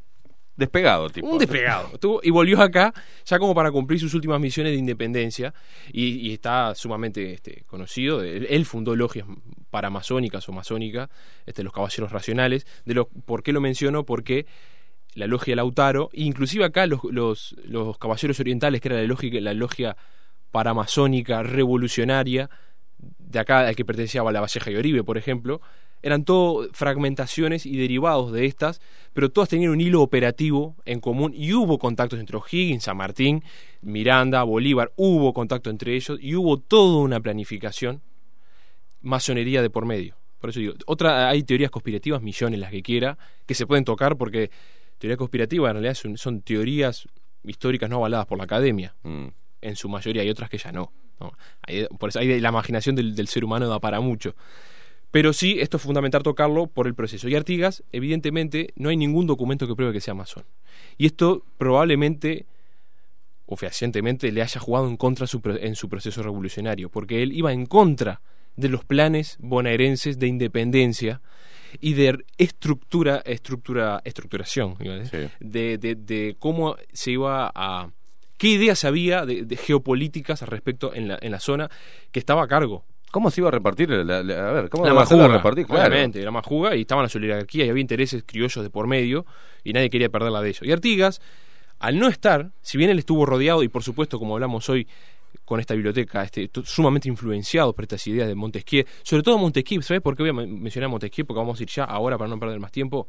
[0.57, 1.29] Despegado, tipo.
[1.29, 1.91] Un despegado.
[1.93, 2.95] Estuvo- y volvió acá
[3.27, 5.53] ya como para cumplir sus últimas misiones de independencia
[5.93, 8.23] y, y está sumamente este, conocido.
[8.23, 9.27] Él, él fundó logias
[9.71, 11.11] paramasónicas o masónicas,
[11.45, 12.67] este, los caballeros racionales.
[12.87, 14.07] De lo, ¿Por qué lo menciono?
[14.07, 14.47] Porque
[15.15, 19.53] la logia Lautaro, inclusive acá los, los, los caballeros orientales, que era la logia, la
[19.55, 19.97] logia
[20.53, 22.49] paramasónica revolucionaria,
[23.19, 25.61] de acá al que pertenecía a la Valleja y Oribe, por ejemplo,
[26.03, 28.81] eran todo fragmentaciones y derivados de estas,
[29.15, 33.43] pero todas tenían un hilo operativo en común y hubo contactos entre O'Higgins, San Martín,
[33.81, 38.03] Miranda, Bolívar, hubo contacto entre ellos y hubo toda una planificación,
[39.01, 40.17] masonería de por medio.
[40.39, 43.17] Por eso digo, otra, hay teorías conspirativas, millones las que quiera,
[43.47, 44.51] que se pueden tocar porque
[44.99, 47.09] teoría conspirativa en realidad son, son teorías
[47.45, 49.29] históricas no avaladas por la academia Mm.
[49.63, 50.93] en su mayoría, hay otras que ya no.
[51.99, 54.35] Por eso hay, la imaginación del, del ser humano da para mucho.
[55.11, 57.29] Pero sí, esto es fundamental tocarlo por el proceso.
[57.29, 60.45] Y Artigas, evidentemente, no hay ningún documento que pruebe que sea masón.
[60.99, 62.47] Y esto probablemente,
[63.47, 67.53] o fehacientemente, le haya jugado en contra su en su proceso revolucionario, porque él iba
[67.53, 68.21] en contra
[68.57, 71.21] de los planes bonaerenses de independencia
[71.81, 74.77] y de estructura, estructura, estructuración,
[75.79, 77.91] de- de cómo se iba a...
[78.39, 81.71] ¿Qué ideas había de, de geopolíticas al respecto en la, en la zona
[82.11, 82.85] que estaba a cargo?
[83.11, 83.91] ¿Cómo se iba a repartir?
[83.91, 85.67] La, la- a ver, ¿cómo la iba a majuga, repartir?
[85.67, 85.89] Claro.
[85.89, 89.25] obviamente, la majuga y estaban las oligarquías y había intereses criollos de por medio
[89.63, 90.65] y nadie quería perderla de eso.
[90.65, 91.21] Y Artigas,
[91.79, 94.89] al no estar, si bien él estuvo rodeado y por supuesto, como hablamos hoy
[95.45, 100.01] con esta biblioteca, este, sumamente influenciado por estas ideas de Montesquieu, sobre todo Montesquieu, ¿sabes
[100.03, 101.25] por qué voy a men- mencionar a Montesquieu?
[101.27, 103.07] Porque vamos a ir ya ahora para no perder más tiempo,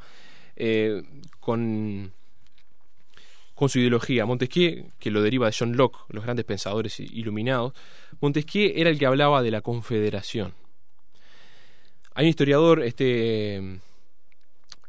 [0.56, 1.02] eh,
[1.40, 2.12] con
[3.56, 4.26] con su ideología.
[4.26, 7.74] Montesquieu, que lo deriva de John Locke, los grandes pensadores iluminados,
[8.22, 10.54] Montesquieu era el que hablaba de la confederación.
[12.14, 13.80] Hay un historiador, este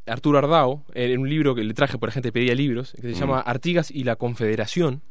[0.06, 3.20] Arturo Ardao, en un libro que le traje por gente pedía libros, que se Mm.
[3.20, 5.02] llama Artigas y la Confederación,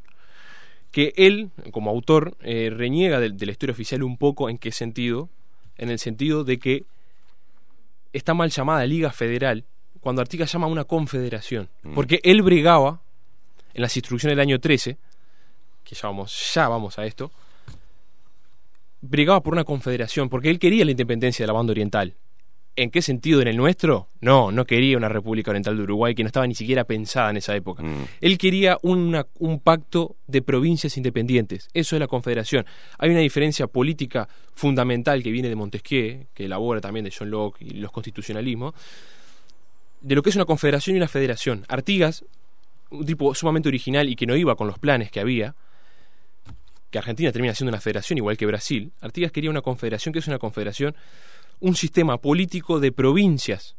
[0.91, 4.72] que él, como autor, eh, reniega de, de la historia oficial un poco en qué
[4.72, 5.30] sentido,
[5.77, 6.86] en el sentido de que
[8.14, 9.65] está mal llamada Liga Federal,
[9.99, 11.94] cuando Artigas llama a una confederación, Mm.
[11.95, 13.02] porque él brigaba
[13.76, 14.97] en las instrucciones del año 13,
[15.84, 17.30] que ya vamos, ya vamos a esto,
[19.02, 22.15] brigaba por una confederación, porque él quería la independencia de la banda oriental.
[22.77, 23.41] ¿En qué sentido?
[23.41, 24.10] ¿En el nuestro?
[24.19, 27.38] No, no quería una República Oriental de Uruguay que no estaba ni siquiera pensada en
[27.38, 27.81] esa época.
[27.84, 28.06] Mm.
[28.19, 31.69] Él quería una- un pacto de provincias independientes.
[31.73, 32.65] Eso es la confederación.
[32.97, 37.61] Hay una diferencia política fundamental que viene de Montesquieu, que elabora también de John Locke
[37.61, 38.73] y los constitucionalismos,
[40.02, 41.64] de lo que es una confederación y una federación.
[41.69, 42.26] Artigas,
[42.95, 45.55] un tipo sumamente original y que no iba con los planes que había,
[46.89, 50.27] que Argentina termina siendo una federación igual que Brasil, Artigas quería una confederación que es
[50.27, 50.95] una confederación,
[51.59, 53.76] un sistema político de provincias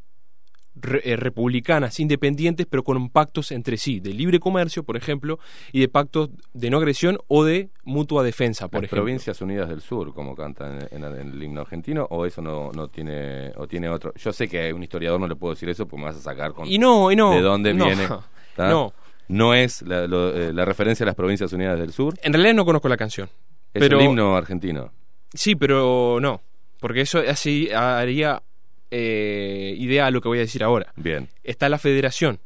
[0.74, 5.38] re- eh, republicanas, independientes, pero con pactos entre sí, de libre comercio, por ejemplo,
[5.72, 9.05] y de pactos de no agresión o de mutua defensa, por Las ejemplo.
[9.05, 12.88] Provincias Unidas del Sur, como cantan en, en el himno argentino, o eso no, no
[12.88, 14.12] tiene, o tiene otro.
[14.16, 16.20] Yo sé que a un historiador no le puedo decir eso porque me vas a
[16.20, 17.30] sacar con Y no, y no.
[17.30, 18.06] de dónde no, viene.
[18.56, 18.68] ¿tá?
[18.68, 18.93] No.
[19.28, 22.55] No es la, lo- eh, la referencia a las Provincias Unidas del Sur, En realidad
[22.55, 23.28] no conozco la canción.
[23.74, 24.93] es pero, el himno argentino.
[25.35, 26.40] Sí, pero no.
[26.81, 28.43] Porque eso así haría
[28.90, 30.93] eh, idea a lo que voy a decir ahora.
[30.97, 31.28] Bien.
[31.43, 32.39] Está la federación.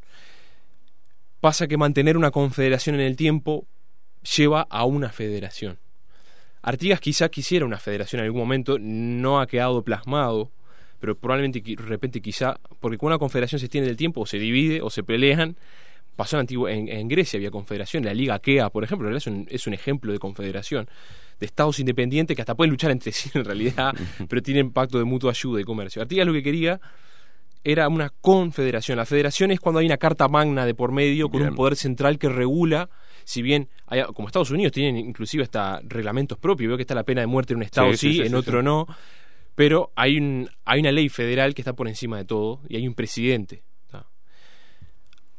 [1.40, 3.66] Pasa que mantener una confederación en el tiempo
[4.36, 5.78] lleva a una federación.
[6.62, 10.51] Artigas quizá quisiera una federación en algún momento, no ha quedado plasmado,
[10.98, 14.39] pero probablemente de repente quizá, porque con una confederación se extiende el tiempo, o se
[14.39, 15.57] divide, o se pelean.
[16.16, 19.46] Pasó en, antiguo, en, en Grecia, había confederación, la Liga Aquea, por ejemplo, es un,
[19.50, 20.88] es un ejemplo de confederación,
[21.38, 23.94] de estados independientes que hasta pueden luchar entre sí en realidad,
[24.28, 26.02] pero tienen pacto de mutua ayuda y comercio.
[26.02, 26.80] Artigas lo que quería
[27.62, 28.96] era una confederación.
[28.96, 31.50] La federación es cuando hay una carta magna de por medio con Bien.
[31.50, 32.88] un poder central que regula,
[33.24, 37.04] si bien, hay, como Estados Unidos tienen inclusive hasta reglamentos propios, veo que está la
[37.04, 38.86] pena de muerte en un estado Sí, sí, sí, sí, en sí, otro no,
[39.54, 42.88] pero hay, un, hay una ley federal que está por encima de todo y hay
[42.88, 43.62] un presidente.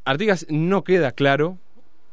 [0.06, 1.58] Artigas no queda claro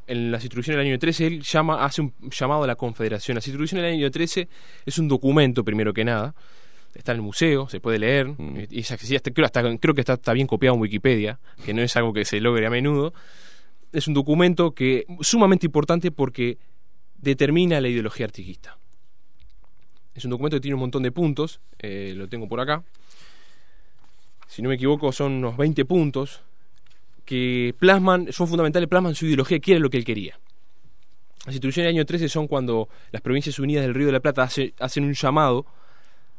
[0.07, 3.35] en las instrucciones del año 13, él llama, hace un llamado a la confederación.
[3.35, 4.49] Las instrucciones del año 13
[4.87, 6.35] es un documento, primero que nada,
[6.95, 8.59] está en el museo, se puede leer, Mm.
[8.71, 11.75] y es accesible, hasta- creo, hasta- creo que está, está bien copiado en Wikipedia, que
[11.75, 13.13] no es algo que se logre a menudo.
[13.93, 16.59] Es un documento que sumamente importante porque
[17.19, 18.79] determina la ideología artiguista.
[20.15, 22.83] Es un documento que tiene un montón de puntos, eh, lo tengo por acá.
[24.47, 26.43] Si no me equivoco, son unos 20 puntos
[27.29, 30.39] que plasman, son fundamentales, plasman su ideología, que era lo que él quería.
[31.45, 34.45] Las instituciones del año 13 son cuando las Provincias Unidas del Río de la Plata
[34.45, 35.67] hace- hacen un llamado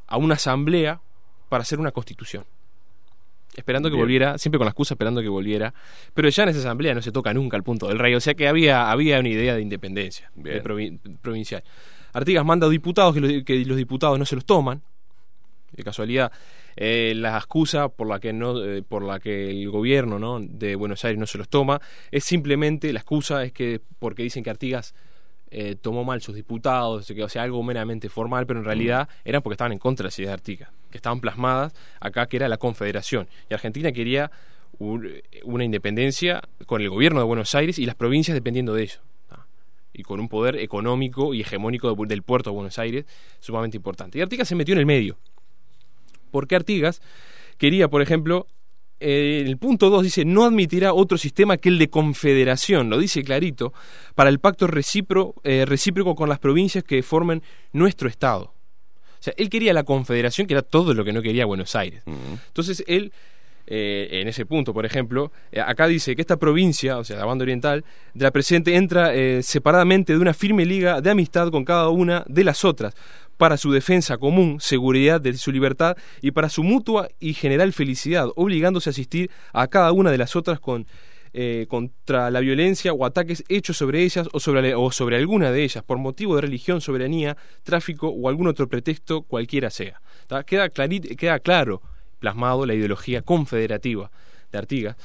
[0.07, 0.99] a una asamblea
[1.47, 2.43] para hacer una constitución.
[3.55, 4.03] Esperando que Bien.
[4.03, 5.75] volviera, siempre con la excusa esperando que volviera.
[6.15, 8.15] Pero ya en esa asamblea no se toca nunca el punto del rey.
[8.15, 10.59] O sea que había, había una idea de independencia de
[11.21, 11.63] provincial.
[12.13, 14.81] Artigas manda diputados que los, que los diputados no se los toman.
[15.71, 16.31] De casualidad,
[16.81, 20.39] eh, la excusa por la que no, eh, por la que el gobierno ¿no?
[20.39, 24.45] de Buenos Aires no se los toma es simplemente la excusa es que porque dicen
[24.45, 24.95] que Artigas
[25.51, 29.41] eh, tomó mal sus diputados, que, o sea, algo meramente formal, pero en realidad eran
[29.41, 32.47] porque estaban en contra de las ideas de Artigas, que estaban plasmadas acá, que era
[32.47, 33.27] la Confederación.
[33.49, 34.31] Y Argentina quería
[34.77, 35.11] un-
[35.43, 38.99] una independencia con el gobierno de Buenos Aires y las provincias dependiendo de ello.
[39.27, 39.47] ¿tá?
[39.91, 43.05] Y con un poder económico y hegemónico de- del puerto de Buenos Aires
[43.39, 44.19] sumamente importante.
[44.19, 45.17] Y Artigas se metió en el medio.
[46.29, 47.01] Porque Artigas
[47.57, 48.47] quería, por ejemplo,
[49.01, 53.23] eh, el punto 2 dice, no admitirá otro sistema que el de confederación, lo dice
[53.23, 53.73] clarito,
[54.15, 57.41] para el pacto recípro- eh, recíproco con las provincias que formen
[57.71, 58.53] nuestro Estado.
[59.19, 62.03] O sea, él quería la confederación, que era todo lo que no quería Buenos Aires.
[62.47, 63.11] Entonces él,
[63.67, 67.25] eh, en ese punto, por ejemplo, eh, acá dice que esta provincia, o sea, la
[67.25, 69.11] banda oriental, de la presente entra
[69.43, 72.93] separadamente de una firme liga de amistad con cada una de las otras,
[73.39, 78.27] para su defensa común, seguridad de su libertad y para su mutua y general felicidad,
[78.35, 80.87] obligándose a asistir a cada una de las otras con
[81.31, 85.99] eh, contra la violencia o ataques hechos sobre ellas o sobre, alguna de ellas, por
[85.99, 90.01] motivo de religión, soberanía, tráfico o algún otro pretexto, cualquiera sea.
[90.45, 91.81] Queda, queda claro,
[92.19, 94.11] plasmado, la ideología confederativa
[94.51, 94.97] de Artigas,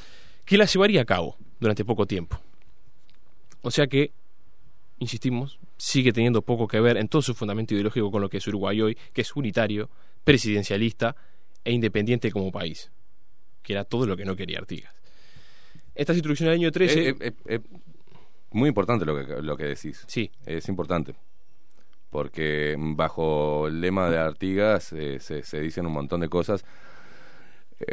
[0.45, 2.41] que la llevaría a cabo durante poco tiempo.
[3.63, 4.11] O sea que,
[5.05, 8.47] insistimos, sigue teniendo poco que ver en todo su fundamento ideológico con lo que es
[8.49, 9.89] Uruguay hoy, que es unitario,
[10.25, 11.15] presidencialista
[11.65, 12.91] e independiente como país,
[13.63, 14.93] que era todo lo que no quería Artigas.
[15.95, 17.09] Estas instrucciones del año 13...
[17.09, 17.61] Eh, eh, eh,
[18.51, 20.05] muy importante lo que, lo que decís.
[20.07, 20.31] Sí.
[20.47, 21.15] Es importante.
[22.11, 26.65] Porque bajo el lema de Artigas se, se dicen un montón de cosas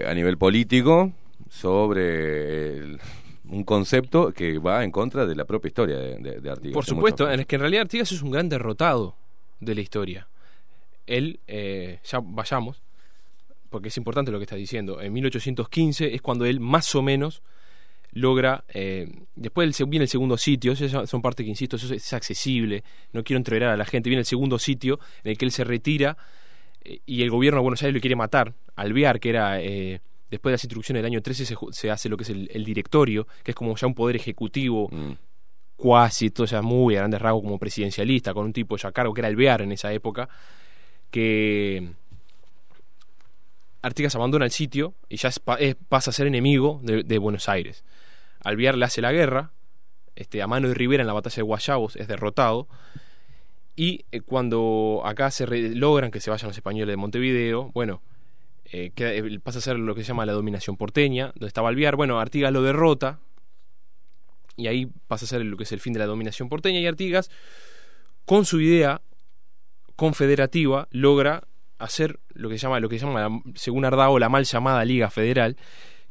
[0.07, 1.11] a nivel político
[1.49, 2.99] sobre el-
[3.51, 6.73] un concepto que va en contra de la propia historia de, de- de Artigas.
[6.73, 9.15] Por supuesto, es que en realidad Artigas es un gran derrotado
[9.59, 10.27] de la historia.
[11.05, 12.81] Él, eh, ya vayamos,
[13.69, 17.41] porque es importante lo que está diciendo, en 1815 es cuando él más o menos
[18.13, 22.83] logra, eh, después viene el segundo sitio, son parte que insisto, eso es accesible,
[23.13, 25.63] no quiero entreverar a la gente, viene el segundo sitio en el que él se
[25.63, 26.17] retira
[26.83, 29.61] eh, y el gobierno de Buenos Aires lo quiere matar, Alvear, que era...
[29.61, 30.01] eh,
[30.31, 32.63] Después de las instrucciones del año 13 se, se hace lo que es el, el
[32.65, 35.11] directorio, que es como ya un poder ejecutivo Mm.
[35.75, 39.13] cuasi, todo ya muy a grandes rasgos como presidencialista, con un tipo ya a cargo
[39.13, 40.27] que era Alvear en esa época,
[41.11, 41.91] que
[43.81, 47.17] Artigas abandona el sitio y ya es pa- es- pasa a ser enemigo de, de
[47.17, 47.83] Buenos Aires.
[48.43, 49.51] Alvear le hace la guerra,
[50.15, 52.67] este, a mano de Rivera en la batalla de Guayabos es derrotado,
[53.75, 58.01] y eh, cuando acá se re- logran que se vayan los españoles de Montevideo, bueno,
[58.71, 61.95] eh, eh, pasa a ser lo que se llama la dominación porteña, donde estaba Alvear,
[61.95, 63.19] bueno, Artigas lo derrota,
[64.57, 66.87] y ahí pasa a ser lo que es el fin de la dominación porteña y
[66.87, 67.29] Artigas
[68.25, 69.01] con su idea
[69.95, 71.43] confederativa logra
[71.77, 74.85] hacer lo que se llama lo que se llama la- según Ardao la mal llamada
[74.85, 75.57] Liga Federal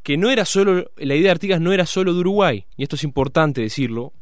[0.03, 2.97] que no era solo la idea de Artigas no era solo de Uruguay y esto
[2.97, 4.13] es importante decirlo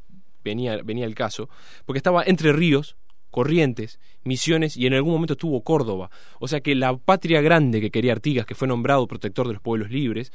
[0.44, 1.48] venía venía el caso
[1.86, 2.96] porque estaba Entre Ríos
[3.38, 6.10] Corrientes, Misiones y en algún momento estuvo Córdoba.
[6.40, 9.62] O sea que la patria grande que quería Artigas, que fue nombrado protector de los
[9.62, 10.32] pueblos libres,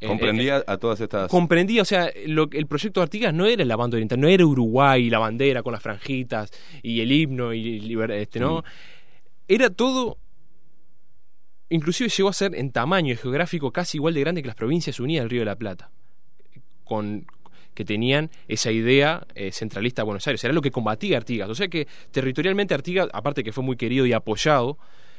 [0.00, 1.28] eh, Comprendía a todas estas...
[1.28, 4.46] comprendía, o sea, lo, el proyecto de Artigas no era la banda oriental, no era
[4.46, 6.52] Uruguay, la bandera con las franjitas
[6.84, 8.58] y el himno y liber- este, ¿no?
[8.58, 8.62] Mm.
[9.48, 10.18] Era todo
[11.70, 15.24] inclusive llegó a ser en tamaño geográfico casi igual de grande que las provincias unidas
[15.24, 15.90] del Río de la Plata.
[16.84, 17.26] Con
[17.78, 20.42] que tenían esa idea eh, centralista de Buenos Aires.
[20.42, 21.48] Era lo que combatía Artigas.
[21.48, 24.78] O sea que territorialmente Artigas, aparte que fue muy querido y apoyado,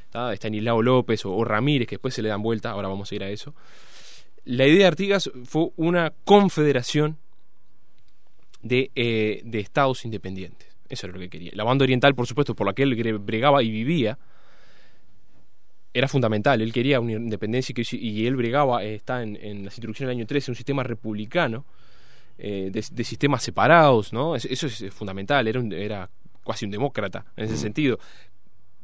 [0.09, 0.33] ¿tá?
[0.33, 3.23] está Nilao López o, Ramírez, que después se le dan vuelta, ahora vamos a ir
[3.23, 3.55] a eso.
[4.43, 7.17] La idea de Artigas fue una confederación
[8.61, 10.67] de, eh, estados independientes.
[10.89, 11.51] Eso era lo que quería.
[11.53, 14.19] La banda oriental, por supuesto, por la que él bregaba y vivía,
[15.93, 16.61] era fundamental.
[16.61, 20.27] Él quería una independencia y, él bregaba, eh, está en, en las instrucciones del año
[20.27, 21.63] 13, un sistema republicano,
[22.39, 24.35] eh, de, de sistemas separados, ¿no?
[24.35, 25.47] Es- Eso es fundamental.
[25.47, 26.09] Era, un- era
[26.45, 27.99] casi un demócrata en ese sentido.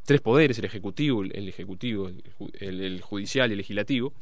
[0.06, 4.14] Tres poderes, el ejecutivo, el, ejecutivo, el, ju- el- el judicial y el legislativo.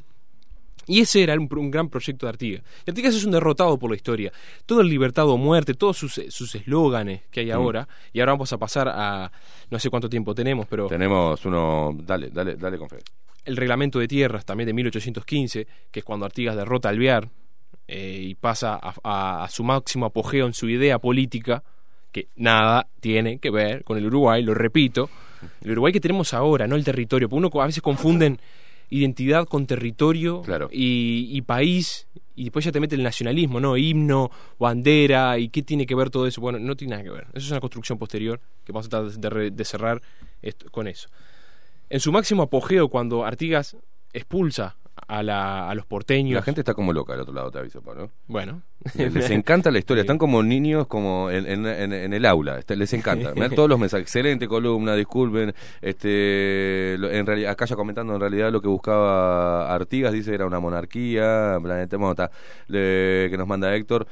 [0.86, 2.62] Y ese era un, gran proyecto de Artigas.
[2.86, 4.32] Y Artigas es un derrotado por la historia.
[4.66, 7.52] Todo el libertad o muerte, todos sus sus eslóganes que hay Mm.
[7.54, 7.88] ahora.
[8.12, 9.32] Y ahora vamos a pasar a.
[9.72, 10.88] No sé cuánto tiempo tenemos, pero.
[10.88, 11.96] Tenemos uno...
[12.06, 12.98] Dale, dale, dale con fe.
[13.46, 17.30] El reglamento de tierras también de 1815, que es cuando Artigas derrota a Alvear
[17.88, 21.64] eh, y pasa a, a- a su máximo apogeo en su idea política,
[22.12, 25.10] que nada tiene que ver con el Uruguay, lo repito.
[25.62, 27.28] El Uruguay que tenemos ahora, no el territorio.
[27.28, 28.40] Porque uno a veces confunden
[28.90, 30.42] identidad con territorio
[30.72, 33.76] y, y país, y después ya te mete el nacionalismo, ¿no?
[33.76, 34.30] Himno,
[34.60, 36.40] bandera, y qué tiene que ver todo eso.
[36.42, 37.24] Bueno, no tiene nada que ver.
[37.34, 40.02] Eso es una construcción posterior que vamos a tratar de, re- de cerrar
[40.44, 41.10] esto- con eso.
[41.90, 43.76] En su máximo apogeo, cuando Artigas
[44.14, 44.76] expulsa
[45.08, 46.36] a, la- a los porteños.
[46.36, 48.10] La gente está como loca al otro lado, te aviso, Pablo.
[48.28, 48.62] Bueno.
[48.96, 52.76] Les, encanta la historia, están como niños como en, en- en- en el aula, este,
[52.76, 53.34] les encanta.
[53.34, 58.52] Mirá todos los mensajes, excelente columna, disculpen, este, en realidad, acá ya comentando en realidad
[58.52, 62.32] lo que buscaba Artigas, dice era una monarquía, planeta, bueno, está,
[62.68, 64.06] le- que nos manda Héctor.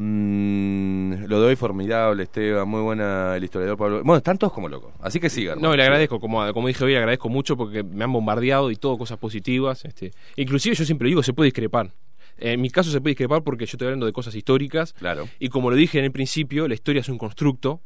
[0.00, 3.96] Mm, lo doy formidable, Esteban, muy buena el historiador Pablo.
[4.04, 5.60] Bueno, están todos como locos, así que sigan.
[5.60, 8.76] No, le agradezco, como, como dije hoy, le agradezco mucho porque me han bombardeado y
[8.76, 9.84] todo cosas positivas.
[9.84, 11.90] Este, inclusive yo siempre digo, se puede discrepar.
[12.38, 14.92] En mi caso se puede discrepar porque yo estoy hablando de cosas históricas.
[14.92, 15.28] Claro.
[15.40, 17.80] Y como lo dije en el principio, la historia es un constructo,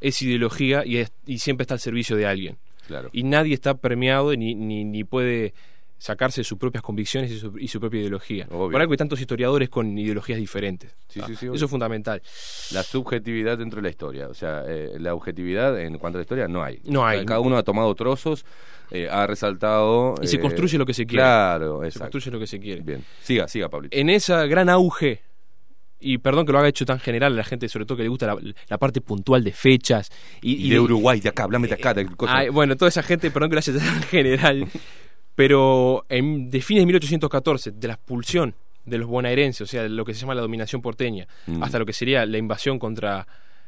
[0.00, 2.56] es ideología y, es- y siempre está al servicio de alguien.
[2.86, 3.10] Claro.
[3.12, 5.52] Y nadie está premiado ni, ni, ni puede
[5.98, 8.46] sacarse sus propias convicciones y su, y su propia ideología.
[8.50, 8.70] Obvio.
[8.70, 10.94] Por algo hay tantos historiadores con ideologías diferentes.
[11.08, 12.22] Sí, Ah, sí, sí, Eso es fundamental.
[12.72, 16.22] La subjetividad dentro de la historia, o sea, eh, la objetividad en cuanto a la
[16.22, 16.80] historia no hay.
[16.84, 17.24] No hay.
[17.24, 18.44] Cada uno ha tomado trozos,
[18.90, 20.14] eh, ha resaltado.
[20.22, 21.22] Y se eh, construye lo que se quiere.
[21.22, 22.04] Claro, Se exacto.
[22.12, 22.80] construye lo que se quiere.
[22.82, 23.96] Bien, siga, siga, Pablito.
[23.96, 25.22] en ese gran auge,
[26.00, 28.08] y perdón que lo haga hecho tan general a la gente, sobre todo que le
[28.08, 28.36] gusta la,
[28.68, 30.10] la parte puntual de fechas.
[30.40, 32.36] Y, Y de Uruguay, de acá, hablame de acá, de cosas.
[32.36, 34.68] Ay, bueno, toda esa gente, perdón que lo haya hecho tan general,
[35.38, 39.88] pero en, de fines de 1814, de la expulsión de los bonaerenses, o sea, de
[39.88, 41.62] lo que se llama la dominación porteña, Mm.
[41.62, 43.24] hasta lo que sería la invasión contra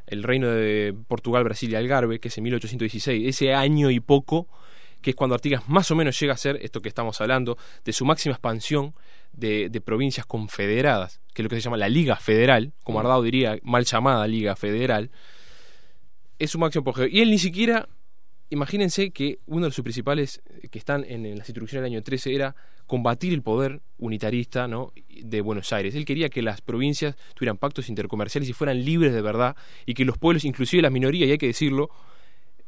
[0.09, 4.49] el reino de Portugal, Brasil y Algarve, que es en 1816, ese año y poco,
[5.01, 7.93] que es cuando Artigas más o menos llega a ser esto que estamos hablando, de
[7.93, 8.93] su máxima expansión,
[9.33, 13.03] de, de provincias confederadas, que es lo que se llama la Liga Federal, como Mm.
[13.03, 15.13] Ardao diría, mal llamada Liga Federal,
[16.41, 17.07] es su máximo apogeo.
[17.07, 17.89] Y él ni siquiera,
[18.51, 22.35] imagínense que uno de sus principales eh, que están en, las instrucciones del año 13
[22.35, 22.55] era
[22.87, 24.93] combatir el poder unitarista ¿no?
[25.09, 25.95] de Buenos Aires.
[25.95, 29.57] Él quería que las provincias tuvieran pactos intercomerciales y fueran libres de verdad
[29.87, 31.91] y que los pueblos, inclusive las minorías, y hay que decirlo,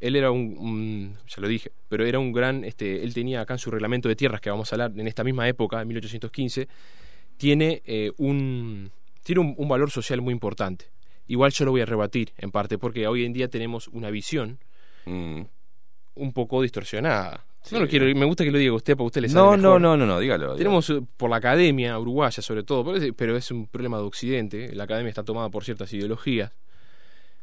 [0.00, 3.58] él era un, ya lo dije, pero era un gran, este, él tenía acá en
[3.58, 6.68] su reglamento de tierras que vamos a hablar en esta misma época, en 1815,
[7.36, 8.90] tiene eh, un
[9.22, 10.86] tiene un, un valor social muy importante.
[11.28, 14.58] Igual yo lo voy a rebatir en parte porque hoy en día tenemos una visión
[15.06, 15.42] Mm.
[16.14, 17.44] Un poco distorsionada.
[17.70, 19.56] No lo quiero, me gusta que lo diga usted porque usted le sale No, no,
[19.56, 19.80] mejor.
[19.80, 20.44] no, no, no, dígalo.
[20.46, 20.56] dígalo.
[20.56, 24.02] Tenemos eh, por la academia uruguaya sobre todo, pero es, pero es un problema de
[24.02, 24.74] Occidente.
[24.74, 26.50] La academia está tomada por ciertas ideologías,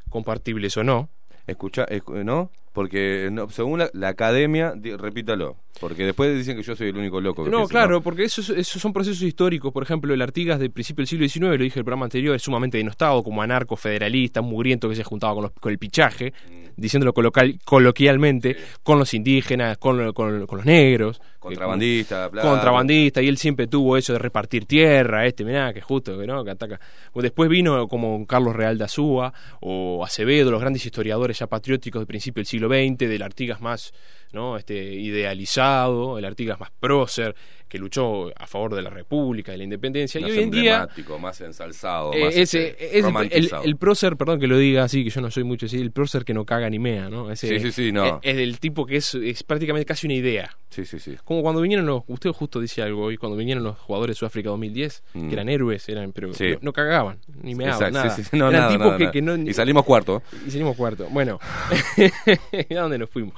[0.10, 1.10] compartibles o no.
[1.48, 2.52] Escucha, escu- ¿no?
[2.80, 5.58] Porque no, según la, la academia, di- repítalo.
[5.82, 7.44] Porque después dicen que yo soy el único loco.
[7.44, 9.74] que No, piensa, claro, porque esos, esos son procesos históricos.
[9.74, 12.34] Por ejemplo, el Artigas del principio del siglo XIX, lo dije en el programa anterior,
[12.38, 16.32] es sumamente denostado como anarco-federalista, un mugriento que se juntaba con, los- con el pichaje,
[16.78, 21.22] diciéndolo colocal- coloquialmente, con los indígenas, con, con- con los negros.
[21.40, 26.28] Contrabandista, Contrabandista, y él siempre tuvo eso de repartir tierra, este, mirá, que justo, que
[26.28, 26.80] no, que ataca.
[27.16, 32.08] Después vino como Carlos Real de Azúa o Acevedo, los grandes historiadores ya patrióticos del
[32.08, 33.94] principio del siglo XX, del Artigas más
[34.34, 34.58] ¿no?
[34.58, 37.36] este, idealizado, el Artigas más prócer,
[37.68, 40.20] que luchó a favor de la República, de la independencia.
[40.20, 44.18] Más y hoy en día emblemático, más ensalzado, eh, más ese, ese- el, el prócer,
[44.18, 46.46] perdón que lo diga así, que yo no soy mucho así, el prócer que no
[46.46, 47.30] caga ni mea, ¿no?
[47.32, 48.06] Ese, Sí, sí, sí, no.
[48.06, 50.58] Es, es del tipo que es, es prácticamente casi una idea.
[50.72, 51.16] Sí, sí, sí.
[51.24, 54.50] Como cuando vinieron los, usted justo dice algo hoy, cuando vinieron los jugadores de Sudáfrica
[54.50, 55.28] 2010, Mm.
[55.28, 56.48] que eran héroes, eran, pero Sí.
[56.54, 58.10] no, no cagaban, ni meaban, Exacto, nada.
[58.16, 59.12] sí, sí, no, eran nada, tipos nada, que, nada.
[59.12, 59.50] que no...
[59.50, 60.24] Y salimos cuarto.
[60.48, 61.08] Y salimos cuarto.
[61.12, 61.40] Bueno,
[62.72, 63.34] ¿a dónde nos fuimos?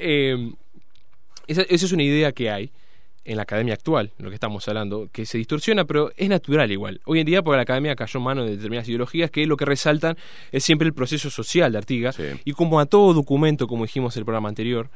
[0.00, 0.52] Eh,
[1.46, 2.72] esa, esa es una idea que hay
[3.24, 7.00] en la academia actual, lo que estamos hablando, que se distorsiona, pero es natural igual.
[7.04, 9.64] Hoy en día, porque la academia cayó en manos de determinadas ideologías que lo que
[9.64, 10.16] resaltan
[10.52, 14.22] es siempre el proceso social de Artigas, y como a todo documento, como dijimos en
[14.22, 14.90] el programa anterior,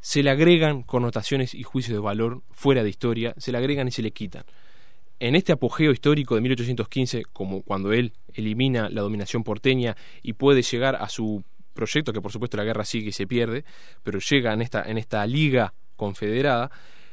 [0.00, 3.90] se le agregan connotaciones y juicios de valor fuera de historia, se le agregan y
[3.90, 4.44] se le quitan.
[5.18, 10.62] En este apogeo histórico de 1815, como cuando él elimina la dominación porteña y puede
[10.62, 11.42] llegar a su
[11.76, 13.64] proyecto, que por supuesto la guerra sigue y se pierde,
[14.02, 16.70] pero llega en esta, en esta liga confederada,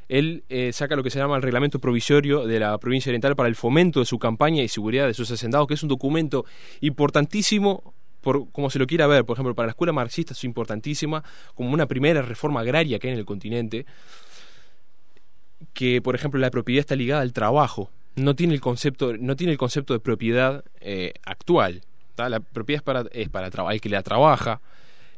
[0.09, 3.49] él eh, saca lo que se llama el reglamento provisorio de la provincia oriental para
[3.49, 6.45] el fomento de su campaña y seguridad de sus hacendados, que es un documento
[6.81, 11.23] importantísimo por como se lo quiera ver, por ejemplo, para la escuela marxista es importantísima,
[11.53, 13.85] como una primera reforma agraria que hay en el continente,
[15.73, 19.51] que por ejemplo la propiedad está ligada al trabajo, no tiene el concepto, no tiene
[19.51, 21.81] el concepto de propiedad eh, actual.
[22.15, 22.29] ¿Tá?
[22.29, 24.61] La propiedad es para, es para el que la trabaja.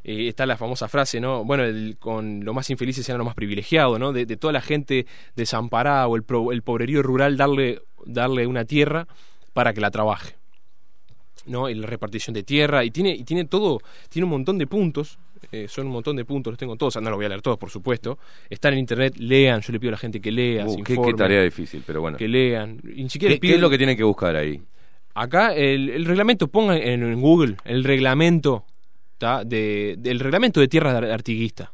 [0.04, 1.44] Eh, está la famosa frase, ¿no?
[1.44, 4.12] Bueno, el- con los más infelices sean los más privilegiados, ¿no?
[4.12, 5.04] De, de toda la gente
[5.34, 9.08] desamparada o el, pro- el pobrerío rural darle, darle una tierra
[9.52, 10.34] para que la trabaje.
[11.46, 11.68] ¿no?
[11.70, 13.78] Y la repartición de tierra, y tiene, y tiene todo,
[14.08, 15.16] tiene un montón de puntos,
[15.52, 17.56] eh, son un montón de puntos, los tengo todos, no los voy a leer todos,
[17.56, 18.18] por supuesto.
[18.50, 20.96] Están en internet, lean, yo le pido a la gente que lea, Uh, se qué,
[21.16, 22.16] tarea difícil, pero bueno.
[22.16, 22.80] que lean.
[22.84, 24.60] Y ni siquiera ¿Qué, qué es lo que tienen que buscar ahí?
[25.18, 28.64] Acá el, el reglamento, pongan en, en Google el reglamento
[29.46, 31.72] de, del reglamento de tierra de artiguista.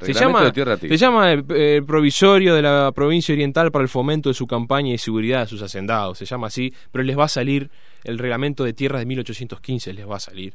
[0.00, 4.46] Se llama, se el, el provisorio de la provincia oriental para el fomento de su
[4.46, 6.18] campaña y seguridad de sus hacendados.
[6.18, 7.68] Se llama así, pero les va a salir
[8.04, 10.54] el reglamento de tierras de 1815, les va a salir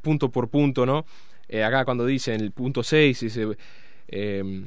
[0.00, 1.04] punto por punto, ¿no?
[1.48, 3.48] Eh, acá cuando dicen el punto 6, dice...
[4.08, 4.64] eh,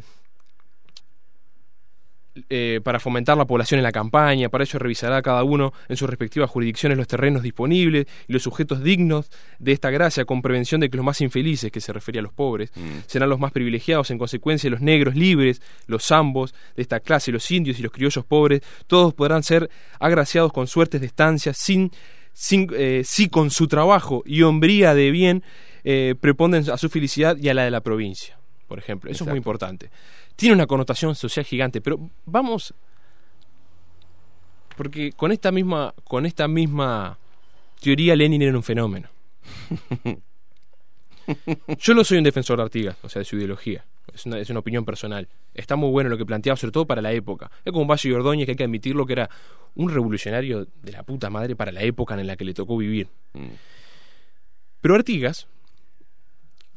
[2.49, 4.49] eh, para fomentar la población en la campaña.
[4.49, 8.83] Para ello revisará cada uno en sus respectivas jurisdicciones los terrenos disponibles y los sujetos
[8.83, 12.23] dignos de esta gracia, con prevención de que los más infelices, que se refería a
[12.23, 12.71] los pobres,
[13.05, 14.11] serán los más privilegiados.
[14.11, 18.25] En consecuencia, los negros libres, los zambos de esta clase, los indios y los criollos
[18.25, 19.69] pobres, todos podrán ser
[19.99, 21.91] agraciados con suertes de estancia sin,
[22.33, 25.43] sin eh, si con su trabajo y hombría de bien
[25.83, 28.37] eh, preponden a su felicidad y a la de la provincia.
[28.67, 29.89] Por ejemplo, eso es muy importante
[30.37, 32.73] tiene una connotación social gigante, pero vamos
[34.77, 37.17] porque con esta misma con esta misma
[37.81, 39.09] teoría Lenin era un fenómeno.
[41.79, 43.83] Yo no soy un defensor de Artigas, o sea, de su ideología.
[44.13, 45.27] Es una, es una opinión personal.
[45.53, 47.51] Está muy bueno lo que planteaba, sobre todo para la época.
[47.65, 49.29] Es como Valle y Ordóñez, que hay que admitirlo que era
[49.75, 53.09] un revolucionario de la puta madre para la época en la que le tocó vivir.
[54.79, 55.47] Pero Artigas,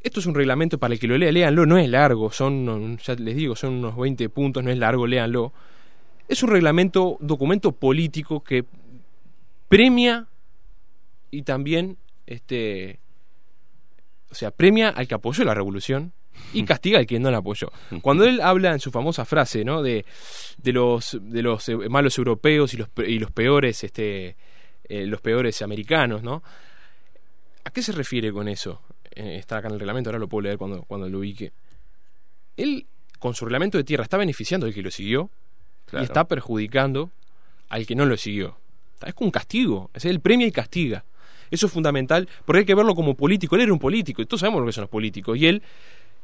[0.02, 3.14] esto es un reglamento para el que lo lea, léanlo, no es largo, son, ya
[3.14, 5.52] les digo, son unos 20 puntos, no es largo, léanlo.
[6.28, 8.64] Es un reglamento, documento político que
[9.68, 10.26] premia
[11.30, 13.00] y también, este,
[14.30, 16.12] o sea, premia al que apoyó la revolución
[16.52, 17.70] y castiga al que no la apoyó.
[18.02, 19.82] Cuando él habla en su famosa frase, ¿no?
[19.82, 20.04] De,
[20.58, 24.36] de los de los eh, malos europeos y los y los peores este
[24.88, 26.42] eh, los peores americanos, ¿no?
[27.64, 28.82] ¿A qué se refiere con eso?
[29.12, 31.52] Eh, está acá en el reglamento, ahora lo puedo leer cuando, cuando lo ubique.
[32.56, 32.86] Él,
[33.18, 35.30] con su reglamento de tierra, está beneficiando al que lo siguió
[35.86, 36.04] Claro.
[36.04, 37.10] y está perjudicando
[37.68, 38.56] al que no lo siguió.
[39.04, 41.04] Es como un castigo, es el premia y castiga.
[41.50, 43.56] Eso es fundamental, porque hay que verlo como político.
[43.56, 45.36] Él era un político, y todos sabemos lo que son los políticos.
[45.36, 45.62] Y él,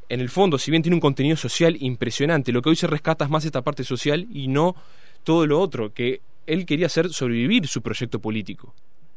[0.09, 3.25] en el fondo, si bien tiene un contenido social impresionante, lo que hoy se rescata
[3.25, 4.77] es más esta parte social y no
[5.25, 8.73] todo lo otro, que él quería hacer sobrevivir su proyecto político.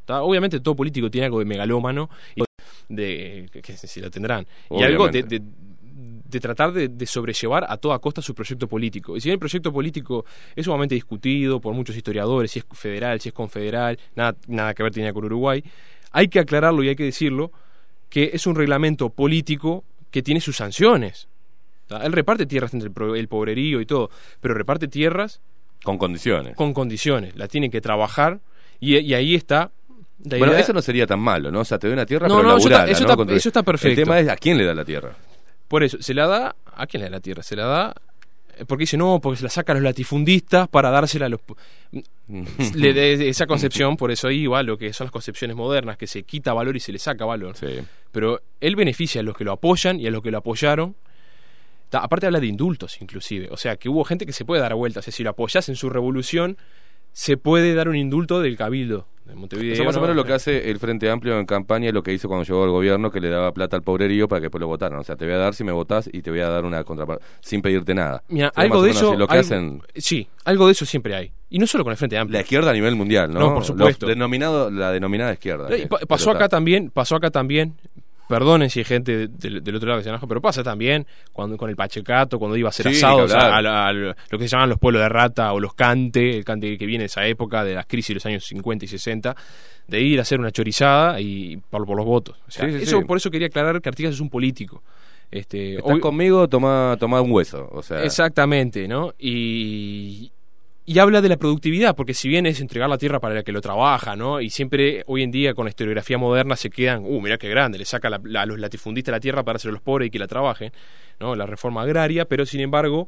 [0.06, 0.24] ¿Tá?
[0.24, 2.41] Obviamente todo político tiene algo de megalómano, y
[2.88, 5.41] de, que, si lo tendrán, y algo de, de-
[6.30, 9.18] de tratar de, de sobrellevar a toda costa su proyecto político.
[9.18, 10.26] Y si bien el proyecto político
[10.56, 14.84] es sumamente discutido por muchos historiadores, si es federal, si es confederal, nada, nada que
[14.84, 15.64] ver tenía con Uruguay,
[16.11, 17.52] hay que aclararlo y hay que decirlo
[18.10, 21.27] que es un reglamento político que tiene sus sanciones.
[21.88, 22.06] ¿tá?
[22.06, 24.10] Él reparte tierras entre el, pobrerío y todo,
[24.40, 25.41] pero reparte tierras
[25.84, 26.56] Con condiciones.
[26.56, 28.40] con condiciones, la tienen que trabajar
[28.80, 29.72] y, y ahí está la
[30.24, 31.62] Bueno, idea- eso no sería tan malo, ¿no?
[31.62, 33.06] O sea, te doy una tierra, No, pero no, eso está- laburala, eso ¿no?
[33.08, 34.02] está- Contra- eso está perfecto.
[34.02, 35.14] El tema es a quién le da la tierra.
[35.68, 36.56] Por eso, se la da.
[36.76, 37.44] ¿A quién le da la tierra?
[37.44, 37.96] Se la da.
[38.68, 41.40] Porque dice, no, porque se la saca a los latifundistas para dársela a los.
[42.76, 46.08] Le de esa concepción, por eso ahí va lo que son las concepciones modernas, que
[46.08, 47.56] se quita valor y se le saca valor.
[48.12, 50.96] Pero él beneficia a los que lo apoyan y a los que lo apoyaron.
[51.90, 53.48] Ta- aparte habla de indultos, inclusive.
[53.52, 55.04] O sea, que hubo gente que se puede dar vueltas.
[55.04, 56.58] Es decir, si lo apoyas en su revolución,
[57.14, 59.73] se puede dar un indulto del cabildo de Montevideo.
[59.73, 60.01] Eso más o ¿no?
[60.03, 62.64] menos lo que hace el Frente Amplio en campaña y lo que hizo cuando llegó
[62.64, 64.99] al gobierno, que le daba plata al pobrerío para que después lo votaran.
[64.99, 66.84] O sea, te voy a dar si me votás y te voy a dar una
[66.84, 68.23] contraparte, sin pedirte nada.
[68.27, 69.15] Mira, algo de eso.
[69.15, 71.31] lo que algo- hacen Sí, algo de eso siempre hay.
[71.51, 72.38] Y no solo con el Frente Amplio.
[72.38, 73.39] la izquierda a nivel mundial, ¿no?
[73.39, 74.06] No, por supuesto.
[74.06, 75.76] Los denominado, la denominada izquierda.
[75.77, 77.73] Y pa- pero pasó acá también, pasó acá también.
[78.30, 81.57] Perdonen si hay gente del, del otro lado que se enoja, pero pasa también cuando
[81.57, 83.65] con el pachecato, cuando iba a Sí, ni que a, hablar.
[83.65, 86.77] a- a lo que se llaman los pueblos de rata o los cante, el cante
[86.77, 89.35] que viene de esa época, de las crisis de los años 50 y 60,
[89.88, 92.38] de ir a hacer una chorizada y por, por los votos.
[92.47, 93.01] O sea, Sí, sí, eso.
[93.06, 94.84] Por eso quería aclarar que Artigas es un político.
[95.31, 97.68] Este, Estás obvi- conmigo, toma, toma un hueso.
[97.72, 99.14] O sea, Exactamente, ¿no?
[99.18, 100.31] Y,
[100.91, 103.52] y habla de la productividad, porque si bien es entregar la tierra para el que
[103.52, 104.41] lo trabaja, ¿no?
[104.41, 107.78] Y siempre hoy en día con la historiografía moderna se quedan, uh, mira qué grande,
[107.78, 110.10] le saca la- la- a los latifundistas la tierra para hacer a los pobres y
[110.10, 110.72] que la trabajen,
[111.20, 111.36] ¿no?
[111.36, 113.07] La reforma agraria, pero sin embargo,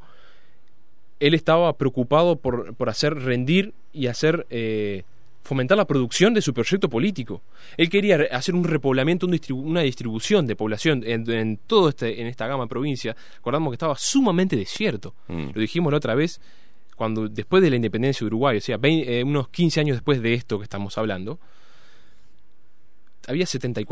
[1.19, 5.03] él estaba preocupado por, por hacer rendir y hacer eh,
[5.43, 7.41] fomentar la producción de su proyecto político.
[7.77, 12.21] Él quería hacer un repoblamiento, un distribu- una distribución de población en, en todo este,
[12.21, 13.15] en esta gama de provincia.
[13.37, 15.15] Recordamos que estaba sumamente desierto.
[15.27, 15.49] Mm.
[15.55, 16.39] Lo dijimos la otra vez,
[17.01, 20.35] cuando después de la independencia de Uruguay, o sea, eh, unos 15 años después de
[20.35, 21.39] esto que estamos hablando,
[23.27, 23.87] había 74.000,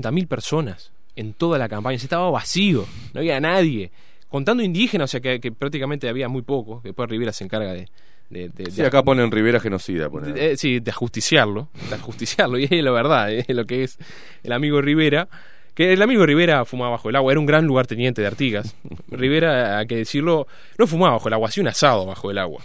[0.00, 1.98] 70.000 personas en toda la campaña.
[1.98, 3.90] Se estaba vacío, no había nadie.
[4.30, 6.80] Contando indígenas, o sea, que, que prácticamente había muy poco.
[6.80, 7.88] que Después Rivera se encarga de...
[8.30, 10.08] de- de- sí, de- acá ponen Rivera genocida.
[10.08, 10.32] ponen.
[10.32, 13.98] de- eh, sí, de ajusticiarlo, de ajusticiarlo, y es la verdad, es lo que es
[14.42, 15.28] el amigo Rivera,
[15.76, 18.74] que el amigo Rivera fumaba bajo el agua, era un gran lugarteniente de Artigas.
[19.10, 20.48] Rivera, hay que decirlo,
[20.78, 22.62] no fumaba bajo el agua, hacía un asado bajo el agua,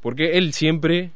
[0.00, 1.10] porque él siempre,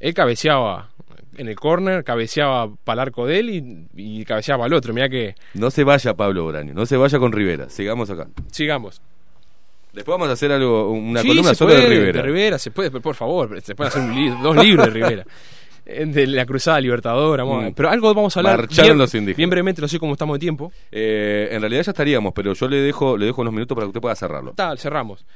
[0.00, 0.90] él cabeceaba
[1.36, 3.86] en el corner, cabeceaba para el arco de él y,
[4.20, 7.32] y cabeceaba al otro, mira que, No se vaya Pablo Boraño, no se vaya con
[7.32, 7.68] Rivera.
[7.70, 8.28] Sigamos acá.
[8.52, 9.00] sigamos.
[9.92, 12.58] Después vamos a hacer algo, una Sí, columna solo puede, de Rivera.
[12.58, 15.24] se puede, por favor, se pueden hacer un li- dos libros de Rivera.
[15.84, 17.74] De la Cruzada Libertadora, Mm.
[17.74, 19.36] pero algo vamos a hablar Marcharon bien, los indígenas.
[19.36, 20.72] bien brevemente, no sé cómo estamos de tiempo.
[20.90, 23.88] Eh, en realidad ya estaríamos, pero yo le dejo, le dejo unos minutos para que
[23.88, 24.52] usted pueda cerrarlo.
[24.54, 25.26] Tal, cerramos.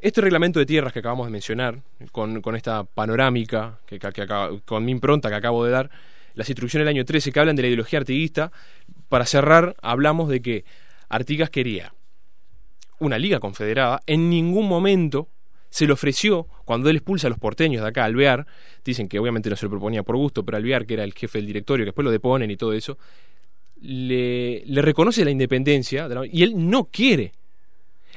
[0.00, 1.78] Este reglamento de tierras que acabamos de mencionar,
[2.12, 5.90] con, con esta panorámica, que, que- que acaba- con mi impronta que acabo de dar,
[6.34, 8.50] las instrucciones del año 13 que hablan de la ideología artiguista,
[9.08, 10.64] para cerrar, hablamos de que
[11.08, 11.94] Artigas quería
[12.98, 15.28] una liga confederada, en ningún momento
[15.74, 18.46] se le ofreció, cuando él expulsa a los porteños de acá, Alvear,
[18.84, 21.38] dicen que obviamente no se lo proponía por gusto, pero Alvear, que era el jefe
[21.38, 22.96] del directorio, que después lo deponen y todo eso,
[23.80, 27.32] le, le reconoce la independencia de la- y él no quiere.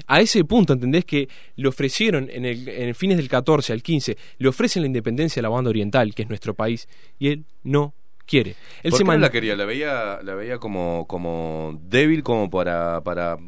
[0.06, 1.04] A ese punto, ¿entendés?
[1.06, 5.40] Que le ofrecieron en el, en fines del 14 al 15, le ofrecen la independencia
[5.40, 7.96] a la banda oriental, que es nuestro país, y él no
[8.28, 8.52] quiere.
[8.84, 9.56] Él ¿Por se qué no la quería?
[9.56, 13.40] La veía, la veía como, como débil, como para, para,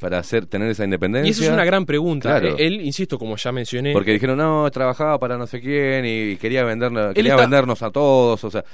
[0.00, 1.28] para hacer, tener esa independencia.
[1.28, 2.28] Y eso es una gran pregunta.
[2.40, 2.56] Claro.
[2.58, 6.36] Eh, Él, insisto, como ya mencioné, Porque dijeron, no, trabajaba para no sé quién y
[6.36, 8.42] quería, vendernos, quería está- vendernos a todos.
[8.44, 8.64] O sea,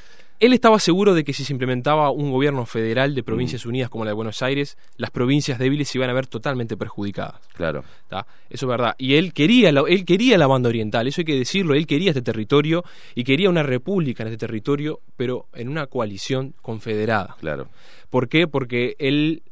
[0.41, 4.05] Él estaba seguro de que si se implementaba un gobierno federal de provincias unidas como
[4.05, 7.37] la de Buenos Aires, las provincias débiles se iban a ver totalmente perjudicadas.
[7.55, 7.85] claro.
[8.09, 8.27] ¿tá?
[8.51, 8.95] Eso es verdad.
[8.99, 11.75] Y él quería, la, él quería la banda oriental, eso hay que decirlo.
[11.75, 12.83] Él quería este territorio
[13.15, 17.37] y quería una república en este territorio, pero en una coalición confederada.
[17.41, 17.69] Claro.
[18.11, 18.47] ¿Por qué?
[18.49, 19.43] Porque él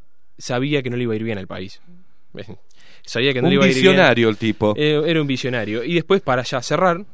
[0.40, 1.80] sabía que no le iba a ir bien al país.
[3.04, 3.84] Sabía que no Un le iba a ir bien.
[3.86, 4.74] visionario el tipo.
[4.76, 5.82] Eh, era un visionario.
[5.84, 7.04] Y después, para ya cerrar,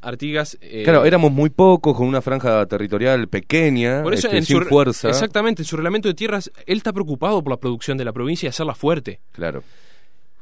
[0.00, 0.58] Artigas...
[0.60, 4.58] eh, Claro, éramos muy pocos, con una franja territorial pequeña, por eso este, en sin
[4.62, 5.08] su, fuerza.
[5.08, 8.46] Exactamente, en su reglamento de tierras, él está preocupado por la producción de la provincia
[8.46, 9.20] y hacerla fuerte.
[9.32, 9.62] Claro.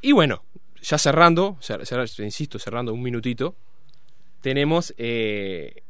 [0.01, 0.43] Y bueno,
[0.81, 3.55] ya cerrando, cer- cer- insisto, cerrando un minutito,
[4.41, 5.83] tenemos eh,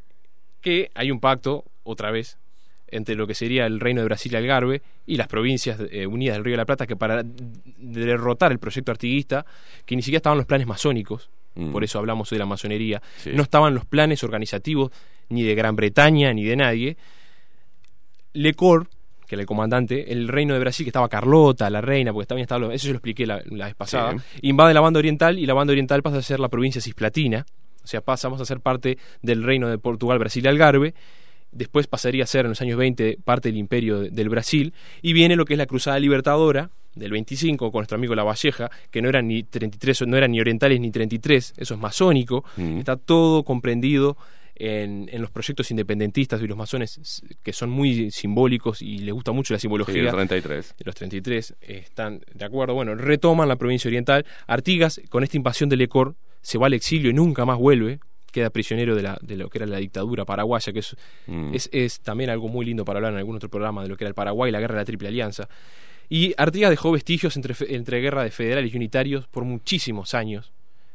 [0.62, 2.38] que hay un pacto, otra vez,
[2.96, 6.36] entre lo que sería el Reino de Brasil y Algarve y las provincias eh, unidas
[6.38, 7.24] del Río de la Plata, que para
[7.78, 9.46] derrotar el proyecto artiguista,
[9.86, 11.72] que ni siquiera estaban los planes masónicos, Mm.
[11.72, 13.30] por eso hablamos de la masonería, Sí.
[13.36, 14.92] no estaban los planes organizativos
[15.30, 16.98] ni de Gran Bretaña ni de nadie,
[18.34, 18.88] Lecor,
[19.28, 22.44] que era el comandante, el reino de Brasil, que estaba Carlota, la reina, porque también
[22.44, 25.54] estaba, eso yo lo expliqué la, la vez pasada, invade la banda oriental y la
[25.54, 27.46] banda oriental pasa a ser la provincia cisplatina,
[27.84, 30.94] o sea, pasamos a ser parte del reino de Portugal, Brasil y Algarve,
[31.54, 35.14] después pasaría a ser en los años 20 parte del imperio de- del Brasil, y
[35.14, 39.02] viene lo que es la Cruzada Libertadora del 25 con nuestro amigo La Valleja, que
[39.02, 42.80] no eran ni 33, no eran ni orientales ni 33, eso es masónico, Mm.
[42.80, 44.16] está todo comprendido
[44.56, 49.32] en, en los proyectos independentistas y los masones que son muy simbólicos y les gusta
[49.32, 50.04] mucho la Sí, simbología.
[50.04, 50.76] el 33.
[50.86, 52.76] Los 33 eh, están de acuerdo.
[52.76, 54.26] Bueno, retoman la provincia oriental.
[54.46, 56.14] Artigas, con esta invasión de Lecor,
[56.44, 58.00] se va al exilio y nunca más vuelve.
[58.34, 60.98] Queda prisionero de, la, de lo que era la dictadura paraguaya, que es,
[61.28, 61.54] Mm.
[61.54, 64.04] es, es también algo muy lindo para hablar en algún otro programa de lo que
[64.04, 65.48] era el Paraguay, la guerra de la Triple Alianza.
[66.10, 70.52] Y Artigas dejó vestigios entre, guerra de federales y unitarios por muchísimos años,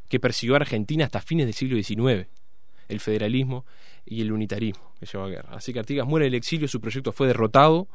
[0.07, 2.27] que persiguió a Argentina hasta fines del siglo XIX.
[2.87, 3.65] El federalismo
[4.05, 5.49] y el unitarismo que llevó a guerra.
[5.55, 7.87] Así que Artigas muere en el exilio, su proyecto fue derrotado.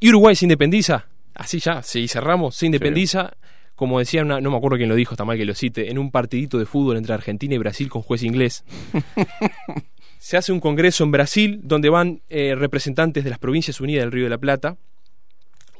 [0.00, 3.36] Y Uruguay se independiza, así ya, sí, cerramos, se independiza,
[3.78, 5.98] como decía, una- no me acuerdo quién lo dijo, está mal que lo cite, en
[5.98, 8.64] un partidito de fútbol entre Argentina y Brasil con juez inglés.
[10.18, 14.12] se hace un congreso en Brasil donde van eh, representantes de las provincias unidas del
[14.12, 14.76] Río de la Plata.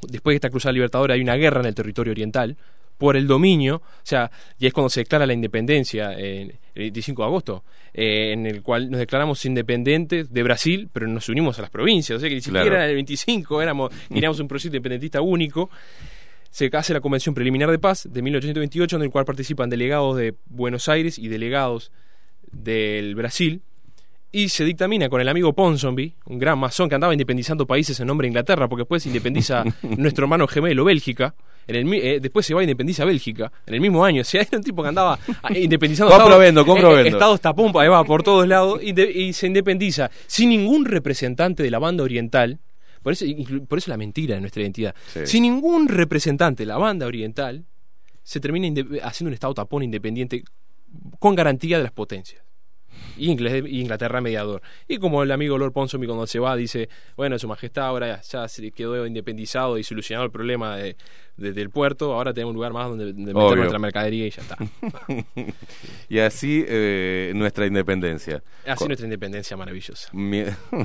[0.09, 2.57] Después de esta cruzada libertadora hay una guerra en el territorio oriental
[2.99, 7.23] por el dominio, o sea, y es cuando se declara la independencia en el 25
[7.23, 7.65] de agosto,
[7.95, 12.17] eh, en el cual nos declaramos independientes de Brasil, pero nos unimos a las provincias,
[12.17, 12.77] o sea que ni siquiera Claro.
[12.77, 15.71] era el 25, éramos, queríamos un proyecto independentista único.
[16.51, 20.35] Se hace la Convención Preliminar de Paz de 1828, en el cual participan delegados de
[20.47, 21.93] Buenos Aires y delegados
[22.51, 23.63] del Brasil,
[24.31, 28.07] y se dictamina con el amigo Ponsonby, un gran masón que andaba independizando países en
[28.07, 31.35] nombre de Inglaterra, porque después se independiza nuestro hermano gemelo Bélgica,
[31.67, 34.23] en el, eh, después se va a independizar Bélgica, en el mismo año.
[34.23, 37.41] O sea, era un tipo que andaba ah, independizando Compro, estados- vendo, compro, eh, estados
[37.41, 41.71] tapón, ahí va, por todos lados, y, de- y se independiza sin ningún representante de
[41.71, 42.59] la banda oriental.
[43.03, 43.25] Por eso,
[43.69, 44.95] por eso la mentira de nuestra identidad.
[45.13, 45.21] Sí.
[45.25, 47.65] Sin ningún representante de la banda oriental,
[48.23, 48.69] se termina
[49.03, 50.45] haciendo un estado tapón independiente
[51.19, 52.43] con garantía de las potencias.
[53.19, 54.63] Inglaterra mediador.
[54.87, 58.49] Y como el amigo Lord Ponsonby cuando se va dice, bueno, su majestad ahora ya,
[58.49, 60.97] se quedó independizado y solucionado el problema de,
[61.37, 64.43] de- del puerto, ahora tenemos un lugar más donde, donde meter nuestra mercadería y ya
[64.43, 64.57] está.
[66.09, 68.43] y así eh, nuestra independencia.
[68.67, 70.09] Así nuestra independencia maravillosa.
[70.13, 70.45] Mi-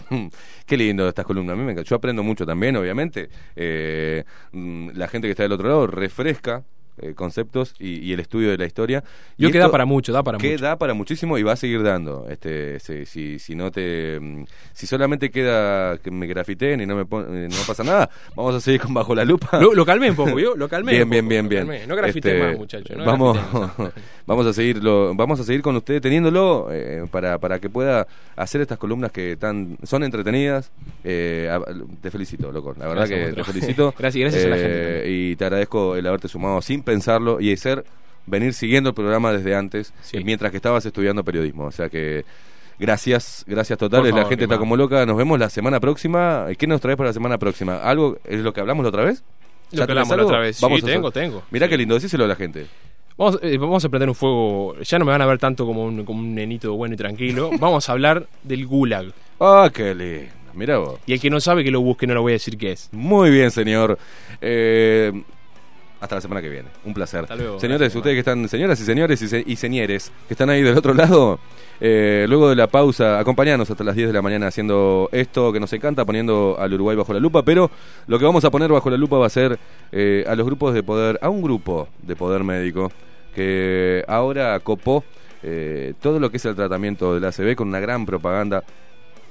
[0.66, 1.54] Qué lindo estas columnas.
[1.54, 1.90] A mí me encanta.
[1.90, 3.30] Yo aprendo mucho también, obviamente.
[3.56, 6.64] Eh, mm, la gente que está del otro lado refresca
[6.98, 9.04] eh, conceptos y, y el estudio de la historia.
[9.38, 10.64] Yo Y que da para mucho, da para que mucho.
[10.64, 12.28] da para muchísimo y va a seguir dando.
[12.30, 16.96] Este, si, si, si no te, mm, si solamente queda que me grafiten y no
[16.96, 19.60] me pon- eh, no pasa nada, vamos a seguir con bajo la lupa.
[19.60, 20.56] Lo, lo calmé un poco, ¿vio?
[20.56, 20.92] Lo calmé.
[20.94, 21.88] Bien, un bien, poco, bien, bien.
[21.88, 22.96] No grafité Este, más, muchachos.
[22.98, 23.38] no vamos,
[24.28, 28.62] vamos a seguirlo, vamos a seguir con usted teniéndolo eh, para, para que pueda hacer
[28.62, 30.72] estas columnas que tan son entretenidas.
[31.04, 31.50] Eh,
[32.02, 32.74] te felicito, loco.
[32.78, 33.94] La verdad Gracias, que te felicito.
[34.00, 35.04] Gracias, gracias a la gente.
[35.10, 37.84] Y te agradezco el haberte sumado sin pensarlo y ser
[38.26, 40.24] venir siguiendo el programa desde antes, Sí.
[40.24, 41.66] mientras que estabas estudiando periodismo.
[41.66, 42.24] O sea que
[42.80, 44.14] Gracias, gracias totales.
[44.14, 45.06] La gente está como loca.
[45.06, 46.48] Nos vemos la semana próxima.
[46.58, 47.78] ¿Qué nos traes para la semana próxima?
[47.78, 49.24] ¿Algo es lo que hablamos la otra vez?
[49.72, 50.58] Lo ¿Ya que hablamos la otra vez.
[50.58, 51.44] Sí, Vamos a tengo, tengo.
[51.52, 51.70] Mirá Sí.
[51.70, 52.66] qué lindo, decíselo a la gente.
[53.16, 54.76] Vamos, eh, vamos a prender un fuego.
[54.82, 57.52] Ya no me van a ver tanto como un, como un nenito bueno y tranquilo.
[57.60, 59.14] Vamos a hablar del gulag.
[59.40, 60.32] Ah, qué lindo.
[60.56, 61.00] Mirá vos.
[61.06, 62.90] Y el que no sabe que lo busque, no lo voy a decir qué es.
[62.92, 64.00] Muy bien, señor.
[64.42, 65.12] Eh,
[66.04, 66.68] hasta la semana que viene.
[66.86, 67.22] Un placer.
[67.22, 67.60] Hasta luego.
[67.60, 70.78] Señores, ustedes que están, señoras y señores y, se- y señores, que están ahí del
[70.78, 71.40] otro lado,
[71.80, 75.60] eh, luego de la pausa, acompañanos hasta las 10 de la mañana haciendo esto que
[75.60, 77.72] nos encanta, poniendo al Uruguay bajo la lupa, pero
[78.08, 79.58] lo que vamos a poner bajo la lupa va a ser
[79.92, 82.92] eh, a los grupos de poder, a un grupo de poder médico
[83.34, 85.04] que ahora copó
[85.42, 88.64] eh, todo lo que es el tratamiento del ACV con una gran propaganda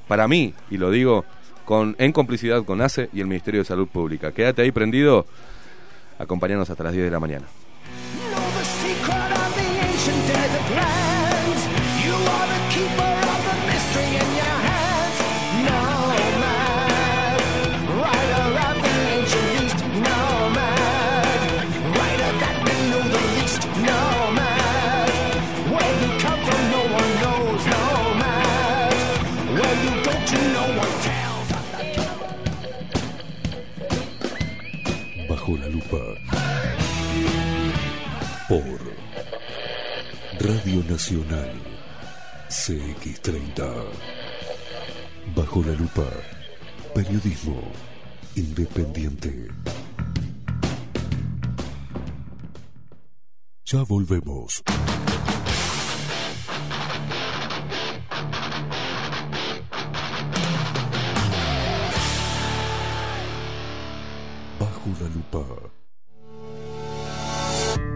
[0.09, 1.24] para mí, y lo digo
[1.65, 4.32] con, en complicidad con ACE y el Ministerio de Salud Pública.
[4.32, 5.27] Quédate ahí prendido,
[6.18, 7.47] acompáñanos hasta las 10 de la mañana.
[35.43, 35.98] Bajo la Lupa
[38.48, 38.78] por
[40.39, 41.51] Radio Nacional
[42.48, 43.85] CX30.
[45.35, 46.06] Bajo la Lupa,
[46.94, 47.60] periodismo
[48.36, 49.48] independiente.
[53.64, 54.62] Ya volvemos.
[64.93, 65.82] Bajo la lupa.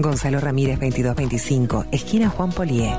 [0.00, 2.96] Gonzalo Ramírez 2225, esquina Juan Polié.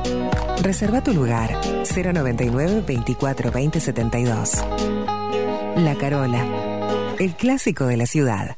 [0.61, 4.63] Reserva tu lugar 099 24 20 72.
[5.77, 6.45] La Carola,
[7.17, 8.57] el clásico de la ciudad.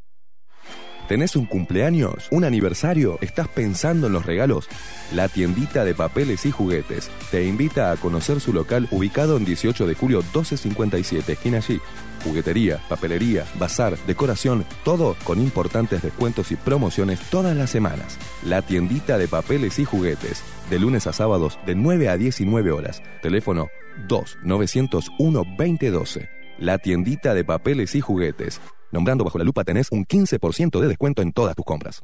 [1.07, 2.27] ¿Tenés un cumpleaños?
[2.31, 3.17] ¿Un aniversario?
[3.21, 4.67] ¿Estás pensando en los regalos?
[5.13, 9.85] La tiendita de papeles y juguetes te invita a conocer su local ubicado en 18
[9.85, 11.79] de julio 1257, esquina allí.
[12.23, 18.17] Juguetería, papelería, bazar, decoración, todo con importantes descuentos y promociones todas las semanas.
[18.43, 23.01] La tiendita de papeles y juguetes, de lunes a sábados de 9 a 19 horas.
[23.21, 23.67] Teléfono
[24.07, 26.29] 2-901-2012.
[26.59, 28.61] La tiendita de papeles y juguetes.
[28.91, 32.03] Nombrando bajo la lupa tenés un 15% de descuento en todas tus compras.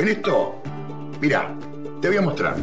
[0.00, 0.60] en esto.
[1.20, 1.54] Mira,
[2.00, 2.56] te voy a mostrar.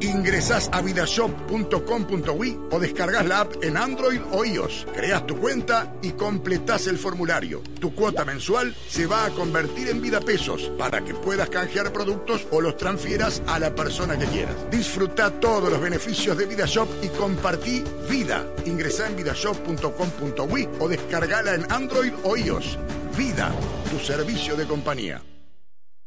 [0.00, 4.86] Ingresás a vidashop.com.uy o descargas la app en Android o iOS.
[4.92, 7.62] Creas tu cuenta y completás el formulario.
[7.80, 12.46] Tu cuota mensual se va a convertir en vida pesos para que puedas canjear productos
[12.50, 14.56] o los transfieras a la persona que quieras.
[14.70, 18.44] Disfruta todos los beneficios de VidaShop y compartí vida.
[18.66, 22.78] Ingresá en vidashop.com.uy o descargala en Android o iOS.
[23.16, 23.52] Vida,
[23.90, 25.22] tu servicio de compañía.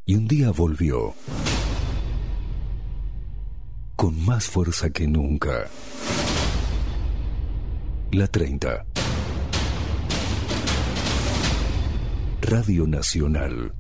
[0.09, 1.13] Y un día volvió.
[3.97, 5.65] Con más fuerza que nunca.
[8.13, 8.85] La 30.
[12.39, 13.73] Radio Nacional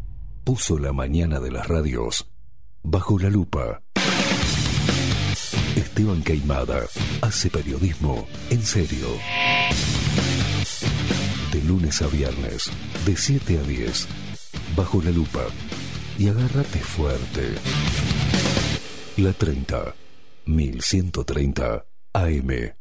[0.43, 2.29] puso la mañana de las radios
[2.83, 3.81] bajo la lupa.
[5.77, 6.81] Esteban Queimada
[7.21, 9.07] hace periodismo en serio.
[11.53, 12.69] De lunes a viernes,
[13.05, 14.07] de 7 a 10,
[14.75, 15.45] bajo la lupa
[16.17, 17.55] y agárrate fuerte.
[19.17, 19.95] La 30,
[20.45, 22.77] 1130 AM.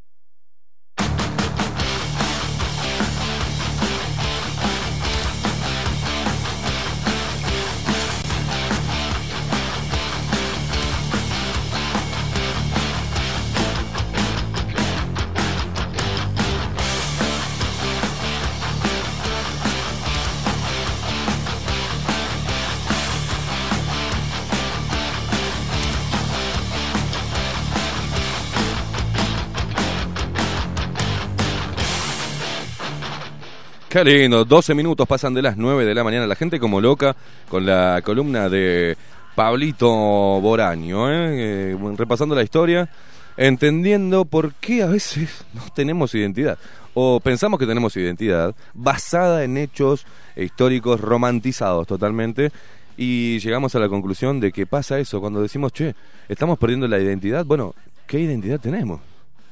[33.96, 36.26] Qué lindo, 12 minutos pasan de las 9 de la mañana.
[36.26, 37.16] La gente como loca
[37.48, 38.94] con la columna de
[39.34, 41.72] Pablito Boraño, ¿eh?
[41.72, 42.90] Eh, repasando la historia,
[43.38, 46.58] entendiendo por qué a veces no tenemos identidad.
[46.92, 50.04] O pensamos que tenemos identidad basada en hechos
[50.36, 52.52] históricos romantizados totalmente.
[52.98, 55.94] Y llegamos a la conclusión de que pasa eso cuando decimos, che,
[56.28, 57.46] estamos perdiendo la identidad.
[57.46, 57.74] Bueno,
[58.06, 59.00] ¿qué identidad tenemos?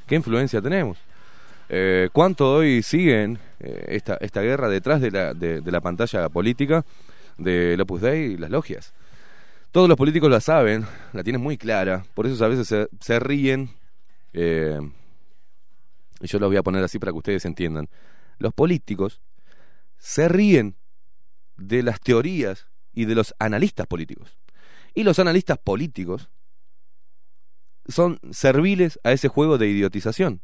[0.05, 0.99] ¿Qué influencia tenemos?
[1.67, 6.85] Eh, ¿Cuánto hoy siguen eh, esta, esta guerra detrás de la, de, la pantalla política
[7.37, 8.93] del Opus Dei y las logias?
[9.71, 13.69] Todos los políticos la saben, la tienen muy clara, por eso a veces se, ríen.
[14.33, 14.79] eh,
[16.21, 17.89] y yo lo voy a poner así para que ustedes entiendan.
[18.37, 19.21] Los políticos
[19.97, 20.75] se ríen
[21.57, 24.37] de las teorías y de los analistas políticos.
[24.93, 26.29] Y los analistas políticos
[27.87, 30.41] son serviles a ese juego de idiotización.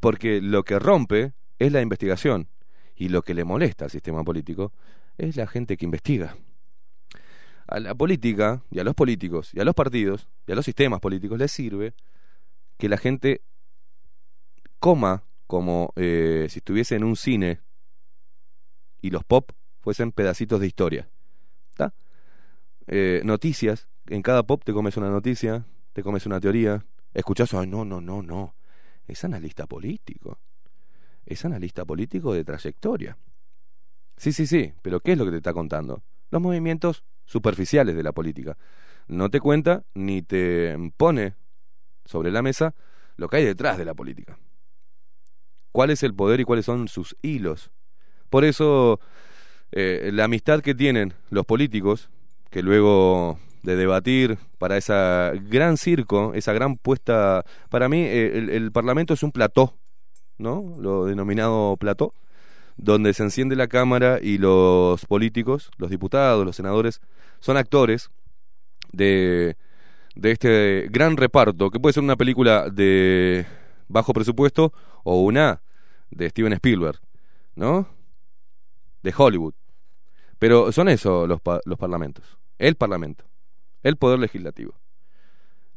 [0.00, 2.48] Porque lo que rompe es la investigación
[2.96, 4.72] y lo que le molesta al sistema político
[5.18, 6.36] es la gente que investiga.
[7.66, 11.00] A la política y a los políticos y a los partidos y a los sistemas
[11.00, 11.94] políticos les sirve
[12.76, 13.42] que la gente
[14.78, 17.60] coma como eh, si estuviese en un cine
[19.00, 21.08] y los pop fuesen pedacitos de historia.
[22.86, 27.66] Eh, noticias, en cada pop te comes una noticia, te comes una teoría, escuchás, ay,
[27.66, 28.54] no, no, no, no,
[29.06, 30.38] es analista político,
[31.26, 33.16] es analista político de trayectoria.
[34.16, 36.02] Sí, sí, sí, pero ¿qué es lo que te está contando?
[36.30, 38.56] Los movimientos superficiales de la política.
[39.08, 41.34] No te cuenta ni te pone
[42.04, 42.74] sobre la mesa
[43.16, 44.38] lo que hay detrás de la política.
[45.72, 47.70] ¿Cuál es el poder y cuáles son sus hilos?
[48.30, 49.00] Por eso,
[49.72, 52.10] eh, la amistad que tienen los políticos,
[52.50, 58.50] que luego de debatir para esa gran circo, esa gran puesta, para mí eh, el,
[58.50, 59.78] el Parlamento es un plató,
[60.38, 60.76] ¿no?
[60.78, 62.14] Lo denominado plató,
[62.76, 67.00] donde se enciende la Cámara y los políticos, los diputados, los senadores,
[67.40, 68.10] son actores
[68.92, 69.56] de,
[70.14, 73.46] de este gran reparto, que puede ser una película de
[73.88, 74.72] bajo presupuesto
[75.04, 75.62] o una
[76.10, 77.00] de Steven Spielberg,
[77.54, 77.88] ¿no?
[79.02, 79.54] De Hollywood.
[80.38, 82.38] Pero son eso los, los parlamentos.
[82.58, 83.24] El parlamento.
[83.82, 84.74] El poder legislativo.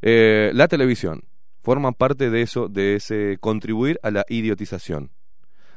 [0.02, 1.24] Eh, la televisión.
[1.68, 5.11] Forman parte de eso, de ese contribuir a la idiotización.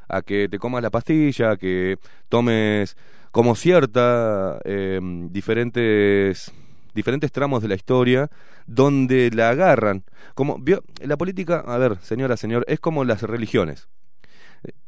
[0.07, 1.99] A que te comas la pastilla, a que
[2.29, 2.97] tomes
[3.33, 6.53] como cierta eh, diferentes
[6.95, 8.31] diferentes tramos de la historia
[8.69, 10.05] donde la agarran
[10.37, 10.63] como
[11.01, 13.89] la política a ver señora señor es como las religiones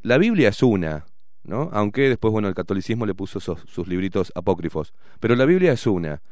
[0.03, 1.07] la Biblia es una
[1.43, 1.69] ¿no?
[1.73, 6.23] aunque después bueno el catolicismo le puso sus libritos apócrifos pero la Biblia es una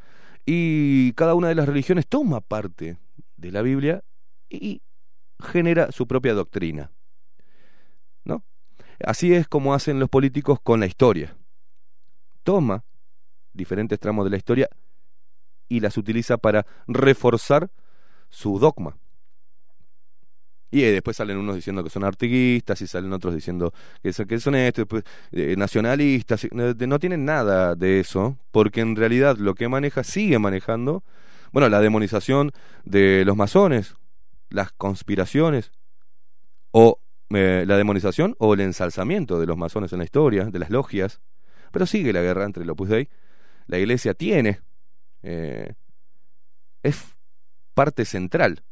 [0.45, 2.99] y cada una de las religiones toma parte
[3.37, 4.03] de la Biblia
[4.51, 4.83] y
[5.41, 6.91] genera su propia doctrina
[8.25, 8.45] ¿no?
[9.03, 11.35] así es como hacen los políticos con la historia
[12.43, 12.85] toma
[13.53, 14.69] diferentes tramos de la historia
[15.69, 17.71] y las utiliza para reforzar
[18.29, 18.97] su dogma.
[20.73, 23.73] Y eh, después salen unos diciendo que son artiguistas y salen otros diciendo
[24.03, 24.87] que son, que
[25.33, 26.45] eh, nacionalistas.
[26.45, 31.03] eh, No tienen nada de eso, porque en realidad lo que maneja, sigue manejando,
[31.53, 32.53] bueno, la demonización
[32.85, 33.95] de los masones,
[34.51, 35.73] las conspiraciones,
[36.73, 37.01] o
[37.31, 41.21] eh, la demonización o el ensalzamiento de los masones en la historia, de las logias.
[41.73, 43.09] Pero sigue la guerra entre el Opus Dei.
[43.67, 44.61] La iglesia tiene
[45.23, 45.75] eh,
[46.83, 47.17] es
[47.75, 48.65] parte central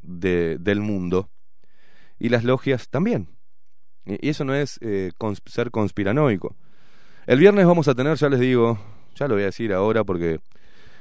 [0.00, 1.30] de, del mundo
[2.18, 3.28] y las logias también.
[4.04, 5.12] Y, eso no es eh,
[5.46, 6.56] ser conspiranoico.
[7.26, 8.78] El viernes vamos a tener, ya les digo,
[9.14, 10.40] ya lo voy a decir ahora porque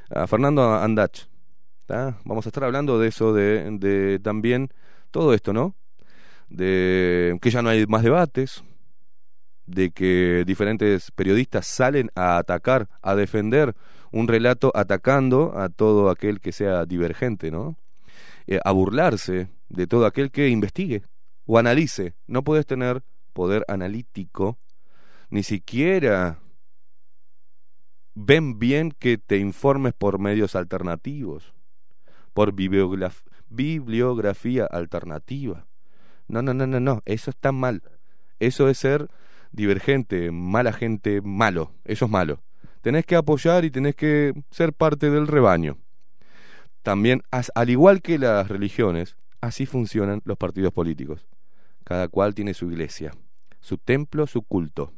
[0.09, 1.27] a Fernando Andach,
[2.23, 4.69] vamos a estar hablando de eso, de, de también
[5.11, 5.75] todo esto, ¿no?
[6.49, 8.63] De que ya no hay más debates,
[9.65, 13.75] de que diferentes periodistas salen a atacar, a defender
[14.11, 17.77] un relato atacando a todo aquel que sea divergente, ¿no?
[18.47, 21.03] Eh, a burlarse de todo aquel que investigue
[21.45, 22.13] o analice.
[22.27, 23.03] No puedes tener
[23.33, 24.57] poder analítico,
[25.29, 26.39] ni siquiera
[28.13, 31.53] ven bien que te informes por medios alternativos,
[32.33, 35.67] por bibliograf- bibliografía alternativa.
[36.27, 37.83] No, no, no, no, no, eso está mal.
[38.39, 39.09] Eso es ser
[39.51, 41.73] divergente, mala gente, malo.
[41.83, 42.41] Eso es malo.
[42.81, 45.77] Tenés que apoyar y tenés que ser parte del rebaño.
[46.81, 51.27] También, al igual que las religiones, así funcionan los partidos políticos.
[51.83, 53.11] Cada cual tiene su iglesia,
[53.59, 54.93] su templo, su culto.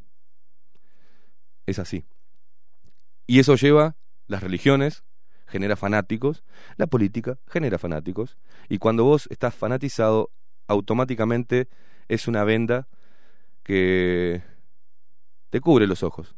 [1.65, 2.05] Es así.
[3.25, 3.95] Y eso lleva
[4.27, 5.03] las religiones,
[5.53, 6.43] genera fanáticos,
[6.77, 8.37] la política genera fanáticos,
[8.69, 10.31] y cuando vos estás fanatizado,
[10.67, 11.67] automáticamente
[12.07, 12.87] es una venda
[13.61, 14.41] que
[15.51, 16.35] te cubre los ojos.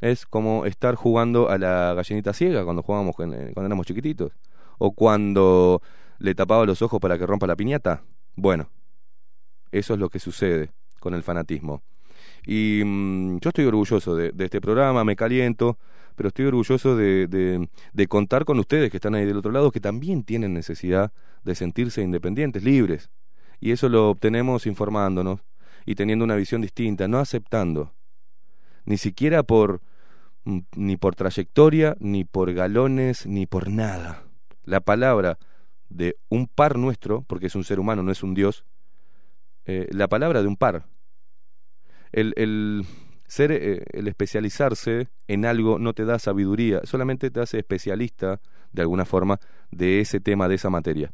[0.00, 4.32] Es como estar jugando a la gallinita ciega cuando jugábamos eh, cuando éramos chiquititos.
[4.78, 5.82] O cuando
[6.18, 8.04] le tapaba los ojos para que rompa la piñata.
[8.36, 8.70] Bueno,
[9.72, 10.70] eso es lo que sucede
[11.00, 11.82] con el fanatismo.
[12.46, 15.78] Y mm, yo estoy orgulloso de este programa, me caliento,
[16.16, 19.80] pero estoy orgulloso de, de- contar con ustedes que están ahí del otro lado, que
[19.80, 21.12] también tienen necesidad
[21.44, 23.10] de sentirse independientes, libres.
[23.60, 25.40] Y eso lo obtenemos informándonos
[25.84, 27.92] y teniendo una visión distinta, no aceptando,
[28.84, 29.80] ni siquiera por
[30.44, 34.24] mm, ni por trayectoria, ni por galones, ni por nada.
[34.64, 35.38] La palabra
[35.88, 38.64] de un par nuestro, porque es un ser humano, no es un dios,
[39.64, 40.86] eh, la palabra de un par.
[42.12, 42.84] El, el
[43.26, 48.40] ser, eh, el especializarse en algo no te da sabiduría, solamente te hace especialista,
[48.72, 49.40] de alguna forma,
[49.70, 51.12] de ese tema, de esa materia.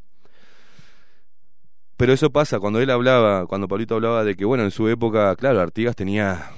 [1.97, 5.37] Pero eso pasa cuando él hablaba, cuando Pablito hablaba de que, bueno, en su época,
[5.37, 6.51] claro, Artigas tenía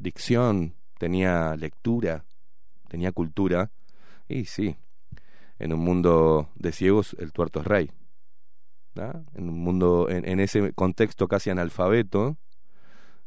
[0.00, 2.24] dicción, tenía lectura,
[2.88, 3.70] tenía cultura,
[4.28, 4.76] y sí,
[5.58, 7.90] en un mundo de ciegos el tuerto es rey.
[9.34, 12.36] En un mundo, en ese contexto casi analfabeto,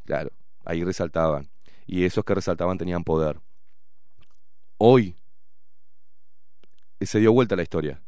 [0.05, 0.31] claro,
[0.68, 1.49] ahí resaltaban.
[1.85, 3.39] Y esos que resaltaban tenían poder.
[4.77, 5.15] Hoy
[7.02, 8.02] se dio vuelta la historia.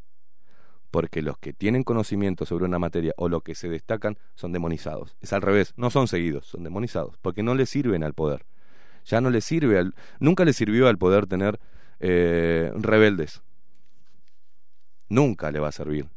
[0.92, 5.16] Porque los que tienen conocimiento sobre una materia o los que se destacan son demonizados.
[5.22, 7.18] Es al revés, no son seguidos, son demonizados.
[7.22, 8.46] Porque no le sirven al poder.
[9.06, 9.96] Ya no le sirve al.
[10.20, 11.60] Nunca le sirvió al poder tener
[12.00, 13.42] eh, rebeldes.
[15.10, 16.08] Nunca le va a servir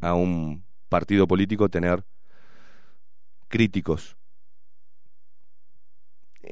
[0.00, 2.04] a un partido político tener
[3.48, 4.16] críticos.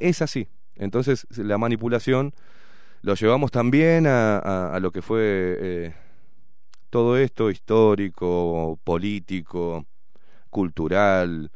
[0.01, 0.49] Es así.
[0.77, 2.33] Entonces, la manipulación
[3.03, 5.21] lo llevamos también a, lo que fue
[5.61, 5.95] eh,
[6.89, 9.87] todo esto histórico, político,
[10.49, 11.51] cultural,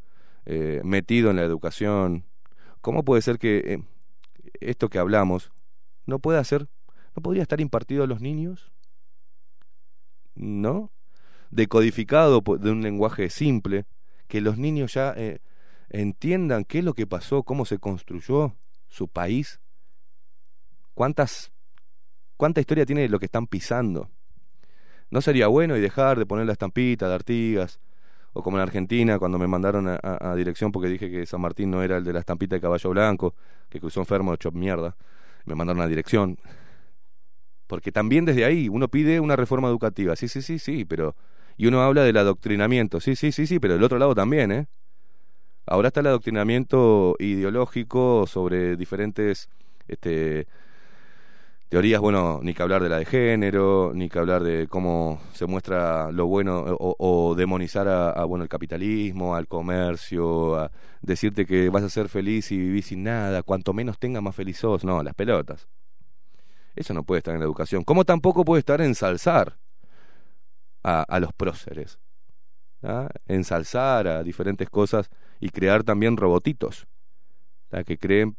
[0.44, 2.24] eh, metido en la educación.
[2.82, 3.82] ¿Cómo puede ser que eh,
[4.60, 5.50] esto que hablamos
[6.04, 6.68] no pueda ser,
[7.16, 8.72] no podría estar impartido a los niños?
[10.34, 10.90] ¿No?
[11.50, 13.86] Decodificado de un lenguaje simple,
[14.28, 15.14] que los niños ya
[15.90, 18.54] entiendan qué es lo que pasó, cómo se construyó
[18.88, 19.60] su país,
[20.94, 21.52] cuántas,
[22.36, 24.10] cuánta historia tiene lo que están pisando.
[25.10, 27.80] ¿No sería bueno y dejar de poner la estampita de Artigas?
[28.32, 31.84] O como en Argentina, cuando me mandaron a, dirección porque dije que San Martín no
[31.84, 33.34] era el de la estampita de caballo blanco,
[33.68, 34.96] que cruzó enfermo, hecho mierda.
[35.44, 36.36] Me mandaron a dirección.
[37.68, 40.16] Porque también desde ahí uno pide una reforma educativa.
[40.16, 41.14] Sí, sí, sí, sí, pero.
[41.56, 42.98] Y uno habla del adoctrinamiento.
[42.98, 44.66] Sí, sí, sí, sí, pero del otro lado también, ¿eh?
[45.66, 49.48] Ahora está el adoctrinamiento ideológico sobre diferentes
[49.88, 50.46] este,
[51.70, 55.46] teorías, bueno, ni que hablar de la de género, ni que hablar de cómo se
[55.46, 60.70] muestra lo bueno o, demonizar a, bueno el capitalismo, al comercio, a
[61.00, 64.58] decirte que vas a ser feliz y vivís sin nada, cuanto menos tengas más feliz
[64.58, 65.66] sos, no, las pelotas.
[66.76, 67.84] Eso no puede estar en la educación.
[67.84, 69.56] Como tampoco puede estar ensalzar
[70.82, 71.98] a, a los próceres.
[72.84, 73.08] ¿ah?
[73.26, 75.10] Ensalzar a diferentes cosas
[75.44, 76.86] y crear también robotitos
[77.68, 77.84] ¿tá?
[77.84, 78.34] que creen,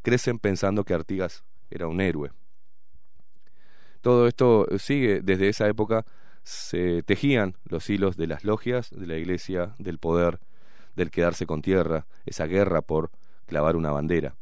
[0.00, 2.30] crecen pensando que Artigas era un héroe.
[4.00, 6.06] Todo esto sigue desde esa época,
[6.44, 10.40] se tejían los hilos de las logias, de la iglesia, del poder,
[10.96, 13.10] del quedarse con tierra, esa guerra por
[13.44, 14.34] clavar una bandera.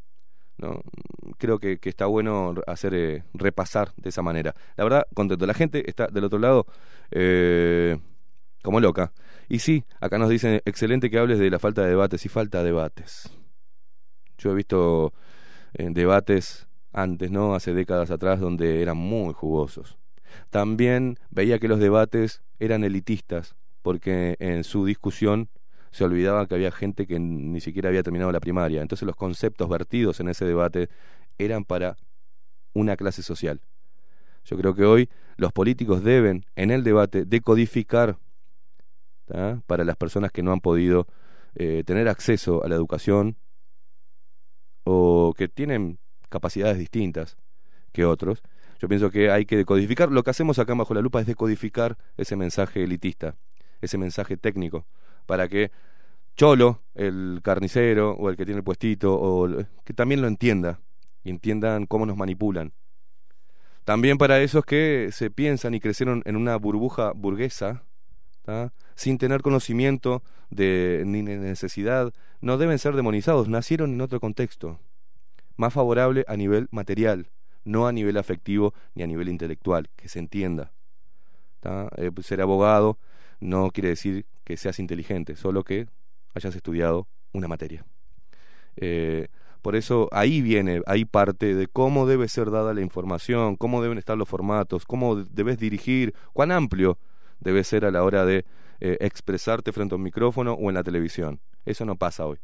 [0.59, 0.83] ¿no?
[1.39, 4.55] Creo que, que está bueno hacer eh, repasar de esa manera.
[4.77, 5.45] La verdad, contento.
[5.45, 6.67] La gente está del otro lado
[7.11, 7.99] eh,
[8.63, 9.13] como loca.
[9.49, 12.25] Y sí, acá nos dicen, excelente que hables de la falta de debates.
[12.25, 13.31] Y falta debates.
[14.39, 15.13] Yo he visto
[15.75, 17.55] eh, debates antes, ¿no?
[17.55, 19.99] Hace décadas atrás, donde eran muy jugosos.
[20.51, 25.49] También veía que los debates eran elitistas, porque en su discusión
[25.91, 28.83] se olvidaba que había gente que ni siquiera había terminado la primaria.
[28.83, 30.89] Entonces los conceptos vertidos en ese debate
[31.39, 31.97] eran para
[32.75, 33.61] una clase social.
[34.45, 38.19] Yo creo que hoy los políticos deben, en el debate, decodificar
[39.67, 41.07] para las personas que no han podido
[41.55, 43.37] eh, tener acceso a la educación
[44.85, 45.99] o que tienen
[46.29, 47.37] capacidades distintas
[47.93, 48.43] que otros.
[48.79, 50.13] Yo pienso que hay que decodificar.
[50.13, 53.37] Lo que hacemos acá bajo la lupa es decodificar ese mensaje elitista,
[53.81, 54.87] ese mensaje técnico,
[55.25, 55.71] para que
[56.37, 59.49] Cholo, el carnicero o el que tiene el puestito, o
[59.85, 60.81] que también lo entienda
[61.25, 62.75] y entiendan cómo nos manipulan.
[63.85, 67.85] También para esos que se piensan y crecieron en una burbuja burguesa,
[68.43, 68.73] ¿tá?
[68.97, 74.81] Sin tener conocimiento de, ni necesidad, no deben ser demonizados, nacieron en otro contexto,
[75.57, 77.29] más favorable a nivel material,
[77.65, 80.73] no a nivel afectivo ni a nivel intelectual, que se entienda.
[81.97, 82.99] Eh, ser abogado
[83.41, 85.89] no quiere decir que seas inteligente, solo que
[86.35, 87.85] hayas estudiado una materia.
[88.77, 89.29] Eh,
[89.63, 93.99] Por eso ahí viene, ahí parte de cómo debe ser dada la información, cómo deben
[93.99, 96.99] estar los formatos, cómo debes dirigir, cuán amplio
[97.41, 98.45] debe ser a la hora de
[98.81, 101.41] eh, expresarte frente a un micrófono o en la televisión.
[101.65, 102.39] Eso no pasa hoy.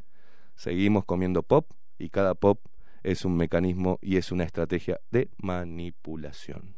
[0.54, 2.60] Seguimos comiendo pop y cada pop
[3.02, 6.74] es un mecanismo y es una estrategia de manipulación.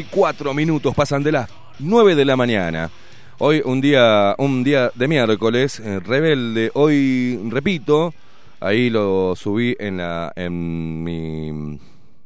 [0.00, 2.90] 24 minutos pasan de las 9 de la mañana.
[3.38, 6.70] Hoy un día, un día de miércoles, eh, rebelde.
[6.72, 8.14] Hoy, repito,
[8.60, 11.78] ahí lo subí en, la, en, mi, en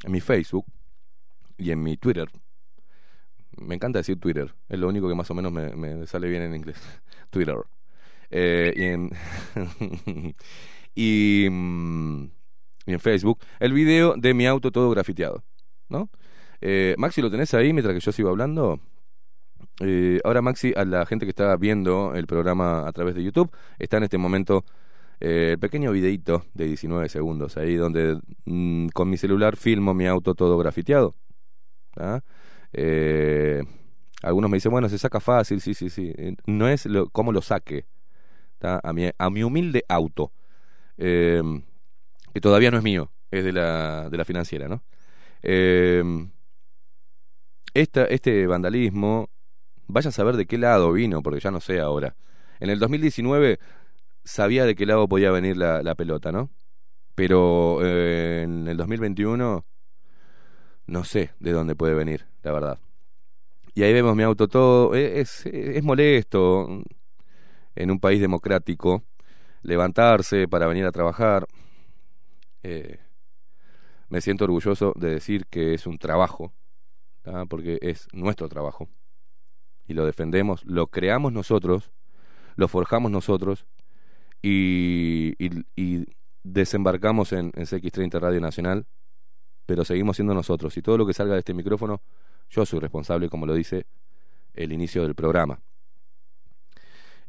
[0.06, 0.66] mi Facebook
[1.58, 2.28] y en mi Twitter.
[3.56, 6.42] Me encanta decir Twitter, es lo único que más o menos me, me sale bien
[6.42, 6.76] en inglés.
[7.30, 7.56] Twitter.
[8.30, 9.10] Eh, y, en
[10.94, 12.24] y, mm,
[12.86, 15.42] y en Facebook, el video de mi auto todo grafiteado.
[15.88, 16.08] ¿no?
[16.66, 18.80] Eh, Maxi, ¿lo tenés ahí mientras que yo sigo hablando?
[19.80, 23.54] Eh, ahora, Maxi, a la gente que está viendo el programa a través de YouTube,
[23.78, 24.64] está en este momento
[25.20, 30.06] eh, el pequeño videito de 19 segundos ahí donde mm, con mi celular filmo mi
[30.06, 31.14] auto todo grafiteado.
[32.72, 33.62] Eh,
[34.22, 36.14] algunos me dicen, bueno, se saca fácil, sí, sí, sí.
[36.46, 37.84] No es lo, cómo lo saque
[38.62, 40.32] a, mi, a mi humilde auto,
[40.96, 44.82] que todavía no es mío, es de la, de la financiera, ¿no?
[47.74, 49.28] Esta, este vandalismo,
[49.86, 52.16] vaya a saber de qué lado vino, porque ya no sé ahora.
[52.60, 53.58] En el 2019
[54.24, 56.50] sabía de qué lado podía venir la, la pelota, ¿no?
[57.14, 59.64] Pero eh, en el 2021
[60.86, 62.78] no sé de dónde puede venir, la verdad.
[63.74, 66.82] Y ahí vemos mi auto todo, es, es, es molesto
[67.74, 69.02] en un país democrático
[69.62, 71.46] levantarse para venir a trabajar.
[72.62, 72.98] Eh,
[74.08, 76.52] me siento orgulloso de decir que es un trabajo,
[77.48, 78.88] porque es nuestro trabajo.
[79.86, 81.92] Y lo defendemos, lo creamos nosotros,
[82.56, 83.66] lo forjamos nosotros
[84.42, 86.06] y, y, y
[86.42, 88.86] desembarcamos en, en CX30 Radio Nacional,
[89.66, 90.76] pero seguimos siendo nosotros.
[90.76, 92.00] Y todo lo que salga de este micrófono,
[92.50, 93.86] yo soy responsable, como lo dice
[94.54, 95.60] el inicio del programa.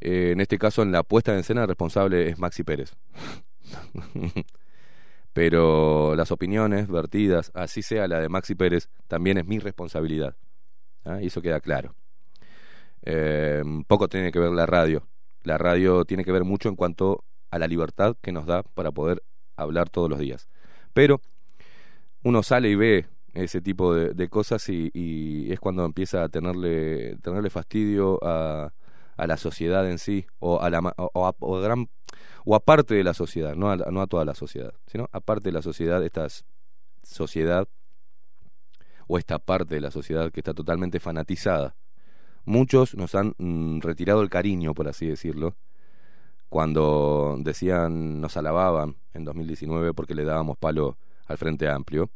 [0.02, 2.96] Eh, en este caso, en la puesta en escena, el responsable es Maxi Pérez.
[5.36, 10.38] pero las opiniones vertidas, así sea la de Maxi Pérez, también es mi responsabilidad.
[11.04, 11.22] ¿ah?
[11.22, 11.94] Y eso queda claro.
[13.02, 15.10] Eh, poco tiene que ver la radio.
[15.44, 18.94] La radio tiene que ver mucho en cuanto a la libertad que nos da para
[18.94, 19.24] poder
[19.58, 20.48] hablar todos los días.
[20.94, 21.20] Pero
[22.24, 27.50] uno sale y ve ese tipo de, cosas y, es cuando empieza a tenerle, tenerle
[27.50, 28.72] fastidio a,
[29.18, 31.90] la sociedad en sí o a la o a gran
[32.46, 35.54] o aparte de la sociedad, no a, no a toda la sociedad, sino aparte de
[35.54, 36.28] la sociedad, esta
[37.04, 37.68] sociedad
[39.08, 41.76] o esta parte de la sociedad que está totalmente fanatizada.
[42.46, 45.56] Muchos nos han mm, retirado el cariño, por así decirlo,
[46.50, 52.12] cuando decían, nos alababan en 2019 porque le dábamos palo al Frente Amplio,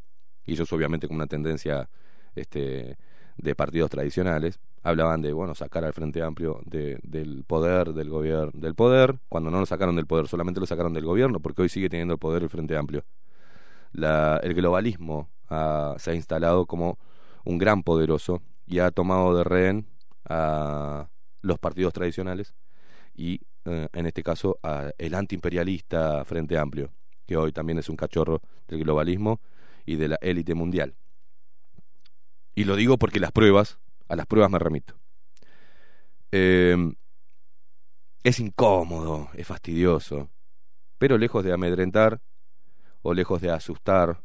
[0.45, 1.89] y ellos obviamente con una tendencia
[2.35, 2.97] este,
[3.37, 8.51] de partidos tradicionales, hablaban de, bueno, sacar al Frente Amplio de, del poder, del gobierno,
[8.53, 11.69] del poder, cuando no lo sacaron del poder, solamente lo sacaron del gobierno, porque hoy
[11.69, 13.03] sigue teniendo el poder el Frente Amplio.
[13.91, 15.29] La, el globalismo
[15.97, 16.99] se ha instalado como
[17.43, 19.87] un gran poderoso y ha tomado de rehén
[20.25, 21.09] a,
[21.41, 22.55] los partidos tradicionales
[23.15, 26.91] y, eh, en este caso, a el antiimperialista Frente Amplio,
[27.25, 29.41] que hoy también es un cachorro del globalismo
[29.85, 30.95] y de la élite mundial.
[32.55, 34.95] Y lo digo porque las pruebas, a las pruebas me remito.
[36.31, 36.75] Eh,
[38.23, 40.29] es incómodo, es fastidioso,
[40.97, 42.19] pero lejos de amedrentar
[43.01, 44.21] o lejos de asustar,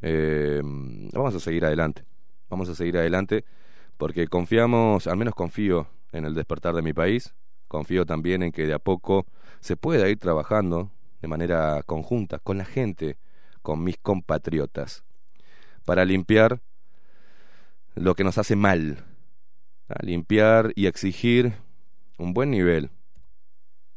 [0.00, 2.04] eh, vamos a seguir adelante.
[2.48, 3.44] Vamos a seguir adelante
[3.96, 7.34] porque confiamos, al menos confío en el despertar de mi país,
[7.68, 9.26] confío también en que de a poco
[9.60, 13.18] se pueda ir trabajando de manera conjunta con la gente,
[13.62, 15.04] con mis compatriotas,
[15.84, 16.62] para limpiar
[17.94, 19.04] lo que nos hace mal,
[19.88, 21.54] a limpiar y exigir
[22.18, 22.90] un buen nivel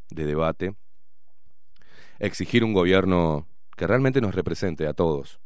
[0.10, 0.76] de debate,
[2.20, 5.40] exigir un gobierno que realmente nos represente a todos,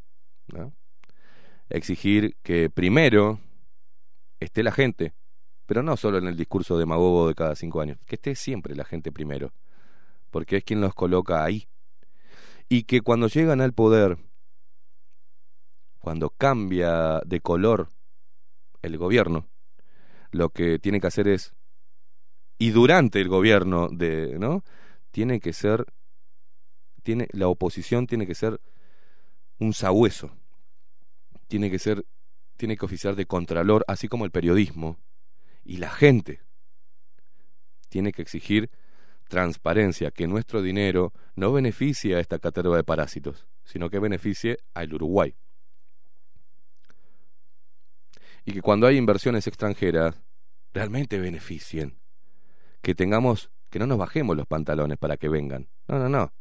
[1.69, 3.39] exigir que primero
[4.39, 5.13] esté la gente,
[5.65, 8.85] pero no solo en el discurso demagogo de cada cinco años, que esté siempre la
[8.85, 9.53] gente primero,
[10.31, 11.67] porque es quien los coloca ahí.
[12.69, 14.17] Y que cuando llegan al poder,
[15.99, 17.89] cuando cambia de color
[18.81, 19.47] el gobierno,
[20.31, 21.53] lo que tiene que hacer es,
[22.57, 24.63] y durante el gobierno de, ¿no?
[25.11, 25.85] Tiene que ser,
[27.03, 28.59] tiene, la oposición tiene que ser
[29.59, 30.31] un sabueso,
[31.47, 32.05] tiene que ser,
[32.57, 34.99] tiene que oficiar de contralor, así como el periodismo,
[35.63, 36.41] y la gente
[37.89, 38.69] tiene que exigir
[39.27, 44.93] transparencia, que nuestro dinero no beneficie a esta caterva de parásitos, sino que beneficie al
[44.93, 45.35] Uruguay.
[48.47, 50.23] Y que cuando hay inversiones extranjeras,
[50.73, 51.99] realmente beneficien.
[52.81, 55.67] Que tengamos, que no nos bajemos los pantalones para que vengan.
[55.89, 56.31] No, no, no.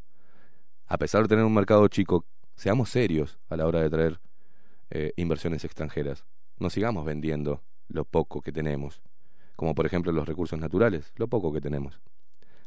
[0.86, 2.24] A pesar de tener un mercado chico,
[2.54, 4.20] seamos serios a la hora de traer
[4.90, 6.24] eh, inversiones extranjeras.
[6.60, 9.02] No sigamos vendiendo lo poco que tenemos,
[9.56, 12.00] como por ejemplo los recursos naturales, lo poco que tenemos.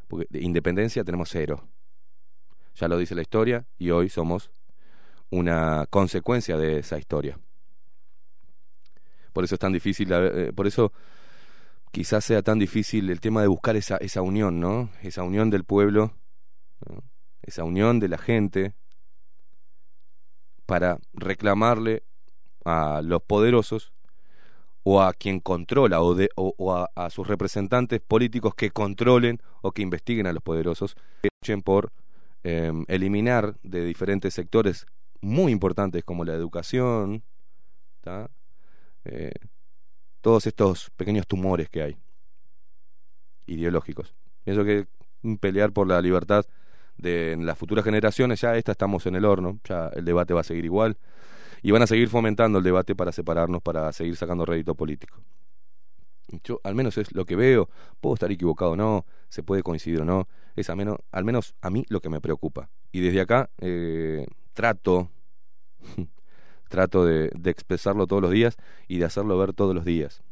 [0.09, 1.65] Porque de independencia tenemos cero.
[2.75, 4.51] Ya lo dice la historia y hoy somos
[5.29, 7.39] una consecuencia de esa historia.
[9.39, 10.91] Por eso es tan difícil, eh, por eso
[11.93, 14.89] quizás sea tan difícil el tema de buscar esa, unión, ¿no?
[15.01, 16.11] Esa unión del pueblo,
[17.41, 18.73] esa unión de la gente
[20.65, 22.03] para reclamarle
[22.65, 23.93] a los poderosos
[24.83, 30.33] o a quien controla o, a, sus representantes políticos que controlen o que investiguen a
[30.33, 31.93] los poderosos, que luchen por
[32.43, 34.85] eh, eliminar de diferentes sectores
[35.21, 37.23] muy importantes como la educación,
[39.11, 39.31] eh,
[40.21, 41.97] todos estos pequeños tumores que hay
[43.47, 44.13] ideológicos.
[44.43, 44.87] Pienso que
[45.39, 46.45] pelear por la libertad
[46.97, 50.43] de las futuras generaciones, ya esta estamos en el horno, ya el debate va a
[50.43, 50.97] seguir igual
[51.61, 55.17] y van a seguir fomentando el debate para separarnos, para seguir sacando rédito político.
[56.43, 57.69] Yo al menos es lo que veo,
[57.99, 61.55] puedo estar equivocado o no, se puede coincidir o no, es al menos, al menos
[61.61, 62.69] a mí lo que me preocupa.
[62.91, 65.09] Y desde acá eh, trato,
[66.69, 68.55] trato de, expresarlo todos los días
[68.87, 70.23] y de hacerlo ver todos los días.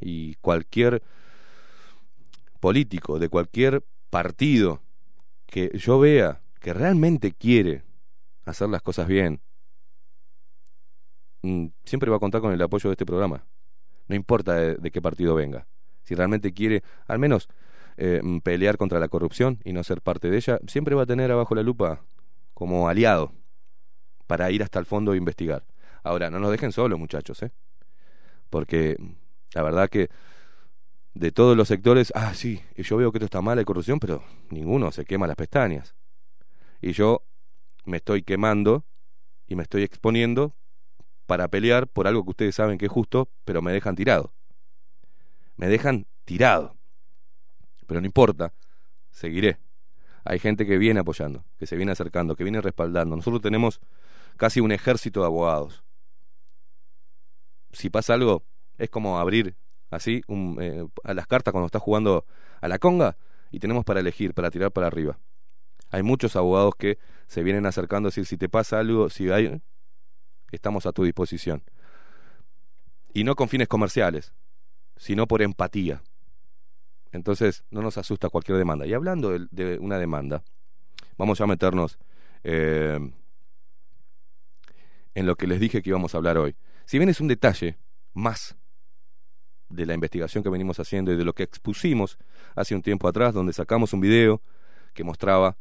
[0.00, 1.02] Y cualquier
[2.60, 4.82] político de cualquier partido
[5.46, 7.82] que yo vea que realmente quiere
[8.44, 9.40] hacer las cosas bien,
[11.42, 13.44] mm, siempre va a contar con el apoyo de este programa.
[14.08, 15.66] No importa de, qué partido venga.
[16.02, 17.48] Si realmente quiere, al menos,
[17.96, 21.30] eh, pelear contra la corrupción y no ser parte de ella, siempre va a tener
[21.30, 22.02] abajo la lupa
[22.54, 23.32] como aliado
[24.30, 25.64] para ir hasta el fondo e investigar.
[26.04, 27.50] Ahora, no nos dejen solos, muchachos, ¿eh?
[28.48, 28.96] Porque
[29.54, 30.08] la verdad que
[31.14, 34.22] de todos los sectores, ah, sí, yo veo que esto está mal, hay corrupción, pero
[34.50, 35.96] ninguno se quema las pestañas.
[36.80, 37.24] Y yo
[37.86, 38.84] me estoy quemando
[39.48, 40.54] y me estoy exponiendo
[41.26, 44.32] para pelear por algo que ustedes saben que es justo, pero me dejan tirado.
[45.56, 46.76] Me dejan tirado.
[47.88, 48.54] Pero no importa,
[49.10, 49.58] seguiré.
[50.22, 53.16] Hay gente que viene apoyando, que se viene acercando, que viene respaldando.
[53.16, 53.80] Nosotros tenemos
[54.36, 55.84] casi un ejército de abogados.
[57.72, 58.44] Si pasa algo,
[58.78, 59.56] es como abrir
[59.90, 60.22] así
[60.60, 62.24] eh, a las cartas cuando estás jugando
[62.60, 63.16] a la conga
[63.50, 65.18] y tenemos para elegir, para tirar para arriba.
[65.90, 69.60] Hay muchos abogados que se vienen acercando a decir si te pasa algo, si hay,
[70.52, 71.62] estamos a tu disposición.
[73.12, 74.32] Y no con fines comerciales,
[74.96, 76.02] sino por empatía.
[77.12, 78.86] Entonces, no nos asusta cualquier demanda.
[78.86, 80.44] Y hablando de, de una demanda,
[81.18, 81.98] vamos a meternos
[82.44, 82.98] eh,
[85.14, 86.56] en lo que les dije que íbamos a hablar hoy.
[86.84, 87.78] Si bien es un detalle
[88.14, 88.56] más
[89.68, 92.18] de la investigación que venimos haciendo y de lo que expusimos
[92.54, 94.42] hace un tiempo atrás, donde sacamos un video
[94.94, 95.56] que mostraba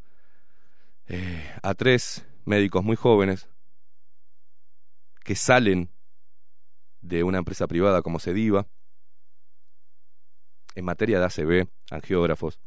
[1.07, 3.47] eh, a tres médicos muy jóvenes
[5.23, 5.89] que salen
[7.01, 8.67] de una empresa privada como Sediva
[10.75, 12.59] en materia de ACB, angiógrafos,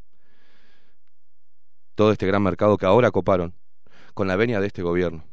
[1.94, 3.54] todo este gran mercado que ahora coparon
[4.14, 5.24] con la venia de este gobierno.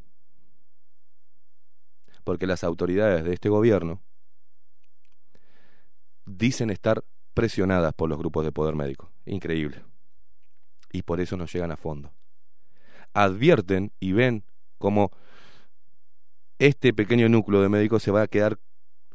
[2.23, 4.01] Porque las autoridades de este gobierno
[6.25, 9.11] dicen estar presionadas por los grupos de poder médico.
[9.25, 9.83] Increíble.
[10.91, 12.11] Y por eso no llegan a fondo.
[13.13, 14.43] Advierten y ven
[14.77, 15.11] como
[16.59, 18.59] este pequeño núcleo de médicos se va a quedar,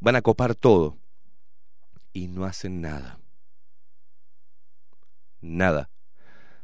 [0.00, 0.96] van a copar todo.
[2.12, 3.18] Y no hacen nada.
[5.40, 5.90] Nada.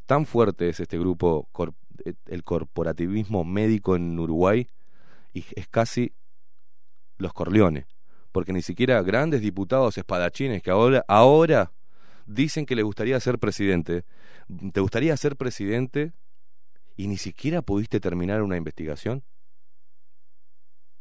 [0.06, 1.48] Tan fuerte es este grupo,
[2.26, 4.68] el corporativismo médico en Uruguay,
[5.32, 6.12] y es casi
[7.20, 7.86] los Corleones.
[8.32, 11.72] Porque ni siquiera grandes diputados espadachines que ahora, ahora
[12.26, 14.04] dicen que les gustaría ser presidente.
[14.72, 16.12] ¿Te gustaría ser presidente
[16.96, 19.24] y ni siquiera pudiste terminar una investigación?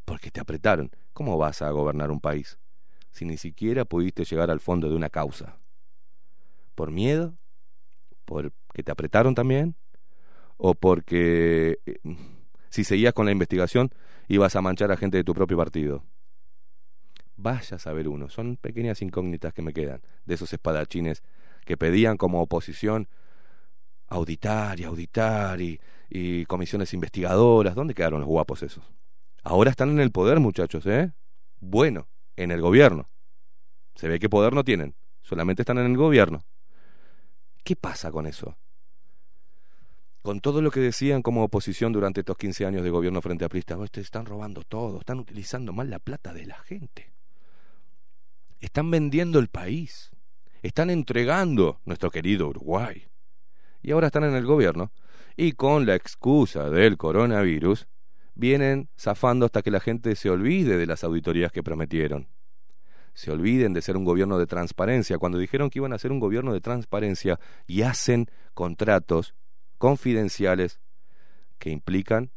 [0.06, 0.92] Porque te apretaron.
[1.14, 2.58] ¿Cómo vas a gobernar un país
[3.12, 5.58] si ni siquiera pudiste llegar al fondo de una causa?
[6.76, 7.36] ¿Por miedo?
[8.26, 9.76] ¿Por que te apretaron también?
[10.58, 12.00] ¿O porque eh,
[12.70, 13.92] si seguías con la investigación
[14.30, 16.06] ibas a manchar a gente de tu propio partido?
[17.36, 21.24] Vaya a saber uno, son pequeñas incógnitas que me quedan de esos espadachines
[21.66, 23.10] que pedían como oposición
[24.08, 27.76] auditar y auditar y, y comisiones investigadoras.
[27.76, 28.84] ¿Dónde quedaron los guapos esos?
[29.44, 31.14] Ahora están en el poder, muchachos, ¿eh?
[31.60, 33.10] Bueno, en el gobierno.
[33.96, 36.42] Se ve que poder no tienen, solamente están en el gobierno.
[37.64, 38.58] ¿Qué pasa con eso?
[40.22, 43.50] Con todo lo que decían como oposición durante estos 15 años de gobierno frente a
[43.50, 47.14] Prista, "Oh, te están robando todo, están utilizando mal la plata de la gente.
[48.60, 50.12] Están vendiendo el país.
[50.62, 53.08] Están entregando nuestro querido Uruguay.
[53.82, 54.92] Y ahora están en el gobierno
[55.38, 57.88] y con la excusa del coronavirus
[58.36, 62.28] vienen zafando hasta que la gente se olvide de las auditorías que prometieron.
[63.14, 66.20] Se olviden de ser un gobierno de transparencia cuando dijeron que iban a ser un
[66.20, 69.34] gobierno de transparencia y hacen contratos
[69.80, 70.80] confidenciales
[71.58, 72.32] que implican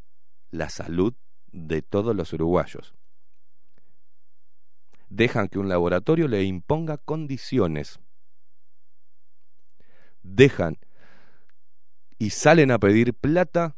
[0.50, 1.12] la salud
[1.52, 2.94] de todos los uruguayos.
[5.10, 8.00] Dejan que un laboratorio le imponga condiciones.
[10.22, 10.78] Dejan
[12.18, 13.76] y salen a pedir plata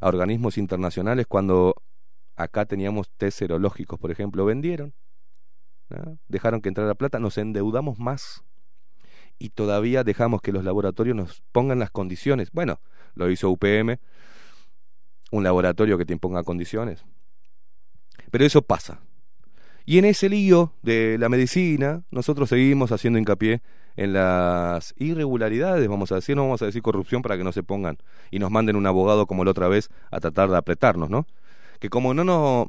[0.00, 1.76] a organismos internacionales cuando
[2.36, 4.92] acá teníamos test serológicos, por ejemplo, vendieron.
[6.28, 8.44] Dejaron que entrara plata, nos endeudamos más
[9.38, 12.50] y todavía dejamos que los laboratorios nos pongan las condiciones.
[12.52, 12.80] Bueno,
[13.14, 13.98] lo hizo UPM,
[15.30, 17.04] un laboratorio que te imponga condiciones.
[18.30, 19.00] Pero eso pasa.
[19.86, 23.60] Y en ese lío de la medicina, nosotros seguimos haciendo hincapié
[23.96, 27.62] en las irregularidades, vamos a decir, no vamos a decir corrupción para que no se
[27.62, 27.98] pongan
[28.30, 31.26] y nos manden un abogado como la otra vez a tratar de apretarnos, ¿no?
[31.80, 32.66] Que como no nos,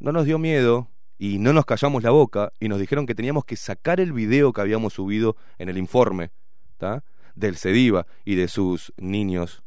[0.00, 3.44] no nos dio miedo y no nos callamos la boca y nos dijeron que teníamos
[3.44, 6.30] que sacar el video que habíamos subido en el informe
[7.34, 9.62] del CEDIVA y de sus niños,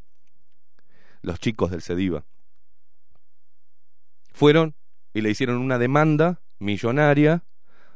[1.20, 2.24] los chicos del CEDIVA.
[4.32, 4.74] Fueron
[5.12, 7.44] y le hicieron una demanda millonaria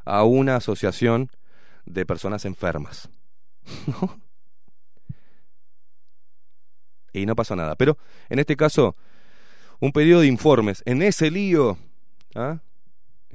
[0.05, 1.31] a una asociación
[1.87, 3.09] de personas enfermas.
[7.13, 7.77] Y no pasó nada.
[7.77, 7.97] Pero
[8.29, 8.95] en este caso,
[9.81, 10.83] un pedido de informes.
[10.85, 11.79] En ese lío.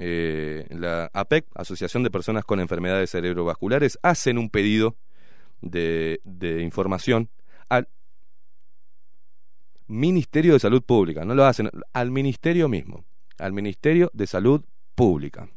[0.04, 4.96] Eh, la APEC, Asociación de Personas con Enfermedades Cerebrovasculares, hacen un pedido
[5.60, 7.30] de, de información
[7.68, 7.88] al
[9.86, 11.24] Ministerio de Salud Pública.
[11.24, 13.04] No lo hacen, al Ministerio mismo.
[13.38, 14.64] Al Ministerio de Salud
[14.96, 15.48] Pública.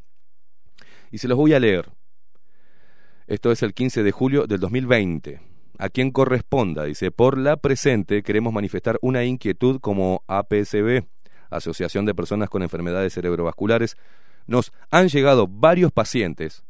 [1.10, 1.92] Y se los voy a leer.
[3.26, 5.42] Esto es el 15 de julio del 2020.
[5.80, 11.04] A quien corresponda, dice, por la presente queremos manifestar una inquietud como APSB,
[11.50, 13.98] Asociación de Personas con Enfermedades Cerebrovasculares.
[14.48, 16.64] Nos han llegado varios pacientes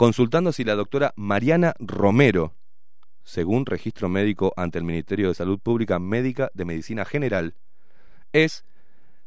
[0.00, 2.54] consultando si la doctora Mariana Romero,
[3.22, 7.54] según registro médico ante el Ministerio de Salud Pública Médica de Medicina General,
[8.32, 8.64] es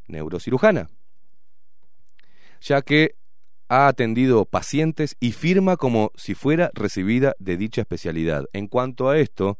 [0.08, 0.90] neurocirujana,
[2.60, 3.16] ya que
[3.70, 8.46] ha atendido pacientes y firma como si fuera recibida de dicha especialidad.
[8.52, 9.60] En cuanto a esto,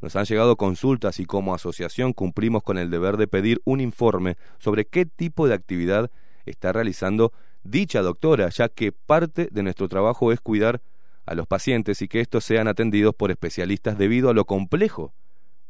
[0.00, 4.36] nos han llegado consultas y como asociación cumplimos con el deber de pedir un informe
[4.58, 6.10] sobre qué tipo de actividad
[6.50, 10.80] está realizando dicha doctora, ya que parte de nuestro trabajo es cuidar
[11.26, 15.12] a los pacientes y que estos sean atendidos por especialistas debido a lo complejo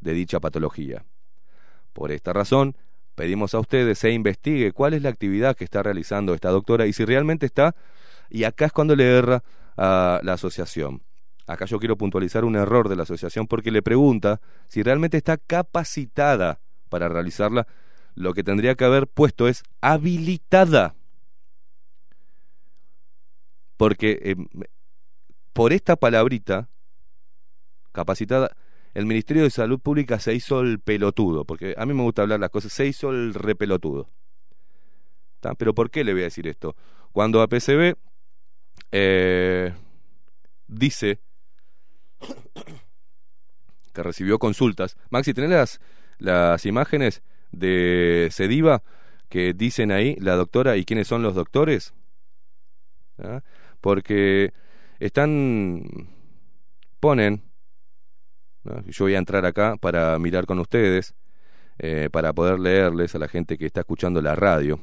[0.00, 1.04] de dicha patología.
[1.92, 2.76] Por esta razón,
[3.14, 6.92] pedimos a ustedes se investigue cuál es la actividad que está realizando esta doctora y
[6.92, 7.74] si realmente está,
[8.30, 9.42] y acá es cuando le erra
[9.76, 11.02] a la asociación.
[11.48, 15.38] Acá yo quiero puntualizar un error de la asociación porque le pregunta si realmente está
[15.38, 17.66] capacitada para realizarla.
[18.18, 20.96] Lo que tendría que haber puesto es habilitada.
[23.76, 24.36] Porque eh,
[25.52, 26.68] por esta palabrita,
[27.92, 28.56] capacitada,
[28.94, 32.40] el Ministerio de Salud Pública se hizo el pelotudo, porque a mí me gusta hablar
[32.40, 34.08] las cosas, se hizo el repelotudo.
[35.38, 35.54] ¿Tá?
[35.54, 36.74] Pero ¿por qué le voy a decir esto?
[37.12, 37.94] Cuando APCB
[38.90, 39.72] eh,
[40.66, 41.20] dice
[43.92, 45.80] que recibió consultas, Maxi, ¿tenés las,
[46.18, 47.22] las imágenes
[47.52, 48.82] de Sediva
[49.28, 51.94] que dicen ahí la doctora y quiénes son los doctores?
[53.18, 53.42] ¿Ah?
[53.80, 54.52] Porque
[54.98, 55.84] están,
[57.00, 57.42] ponen,
[58.64, 58.82] ¿no?
[58.86, 61.14] yo voy a entrar acá para mirar con ustedes,
[61.78, 64.80] eh, para poder leerles a la gente que está escuchando la radio.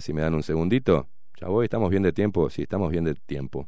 [0.00, 1.08] Si me dan un segundito,
[1.40, 3.66] ya voy, estamos bien de tiempo, sí, estamos bien de tiempo,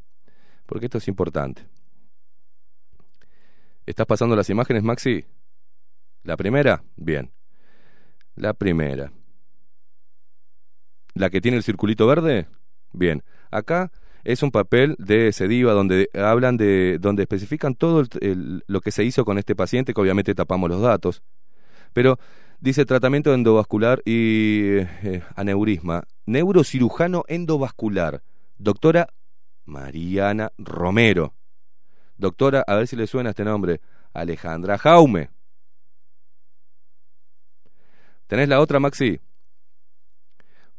[0.64, 1.66] porque esto es importante.
[3.84, 5.24] ¿Estás pasando las imágenes, Maxi?
[6.24, 6.82] ¿La primera?
[6.96, 7.30] Bien.
[8.34, 9.12] La primera.
[11.14, 12.48] ¿La que tiene el circulito verde?
[12.92, 13.22] Bien.
[13.50, 13.92] Acá
[14.24, 18.04] es un papel de Sediva donde hablan de, donde especifican todo
[18.66, 21.22] lo que se hizo con este paciente, que obviamente tapamos los datos.
[21.92, 22.18] Pero
[22.58, 26.04] dice tratamiento endovascular y eh, aneurisma.
[26.24, 28.22] Neurocirujano endovascular.
[28.56, 29.08] Doctora
[29.66, 31.34] Mariana Romero.
[32.16, 33.82] Doctora, a ver si le suena este nombre,
[34.14, 35.33] Alejandra Jaume.
[38.26, 39.20] ¿Tenés la otra, Maxi?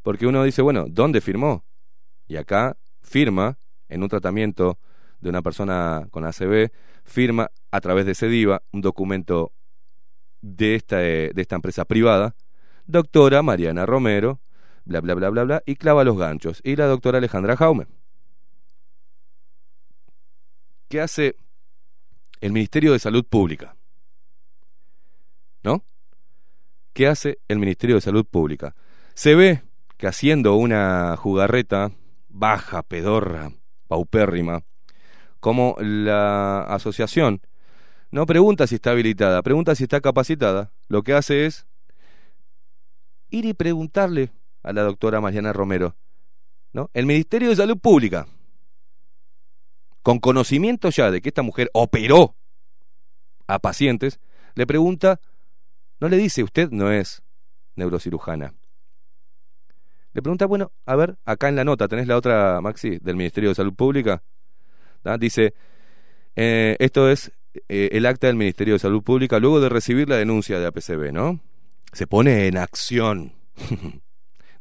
[0.01, 1.65] Porque uno dice, bueno, ¿dónde firmó?
[2.27, 3.57] Y acá firma
[3.87, 4.79] en un tratamiento
[5.19, 6.71] de una persona con ACV,
[7.03, 9.53] firma a través de Sediva un documento
[10.41, 12.35] de esta, eh, de esta empresa privada,
[12.85, 14.41] doctora Mariana Romero,
[14.85, 16.61] bla, bla, bla, bla, bla, y clava los ganchos.
[16.63, 17.87] Y la doctora Alejandra Jaume.
[20.87, 21.35] ¿Qué hace
[22.41, 23.75] el Ministerio de Salud Pública?
[25.63, 25.83] ¿No?
[26.95, 28.73] ¿Qué hace el Ministerio de Salud Pública?
[29.15, 29.61] Se ve
[29.97, 31.91] que haciendo una jugarreta
[32.29, 33.51] baja, pedorra,
[33.89, 34.63] paupérrima,
[35.41, 37.41] como la asociación
[38.11, 41.67] no pregunta si está habilitada, pregunta si está capacitada, lo que hace es
[43.29, 44.31] ir y preguntarle
[44.63, 45.97] a la doctora Mariana Romero,
[46.71, 46.89] ¿no?
[46.93, 48.25] El Ministerio de Salud Pública,
[50.01, 52.37] con conocimiento ya de que esta mujer operó
[53.47, 54.21] a pacientes,
[54.53, 55.19] le pregunta,
[55.99, 57.23] no le dice, usted no es
[57.75, 58.53] neurocirujana.
[60.13, 63.49] Le pregunta, bueno, a ver, acá en la nota, ¿tenés la otra, Maxi, del Ministerio
[63.49, 64.23] de Salud Pública?
[65.03, 65.17] ¿Da?
[65.17, 65.53] Dice,
[66.35, 67.31] eh, esto es
[67.67, 71.11] eh, el acta del Ministerio de Salud Pública luego de recibir la denuncia de APCB,
[71.11, 71.39] ¿no?
[71.91, 73.33] Se pone en acción.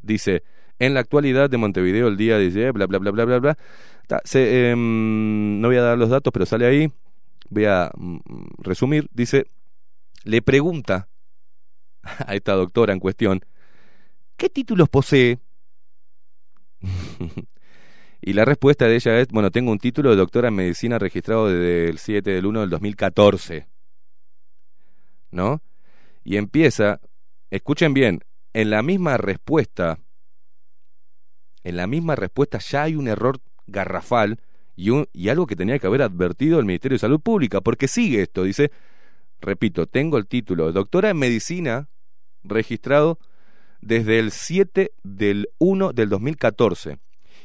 [0.02, 0.42] Dice,
[0.78, 3.56] en la actualidad de Montevideo, el día dice, bla, bla, bla, bla, bla, bla.
[4.34, 6.92] Em, no voy a dar los datos, pero sale ahí.
[7.48, 8.18] Voy a mm,
[8.58, 9.08] resumir.
[9.12, 9.46] Dice,
[10.24, 11.08] le pregunta
[12.26, 13.44] a esta doctora en cuestión,
[14.36, 15.38] ¿qué títulos posee?
[18.20, 21.48] y la respuesta de ella es, bueno, tengo un título de doctora en medicina registrado
[21.48, 23.66] desde el 7 del 1 del 2014.
[25.30, 25.62] ¿No?
[26.22, 27.00] Y empieza,
[27.50, 28.20] escuchen bien,
[28.52, 29.98] en la misma respuesta,
[31.64, 34.38] en la misma respuesta ya hay un error garrafal
[34.76, 37.88] y, un, y algo que tenía que haber advertido el Ministerio de Salud Pública, porque
[37.88, 38.70] sigue esto, dice,
[39.40, 41.88] repito, tengo el título de doctora en medicina
[42.44, 43.18] registrado
[43.80, 46.98] desde el 7 del 1 del 2014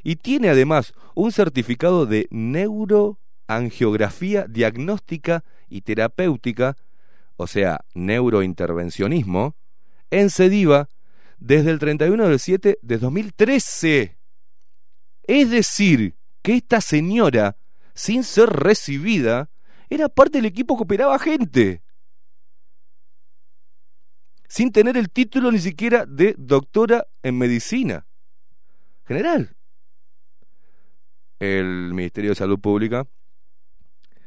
[0.03, 6.77] y tiene además un certificado de neuroangiografía diagnóstica y terapéutica,
[7.35, 9.55] o sea, neurointervencionismo,
[10.11, 10.87] en Sediva
[11.37, 14.17] desde el 31 del 7 de 2013.
[15.23, 17.57] Es decir, que esta señora,
[17.93, 19.49] sin ser recibida,
[19.89, 21.83] era parte del equipo que operaba gente
[24.49, 28.07] sin tener el título ni siquiera de doctora en medicina
[29.05, 29.55] general.
[31.39, 33.07] El Ministerio de Salud Pública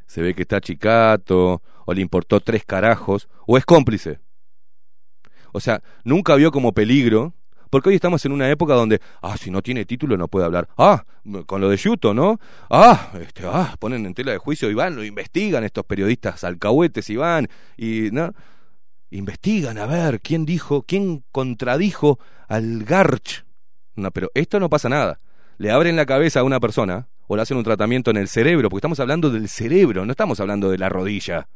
[0.07, 4.21] se ve que está chicato, o le importó tres carajos, o es cómplice.
[5.53, 7.35] O sea, nunca vio como peligro,
[7.69, 10.69] porque hoy estamos en una época donde, ah, si no tiene título no puede hablar.
[10.77, 11.05] Ah,
[11.47, 12.39] con lo de Yuto, ¿no?
[12.71, 17.09] Ah, este, ah, ponen en tela de juicio y van, lo investigan estos periodistas alcahuetes
[17.11, 18.33] y van, y, ¿no?
[19.13, 22.19] Investigan a ver quién dijo, quién contradijo
[22.49, 23.45] al Garch.
[23.95, 25.21] No, pero esto no pasa nada.
[25.59, 28.69] Le abren la cabeza a una persona o le hacen un tratamiento en el cerebro,
[28.69, 31.49] porque estamos hablando del cerebro, no estamos hablando de la rodilla.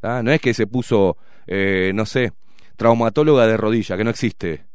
[0.00, 0.22] ¿tá?
[0.22, 2.32] No es que se puso, eh, no sé,
[2.76, 4.66] traumatóloga de rodilla, que no existe.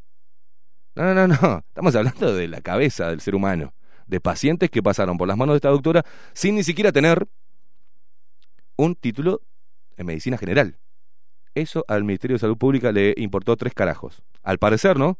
[0.96, 1.64] No, no, no.
[1.68, 3.74] Estamos hablando de la cabeza del ser humano,
[4.08, 7.28] de pacientes que pasaron por las manos de esta doctora sin ni siquiera tener
[8.78, 9.42] un título
[9.98, 10.78] en medicina general.
[11.56, 14.22] Eso al Ministerio de Salud Pública le importó tres carajos.
[14.44, 15.18] Al parecer, ¿no?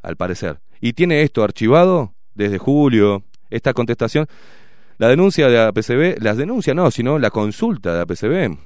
[0.00, 0.60] Al parecer.
[0.80, 4.26] Y tiene esto archivado desde julio, esta contestación.
[4.96, 8.58] La denuncia de APCB, las denuncias no, sino la consulta de APCB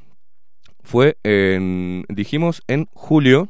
[0.83, 3.49] fue en, dijimos, en julio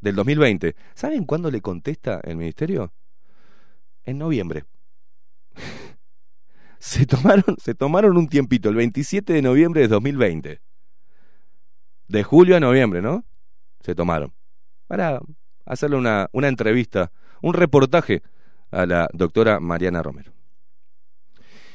[0.00, 0.74] del 2020.
[0.94, 2.92] ¿Saben cuándo le contesta el ministerio?
[4.04, 4.64] En noviembre.
[6.78, 10.60] se tomaron, se tomaron un tiempito, el 27 de noviembre de 2020.
[12.08, 13.24] De julio a noviembre, ¿no?
[13.80, 14.32] Se tomaron.
[14.86, 15.20] Para
[15.64, 17.10] hacerle una, una entrevista,
[17.42, 18.22] un reportaje
[18.70, 20.32] a la doctora Mariana Romero.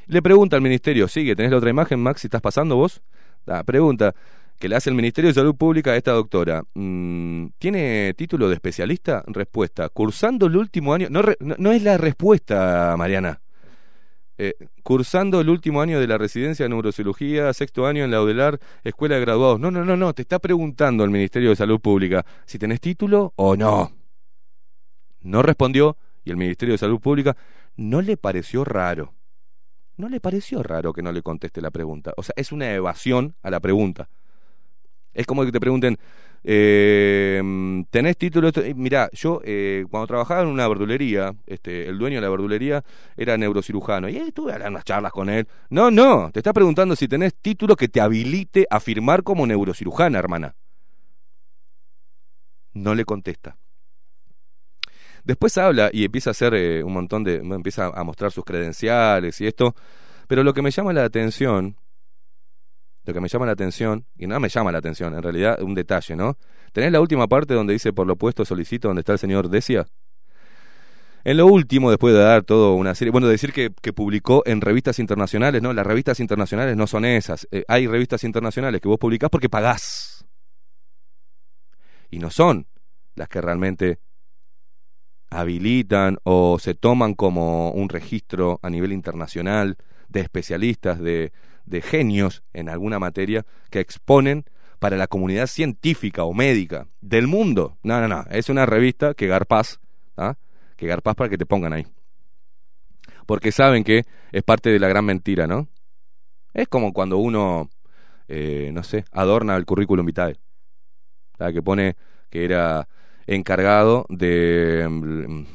[0.07, 3.01] Le pregunta al ministerio, sigue, ¿tenés la otra imagen, Max, si estás pasando vos?
[3.47, 4.15] Ah, pregunta
[4.59, 6.63] que le hace el Ministerio de Salud Pública a esta doctora.
[6.73, 9.23] mm, ¿Tiene título de especialista?
[9.27, 11.07] Respuesta, cursando el último año...
[11.09, 13.39] No, no es la respuesta, Mariana.
[14.41, 14.53] Eh,
[14.83, 19.15] cursando el último año de la residencia de neurocirugía, sexto año en la UDELAR, Escuela
[19.15, 19.59] de Graduados.
[19.59, 23.33] No, no, no, no, te está preguntando el Ministerio de Salud Pública si tenés título
[23.35, 23.91] o no.
[25.23, 27.35] No respondió y el Ministerio de Salud Pública
[27.75, 29.13] no le pareció raro.
[29.97, 32.13] No le pareció raro que no le conteste la pregunta.
[32.15, 34.07] O sea, es una evasión a la pregunta.
[35.13, 35.97] Es como que te pregunten,
[36.43, 37.41] eh,
[37.89, 38.47] ¿tenés título?
[38.47, 38.65] Esto?
[38.65, 42.83] Y Mirá, yo eh, cuando trabajaba en una verdulería, este, el dueño de la verdulería
[43.17, 45.47] era neurocirujano y estuve hablando unas charlas con él.
[45.69, 50.19] No, no, te está preguntando si tenés título que te habilite a firmar como neurocirujana,
[50.19, 50.55] hermana.
[52.73, 53.57] No le contesta.
[55.23, 57.35] Después habla y empieza a hacer eh, un montón de.
[57.35, 59.75] empieza a mostrar sus credenciales y esto.
[60.27, 61.75] Pero lo que me llama la atención.
[63.09, 65.73] Lo que me llama la atención, y no me llama la atención, en realidad un
[65.73, 66.37] detalle, ¿no?
[66.73, 69.87] ¿Tenés la última parte donde dice por lo puesto solicito donde está el señor Decia?
[71.23, 74.61] En lo último, después de dar toda una serie, bueno, decir que, que publicó en
[74.61, 75.73] revistas internacionales, ¿no?
[75.73, 77.47] Las revistas internacionales no son esas.
[77.49, 80.27] Eh, hay revistas internacionales que vos publicás porque pagás.
[82.11, 82.67] Y no son
[83.15, 83.97] las que realmente
[85.31, 89.77] habilitan o se toman como un registro a nivel internacional
[90.09, 91.31] de especialistas, de,
[91.69, 94.45] de genios en alguna materia que exponen
[94.79, 97.77] para la comunidad científica o médica del mundo.
[97.83, 98.25] No, no, no.
[98.31, 99.79] Es una revista que garpás,
[100.17, 100.35] ¿ah?
[100.75, 101.85] que garpás para que te pongan ahí.
[103.25, 105.67] Porque saben que es parte de la gran mentira, ¿no?
[106.53, 107.69] Es como cuando uno,
[108.27, 110.35] eh, no sé, adorna el currículum vitae.
[111.37, 111.53] ¿sabes?
[111.53, 111.95] Que pone
[112.29, 112.87] que era
[113.27, 115.45] encargado de, mm,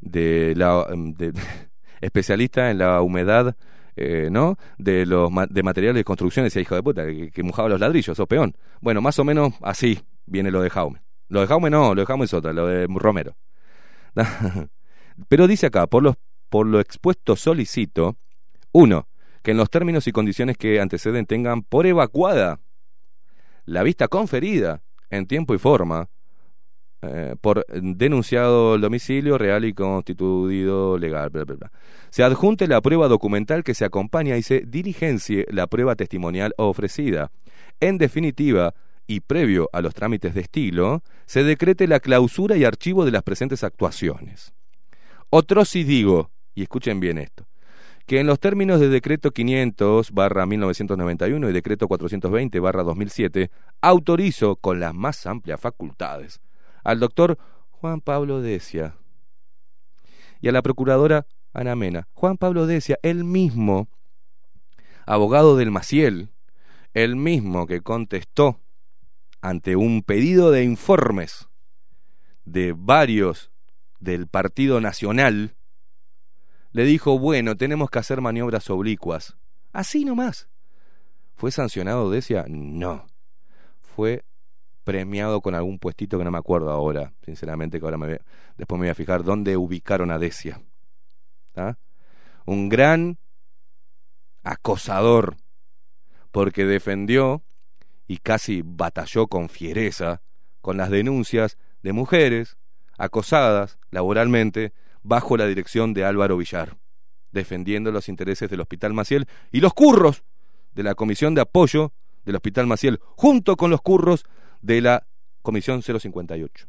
[0.00, 1.32] de la de-
[2.00, 3.56] especialista en la humedad
[3.98, 4.56] eh, ¿no?
[4.78, 8.16] de los de materiales de construcción decía hijo de puta que, que mojaba los ladrillos
[8.16, 11.02] sos peón bueno más o menos así viene lo de Jaume.
[11.28, 13.36] Lo de Jaume no lo de Jaume es otra lo de Romero.
[15.28, 16.16] Pero dice acá por los
[16.48, 18.16] por lo expuesto solicito
[18.72, 19.08] uno
[19.42, 22.60] que en los términos y condiciones que anteceden tengan por evacuada
[23.64, 26.08] la vista conferida en tiempo y forma
[27.00, 31.30] eh, por denunciado el domicilio real y constituido legal.
[31.30, 31.72] bla, bla, bla.
[32.10, 37.30] Se adjunte la prueba documental que se acompaña y se diligencie la prueba testimonial ofrecida.
[37.78, 38.74] En definitiva,
[39.06, 43.22] y previo a los trámites de estilo, se decrete la clausura y archivo de las
[43.22, 44.52] presentes actuaciones.
[45.30, 47.46] Otro sí digo, y escuchen bien esto,
[48.06, 53.50] que en los términos de decreto 500 barra 1991 y decreto 420 barra 2007,
[53.82, 56.40] autorizo con las más amplias facultades
[56.84, 57.38] al doctor
[57.70, 58.96] Juan Pablo Decia
[60.40, 62.08] y a la procuradora Ana Mena.
[62.12, 63.88] Juan Pablo Decia, el mismo
[65.06, 66.30] abogado del Maciel,
[66.94, 68.60] el mismo que contestó
[69.40, 71.48] ante un pedido de informes
[72.44, 73.50] de varios
[74.00, 75.56] del Partido Nacional,
[76.72, 79.36] le dijo, bueno, tenemos que hacer maniobras oblicuas.
[79.72, 80.48] Así nomás.
[81.34, 82.44] ¿Fue sancionado Decia?
[82.48, 83.06] No.
[83.80, 84.24] Fue
[84.88, 88.18] premiado con algún puestito que no me acuerdo ahora, sinceramente, que ahora me voy-
[88.56, 90.62] después me voy a fijar dónde ubicaron a Decia.
[92.46, 93.18] Un gran
[94.42, 95.36] acosador,
[96.30, 97.42] porque defendió
[98.06, 100.22] y casi batalló con fiereza
[100.62, 102.56] con las denuncias de mujeres
[102.96, 106.78] acosadas laboralmente bajo la dirección de Álvaro Villar,
[107.30, 110.24] defendiendo los intereses del Hospital Maciel y los curros
[110.72, 111.92] de la Comisión de Apoyo
[112.24, 114.24] del Hospital Maciel, junto con los curros
[114.60, 115.06] de la
[115.42, 116.68] Comisión 058.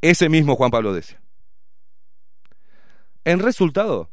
[0.00, 1.20] Ese mismo Juan Pablo Decia.
[3.24, 4.10] En resultado,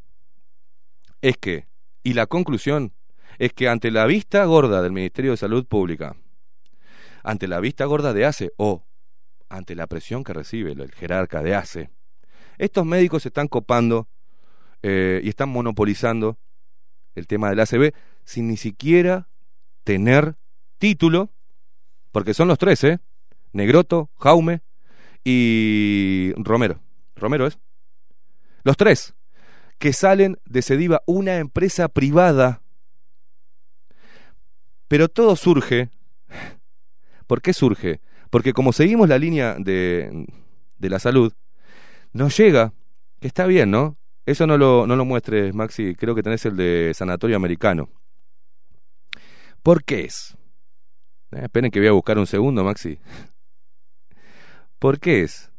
[1.22, 1.68] es que,
[2.04, 2.94] y la conclusión,
[3.38, 6.16] es que ante la vista gorda del Ministerio de Salud Pública,
[7.24, 8.86] ante la vista gorda de ACE o
[9.50, 11.90] ante la presión que recibe el jerarca de ACE,
[12.58, 14.08] estos médicos se están copando
[14.82, 16.38] eh, y están monopolizando
[17.16, 17.94] el tema del ACB
[18.24, 19.28] sin ni siquiera
[19.84, 20.36] tener
[20.82, 21.30] título,
[22.12, 23.00] porque son los tres, ¿eh?
[23.54, 24.62] Negroto, Jaume
[25.24, 26.82] y Romero.
[27.16, 27.60] Romero es.
[28.64, 29.14] Los tres,
[29.78, 32.64] que salen de Sediva, una empresa privada.
[34.88, 35.92] Pero todo surge.
[37.28, 38.02] ¿Por qué surge?
[38.32, 40.26] Porque como seguimos la línea de,
[40.80, 41.32] de la salud,
[42.12, 42.74] nos llega,
[43.20, 43.98] que está bien, ¿no?
[44.26, 47.88] Eso no lo, no lo muestres, Maxi, creo que tenés el de Sanatorio Americano.
[49.62, 50.36] ¿Por qué es?
[51.32, 53.00] Eh, esperen que voy a buscar un segundo, Maxi.
[54.80, 55.52] ¿Por qué es?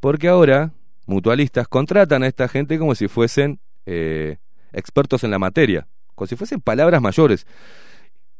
[0.00, 0.72] Porque ahora
[1.06, 4.38] mutualistas contratan a esta gente como si fuesen eh,
[4.72, 7.46] expertos en la materia, como si fuesen palabras mayores.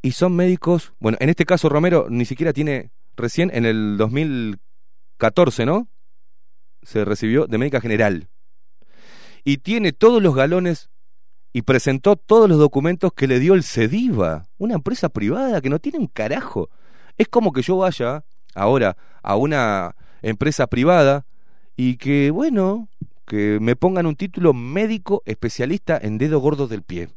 [0.03, 5.67] Y son médicos, bueno, en este caso Romero ni siquiera tiene, recién en el 2014,
[5.67, 5.89] ¿no?
[6.83, 8.29] Se recibió de médica general.
[9.45, 10.91] Y tiene todos los galones
[11.57, 15.79] y presentó todos los documentos que le dio el CEDIVA, una empresa privada que no
[15.79, 16.69] tiene un carajo.
[17.17, 18.25] Es como que yo vaya
[18.57, 21.25] ahora a una empresa privada
[21.77, 22.89] y que, bueno,
[23.25, 27.11] que me pongan un título médico especialista en dedo gordo del pie.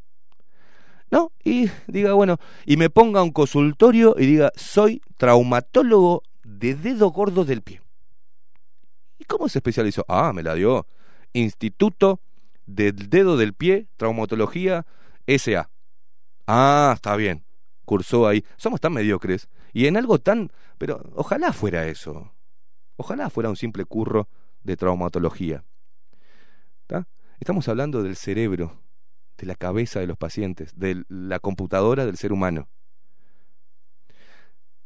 [1.10, 1.32] ¿No?
[1.44, 7.44] Y diga, bueno, y me ponga un consultorio y diga, soy traumatólogo de dedo gordo
[7.44, 7.82] del pie.
[9.18, 10.06] ¿Y cómo se especializó?
[10.08, 10.86] Ah, me la dio
[11.34, 12.20] Instituto
[12.68, 14.86] del Dedo del Pie, Traumatología
[15.26, 15.70] SA.
[16.46, 17.46] Ah, está bien.
[17.86, 18.46] Cursó ahí.
[18.58, 19.50] Somos tan mediocres.
[19.74, 20.52] Y en algo tan...
[20.78, 22.34] Pero ojalá fuera eso.
[22.98, 24.30] Ojalá fuera un simple curro
[24.64, 25.64] de traumatología.
[26.82, 27.08] ¿Está?
[27.40, 28.82] Estamos hablando del cerebro,
[29.38, 32.70] de la cabeza de los pacientes, de la computadora del ser humano.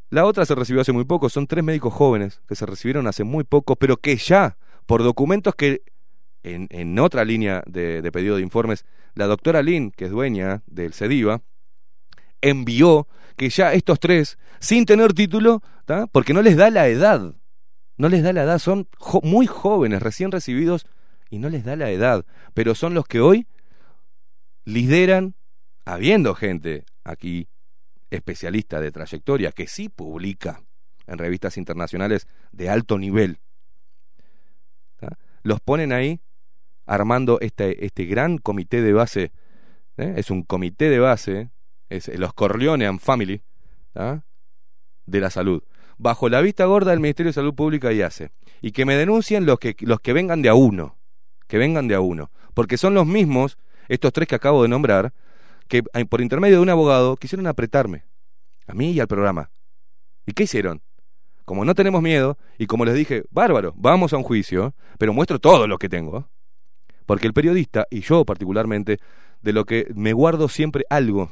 [0.10, 3.24] La otra se recibió hace muy poco, son tres médicos jóvenes que se recibieron hace
[3.24, 5.84] muy poco, pero que ya, por documentos que
[6.44, 11.42] en, otra línea de, pedido de informes, la doctora Lynn, que es dueña del CEDIVA,
[12.42, 15.62] envió que ya estos tres, sin tener título,
[16.12, 17.36] porque no les da la edad,
[17.98, 18.88] no les da la edad, son
[19.24, 20.86] muy jóvenes, recién recibidos,
[21.30, 23.48] y no les da la edad, pero son los que hoy
[24.66, 25.36] lideran,
[25.86, 27.48] habiendo gente aquí
[28.10, 30.62] especialista de trayectoria que sí publica
[31.08, 33.40] en revistas internacionales de alto nivel,
[35.44, 36.22] los ponen ahí
[36.86, 39.32] armando este, este gran comité de base,
[39.98, 40.14] ¿eh?
[40.18, 41.50] es un comité de base,
[41.90, 43.42] es los Corleone and Family,
[43.94, 44.24] ¿tá?
[45.06, 45.64] de la salud,
[45.98, 49.46] bajo la vista gorda del Ministerio de Salud Pública y hace, y que me denuncien
[49.46, 50.98] los que, los que vengan de a uno,
[51.48, 55.14] que vengan de a uno, porque son los mismos, estos tres que acabo de nombrar,
[55.68, 58.04] que por intermedio de un abogado quisieron apretarme,
[58.68, 59.52] a mí y al programa.
[60.26, 60.82] ¿Y qué hicieron?
[61.46, 65.40] Como no tenemos miedo, y como les dije, bárbaro, vamos a un juicio, pero muestro
[65.40, 66.30] todo lo que tengo.
[67.06, 69.00] Porque el periodista, y yo particularmente,
[69.42, 71.32] de lo que me guardo siempre algo,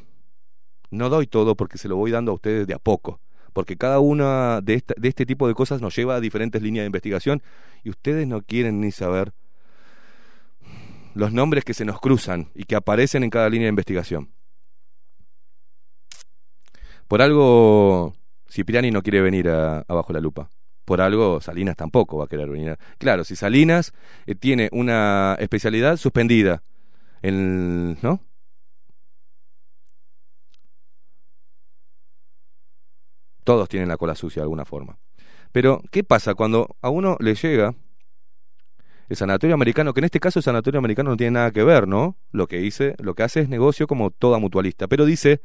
[0.92, 3.20] no doy todo porque se lo voy dando a ustedes de a poco.
[3.54, 6.84] Porque cada una de, esta, de este tipo de cosas nos lleva a diferentes líneas
[6.84, 7.42] de investigación
[7.84, 9.34] y ustedes no quieren ni saber
[11.14, 14.30] los nombres que se nos cruzan y que aparecen en cada línea de investigación.
[17.08, 18.14] Por algo
[18.50, 20.50] Cipriani no quiere venir a, a Bajo la Lupa.
[20.90, 22.76] Por algo Salinas tampoco va a querer venir.
[22.98, 23.94] Claro, si Salinas
[24.26, 26.64] eh, tiene una especialidad suspendida,
[27.22, 28.22] en, ¿no?
[33.44, 34.98] Todos tienen la cola sucia de alguna forma.
[35.52, 37.76] Pero, ¿qué pasa cuando a uno le llega
[39.10, 41.88] el sanatorio americano, que en este caso el sanatorio americano no tiene nada que ver,
[41.88, 42.18] ¿no?
[42.32, 45.40] Lo que dice, lo que hace es negocio como toda mutualista, pero dice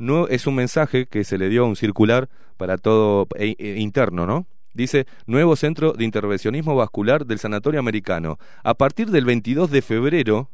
[0.00, 3.78] no es un mensaje que se le dio a un circular para todo e, e,
[3.78, 4.46] interno, ¿no?
[4.72, 8.38] Dice, nuevo centro de intervencionismo vascular del Sanatorio Americano.
[8.62, 10.48] A partir del 22 de febrero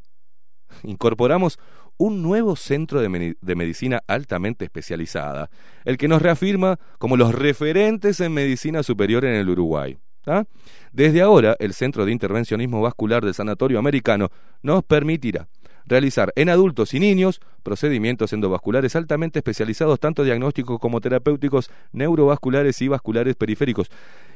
[0.83, 1.59] incorporamos
[1.97, 5.49] un nuevo centro de, medicina altamente especializada,
[5.85, 9.97] el que nos reafirma como los referentes en medicina superior en el Uruguay.
[10.23, 10.45] ¿tá?
[10.91, 14.29] Desde ahora, el Centro de Intervencionismo Vascular del Sanatorio Americano
[14.61, 15.47] nos permitirá
[15.87, 22.87] realizar en adultos y niños procedimientos endovasculares altamente especializados, tanto diagnósticos como terapéuticos, neurovasculares y
[22.87, 23.89] vasculares periféricos.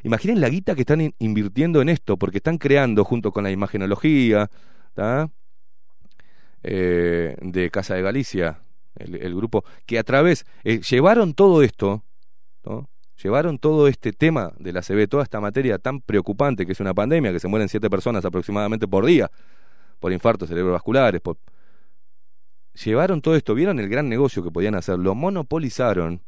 [0.04, 3.52] Imaginen la guita que están in invirtiendo en esto, porque están creando junto con la
[3.52, 4.50] imagenología
[6.64, 8.62] eh, de Casa de Galicia,
[8.96, 12.04] el, el, grupo, que a través, eh, llevaron todo esto,
[12.66, 12.90] ¿no?
[13.22, 16.94] llevaron todo este tema de la CB, toda esta materia tan preocupante que es una
[16.94, 19.30] pandemia, que se mueren siete personas aproximadamente por día,
[20.02, 21.22] por infartos cerebrovasculares,
[22.84, 26.24] llevaron todo esto, vieron el gran negocio que podían hacer, lo monopolizaron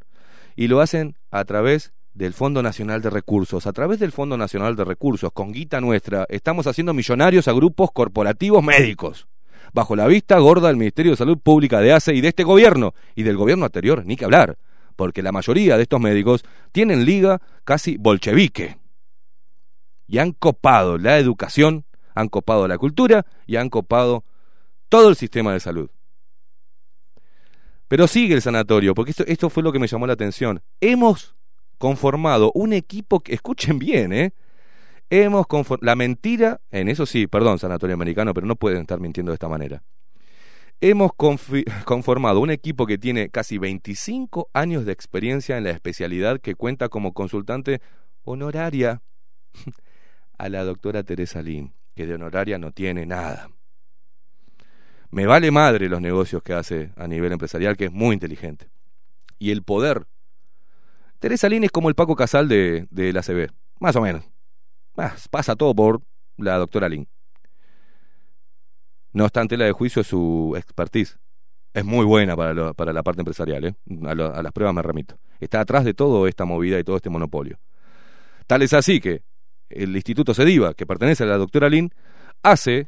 [0.56, 3.66] y lo hacen a través del Fondo Nacional de Recursos.
[3.66, 7.92] A través del Fondo Nacional de Recursos, con guita nuestra, estamos haciendo millonarios a grupos
[7.92, 9.28] corporativos médicos,
[9.74, 12.94] bajo la vista gorda del Ministerio de Salud Pública de ACE y de este gobierno,
[13.16, 14.60] y del gobierno anterior, ni que hablar,
[14.96, 18.78] porque la mayoría de estos médicos tienen liga casi bolchevique
[20.08, 21.86] y han copado la educación
[22.16, 24.24] Han copado la cultura y han copado
[24.90, 25.90] todo el sistema de salud.
[27.88, 30.62] Pero sigue el sanatorio, porque esto, esto fue lo que me llamó la atención.
[30.82, 31.36] Hemos
[31.78, 34.34] conformado un equipo que, escuchen bien, ¿eh?
[35.10, 39.32] Hemos confor- la mentira, en eso sí, perdón, sanatorio americano, pero no pueden estar mintiendo
[39.32, 39.84] de esta manera.
[40.82, 41.12] Hemos
[41.86, 46.90] conformado un equipo que tiene casi 25 años de experiencia en la especialidad que cuenta
[46.90, 47.80] como consultante
[48.24, 49.02] honoraria
[50.38, 53.50] a la doctora Teresa Lin, que de honoraria no tiene nada.
[55.12, 58.70] Me vale madre los negocios que hace a nivel empresarial, que es muy inteligente.
[59.38, 60.08] Y el poder.
[61.20, 64.26] Teresa Lin es como el Paco Casal de, de la CB, más o menos.
[64.98, 66.02] Ah, pasa todo por
[66.38, 67.08] la doctora Lin.
[69.12, 71.20] No obstante, la de juicio su expertise.
[71.74, 72.54] Es muy buena para,
[72.94, 73.76] la parte empresarial, ¿eh?
[74.06, 75.18] a, a las pruebas me remito.
[75.40, 77.60] Está atrás de toda esta movida y todo este monopolio.
[78.48, 79.24] Tal es así que
[79.76, 81.94] el Instituto Sediva, que pertenece a la doctora Lin,
[82.42, 82.88] hace,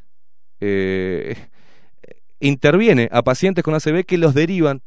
[0.60, 1.36] eh,
[2.40, 4.82] interviene a pacientes con ACV que los derivan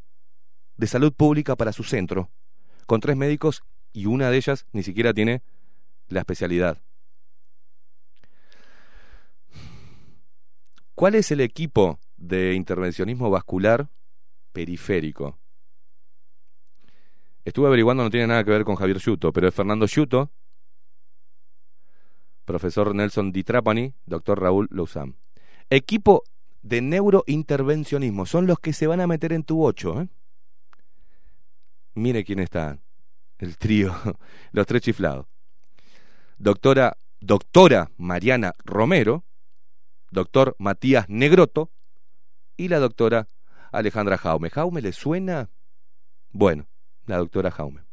[0.76, 2.30] de salud pública para su centro,
[2.86, 3.62] con tres médicos
[3.92, 5.42] y una de ellas ni siquiera tiene
[6.08, 6.78] la especialidad.
[10.94, 13.88] ¿Cuál es el equipo de intervencionismo vascular
[14.52, 15.38] periférico?
[17.44, 20.30] Estuve averiguando, no tiene nada que ver con Javier Yuto, pero es Fernando Yuto,
[22.48, 25.16] profesor Nelson Di Trapani, doctor Raúl Louzán.
[25.68, 26.24] Equipo
[26.62, 30.00] de neurointervencionismo, son los que se van a meter en tu ocho.
[30.00, 30.08] ¿eh?
[31.92, 32.78] Mire quién está,
[33.36, 33.94] el trío,
[34.52, 35.26] los tres chiflados.
[36.38, 39.24] Doctora, doctora Mariana Romero,
[40.10, 41.70] doctor Matías Negroto
[42.56, 43.28] y la doctora
[43.72, 44.48] Alejandra Jaume.
[44.48, 45.50] ¿Jaume le suena?
[46.30, 46.66] Bueno,
[47.04, 47.87] la doctora Jaume.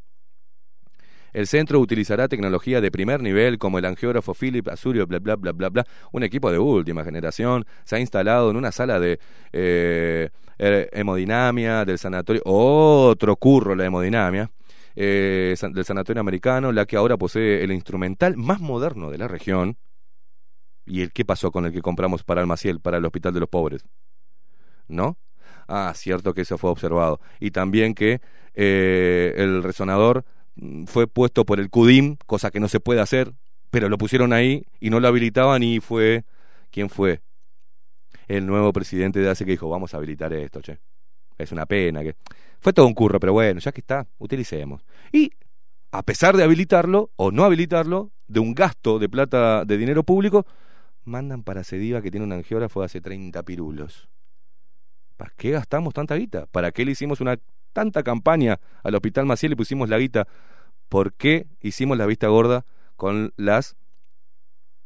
[1.35, 5.51] El centro utilizará tecnología de primer nivel como el angiógrafo Philip Azurio, bla, bla, bla,
[5.51, 5.85] bla, bla.
[6.13, 7.65] Un equipo de última generación.
[7.83, 9.19] Se ha instalado en una sala de
[9.51, 12.41] eh, eh, hemodinamia del sanatorio.
[12.45, 14.49] Otro curro la hemodinamia.
[14.95, 19.77] eh, del sanatorio americano, la que ahora posee el instrumental más moderno de la región.
[20.85, 23.41] ¿Y el qué pasó con el que compramos para el Maciel, para el Hospital de
[23.41, 23.83] los Pobres?
[24.87, 25.17] ¿No?
[25.67, 27.19] Ah, cierto que eso fue observado.
[27.41, 28.21] Y también que
[28.53, 30.23] eh, el resonador
[30.85, 33.33] fue puesto por el CUDIM, cosa que no se puede hacer,
[33.71, 36.23] pero lo pusieron ahí y no lo habilitaban y fue...
[36.71, 37.21] ¿Quién fue?
[38.27, 40.79] El nuevo presidente de ACE que dijo, vamos a habilitar esto, che.
[41.37, 42.15] Es una pena que...
[42.59, 44.83] Fue todo un curro, pero bueno, ya que está, utilicemos.
[45.11, 45.31] Y
[45.91, 50.45] a pesar de habilitarlo o no habilitarlo, de un gasto de plata de dinero público,
[51.03, 54.09] mandan para Cediva que tiene un angiógrafo de hace 30 pirulos.
[55.17, 56.47] ¿Para qué gastamos tanta guita?
[56.47, 57.37] ¿Para qué le hicimos una
[57.75, 60.27] tanta campaña al Hospital Maciel y pusimos la guita?
[60.87, 63.75] ¿Por qué hicimos la vista gorda con las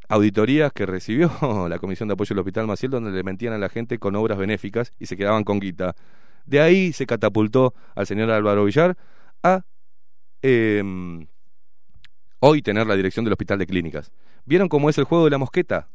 [0.09, 1.29] auditorías que recibió
[1.69, 4.39] la Comisión de Apoyo al Hospital Maciel donde le mentían a la gente con obras
[4.39, 5.95] benéficas y se quedaban con guita?
[6.45, 8.97] De ahí se catapultó al señor Álvaro Villar
[9.43, 9.61] a
[10.41, 11.27] em,
[12.39, 14.11] hoy tener la dirección del Hospital de Clínicas.
[14.45, 15.89] ¿Vieron cómo es el juego de la mosqueta?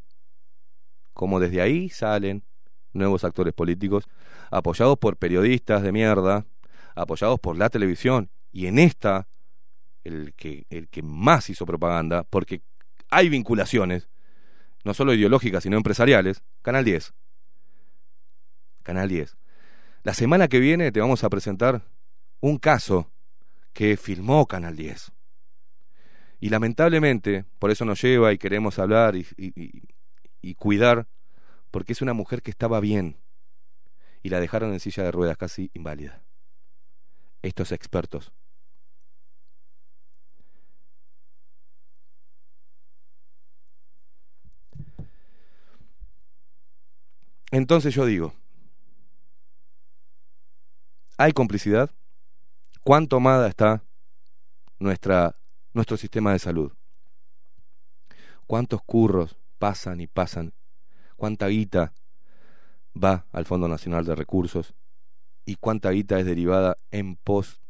[1.12, 2.44] Como desde ahí salen
[2.92, 4.08] nuevos actores políticos,
[4.52, 6.46] apoyados por periodistas de mierda,
[6.94, 9.28] apoyados por la televisión, y en esta,
[10.04, 12.62] el que, el que más hizo propaganda, porque
[13.10, 14.08] hay vinculaciones,
[14.84, 17.14] no solo ideológicas, sino empresariales, Canal 10.
[18.82, 19.36] Canal 10.
[20.02, 21.82] La semana que viene te vamos a presentar
[22.40, 23.10] un caso
[23.72, 25.12] que filmó Canal 10.
[26.40, 31.08] Y lamentablemente, por eso nos lleva y queremos hablar y, y- cuidar,
[31.70, 33.16] porque es una mujer que estaba bien
[34.22, 36.23] y la dejaron en silla de ruedas, casi inválida.
[37.44, 38.32] Estos expertos.
[47.50, 48.32] Entonces yo digo,
[51.18, 51.90] ¿hay complicidad?
[52.82, 53.84] ¿Cuán tomada está
[54.78, 55.36] nuestra,
[55.74, 56.72] nuestro sistema de salud?
[58.46, 60.54] ¿Cuántos curros pasan y pasan?
[61.16, 61.92] ¿Cuánta guita
[62.96, 64.74] va al Fondo Nacional de Recursos?
[65.44, 67.60] ¿Y cuánta guita es derivada en pos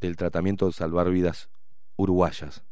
[0.00, 1.48] del tratamiento de salvar vidas
[1.96, 2.64] uruguayas?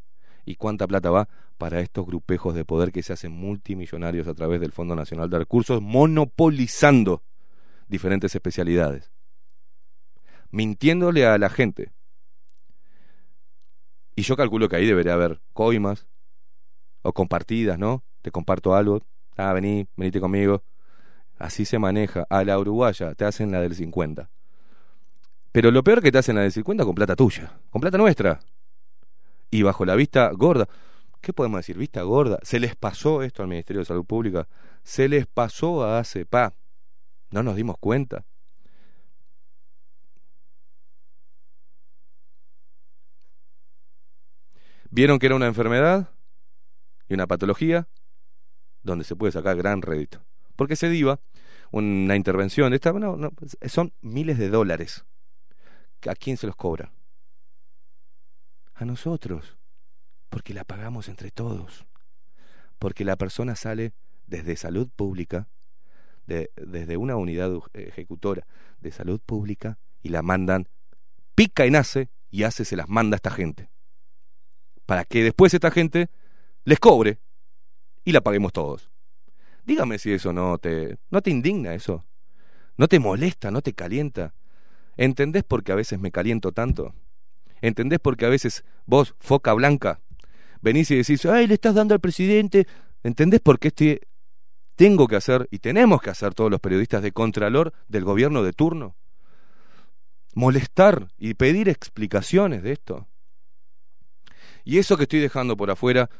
[0.45, 4.61] ¿Y cuánta plata va para estos grupejos de poder que se hacen multimillonarios a través
[4.61, 7.23] del Fondo Nacional de Recursos, monopolizando
[7.87, 9.13] diferentes especialidades?
[10.51, 11.93] Mintiéndole a la gente.
[14.17, 16.07] Y yo calculo que ahí debería haber coimas
[17.03, 18.05] o compartidas, ¿no?
[18.23, 19.01] Te comparto algo,
[19.37, 20.63] ah, vení, venite conmigo.
[21.43, 22.25] Así se maneja.
[22.31, 24.31] A la uruguaya te hacen la del 50.
[25.51, 28.39] Pero lo peor que te hacen la del 50 con plata tuya, con plata nuestra.
[29.51, 30.69] Y bajo la vista gorda.
[31.21, 31.77] ¿Qué podemos decir?
[31.77, 32.39] Vista gorda.
[32.43, 34.47] ¿Se les pasó esto al Ministerio de Salud Pública?
[34.85, 36.55] ¿Se les pasó a ACEPA?
[37.33, 38.25] ¿No nos dimos cuenta?
[44.91, 46.09] ¿Vieron que era una enfermedad
[47.09, 47.89] y una patología
[48.85, 50.23] donde se puede sacar gran rédito?
[50.55, 51.19] Porque se diva
[51.73, 53.33] una intervención, esta, no, no,
[53.67, 55.05] son miles de dólares.
[56.07, 56.93] ¿A quién se los cobra?
[58.75, 59.57] A nosotros,
[60.29, 61.87] porque la pagamos entre todos,
[62.79, 63.93] porque la persona sale
[64.27, 65.49] desde salud pública,
[66.27, 68.47] de, desde una unidad ejecutora
[68.81, 70.69] de salud pública y la mandan,
[71.35, 73.71] pica y nace y hace, se las manda a esta gente.
[74.87, 76.11] Para que después esta gente
[76.65, 77.19] les cobre
[78.05, 78.92] y la paguemos todos.
[79.65, 82.05] Dígame si eso no te, no te indigna eso.
[82.77, 84.35] ¿No te molesta, no te calienta?
[84.97, 86.95] ¿Entendés por qué a veces me caliento tanto?
[87.61, 90.01] ¿Entendés por qué a veces vos, foca blanca,
[90.61, 92.67] venís y decís, ay, le estás dando al presidente?
[93.03, 94.09] ¿Entendés por qué este
[94.75, 98.53] tengo que hacer y tenemos que hacer todos los periodistas de contralor del gobierno de
[98.53, 98.97] turno?
[100.35, 103.07] Molestar y pedir explicaciones de esto.
[104.65, 106.11] Y eso que estoy dejando por afuera,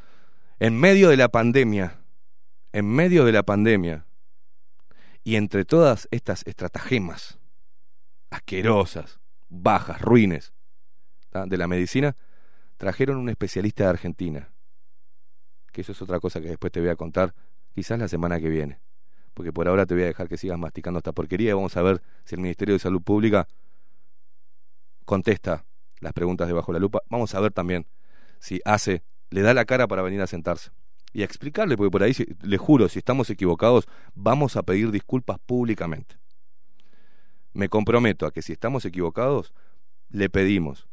[0.59, 2.02] en medio de la pandemia,
[2.73, 4.05] en medio de la pandemia,
[5.23, 7.39] y entre todas estas estratagemas
[8.29, 10.53] asquerosas, bajas, ruines
[11.31, 12.17] de la medicina,
[12.77, 14.49] trajeron un especialista de Argentina.
[15.71, 17.33] Que eso es otra cosa que después te voy a contar,
[17.73, 18.79] quizás la semana que viene.
[19.33, 21.81] Porque por ahora te voy a dejar que sigas masticando esta porquería y vamos a
[21.81, 23.47] ver si el Ministerio de Salud Pública
[25.05, 25.65] contesta
[25.99, 27.01] las preguntas de bajo la lupa.
[27.09, 27.87] Vamos a ver también
[28.39, 30.71] si hace, le da la cara para venir a sentarse
[31.13, 35.37] y a explicarle, porque por ahí, le juro, si estamos equivocados, vamos a pedir disculpas
[35.39, 36.17] públicamente.
[37.53, 39.53] Me comprometo a que si estamos equivocados,
[40.09, 40.87] le pedimos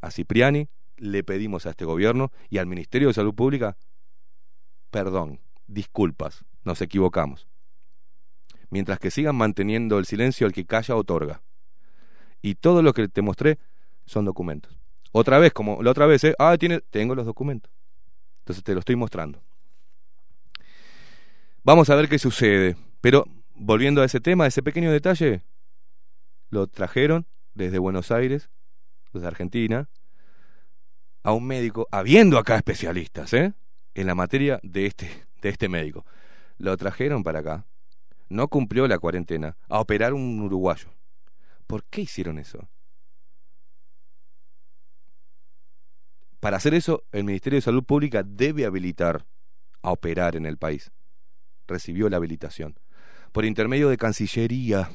[0.00, 3.76] a Cipriani, le pedimos a este gobierno y al Ministerio de Salud Pública,
[4.90, 7.48] perdón, disculpas, nos equivocamos.
[8.70, 11.42] Mientras que sigan manteniendo el silencio, al que calla otorga.
[12.42, 13.58] Y todo lo que te mostré
[14.06, 14.78] son documentos.
[15.10, 16.34] Otra vez, como la otra vez, ¿eh?
[16.38, 17.72] ah, tiene, tengo los documentos.
[18.40, 19.42] Entonces te lo estoy mostrando.
[21.68, 22.76] Vamos a ver qué sucede.
[23.02, 25.42] Pero volviendo a ese tema, ese pequeño detalle,
[26.48, 28.48] lo trajeron desde Buenos Aires,
[29.12, 29.90] desde Argentina,
[31.22, 33.52] a un médico, habiendo acá especialistas, ¿eh?
[33.92, 36.06] En la materia de este, de este médico.
[36.56, 37.66] Lo trajeron para acá.
[38.30, 40.88] No cumplió la cuarentena a operar un uruguayo.
[41.66, 42.66] ¿Por qué hicieron eso?
[46.40, 49.26] Para hacer eso, el Ministerio de Salud Pública debe habilitar
[49.82, 50.90] a operar en el país.
[51.68, 52.74] Recibió la habilitación.
[53.30, 54.90] Por intermedio de Cancillería.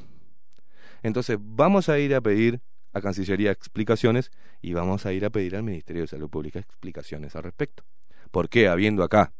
[1.03, 2.61] Entonces, vamos a ir a pedir
[2.91, 7.35] a Cancillería explicaciones y vamos a ir a pedir al Ministerio de Salud Pública explicaciones
[7.35, 7.83] al respecto.
[8.31, 9.31] ¿Por qué, habiendo acá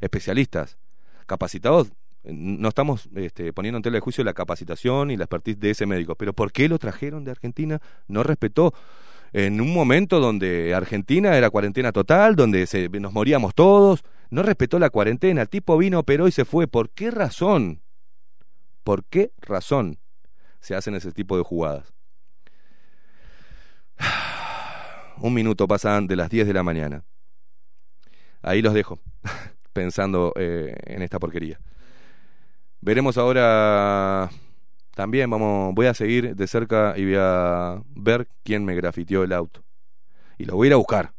[0.00, 0.78] especialistas
[1.26, 1.92] capacitados,
[2.24, 5.86] no estamos este, poniendo en tela de juicio la capacitación y la expertise de ese
[5.86, 7.80] médico, pero ¿por qué lo trajeron de Argentina?
[8.08, 8.74] No respetó
[9.32, 14.78] en un momento donde Argentina era cuarentena total, donde se, nos moríamos todos, no respetó
[14.78, 16.68] la cuarentena, el tipo vino, operó y se fue.
[16.68, 17.82] ¿Por qué razón?
[18.84, 19.98] ¿Por qué razón
[20.60, 21.92] se hacen ese tipo de jugadas?
[25.18, 27.04] Un minuto pasan de las 10 de la mañana.
[28.42, 29.00] Ahí los dejo,
[29.72, 31.60] pensando eh, en esta porquería.
[32.80, 34.30] Veremos ahora
[34.94, 39.32] también vamos, voy a seguir de cerca y voy a ver quién me grafiteó el
[39.32, 39.62] auto.
[40.38, 41.12] Y lo voy a ir a buscar.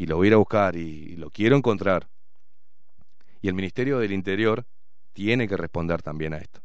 [0.00, 2.08] Y lo voy a ir a buscar y, lo quiero encontrar.
[3.42, 4.64] Y el Ministerio del Interior
[5.12, 6.62] tiene que responder también a esto.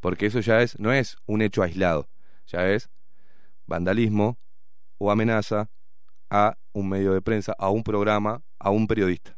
[0.00, 2.08] Porque eso ya es, no es un hecho aislado,
[2.46, 2.88] ya es
[3.66, 4.38] vandalismo
[4.96, 5.68] o amenaza
[6.30, 9.36] a un medio de prensa, a un programa, a un periodista.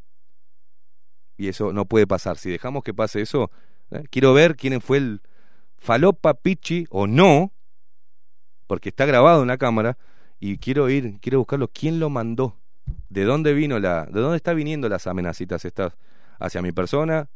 [1.36, 2.38] Y eso no puede pasar.
[2.38, 3.50] Si dejamos que pase eso,
[3.90, 4.04] ¿eh?
[4.10, 5.22] Quiero ver quién fue el
[5.76, 7.52] falopa pichi o no,
[8.68, 9.98] porque está grabado en la cámara,
[10.38, 12.57] y quiero ir, quiero buscarlo, quién lo mandó,
[13.08, 15.96] de dónde vino la, de dónde está viniendo las amenacitas estas
[16.38, 17.28] hacia mi persona,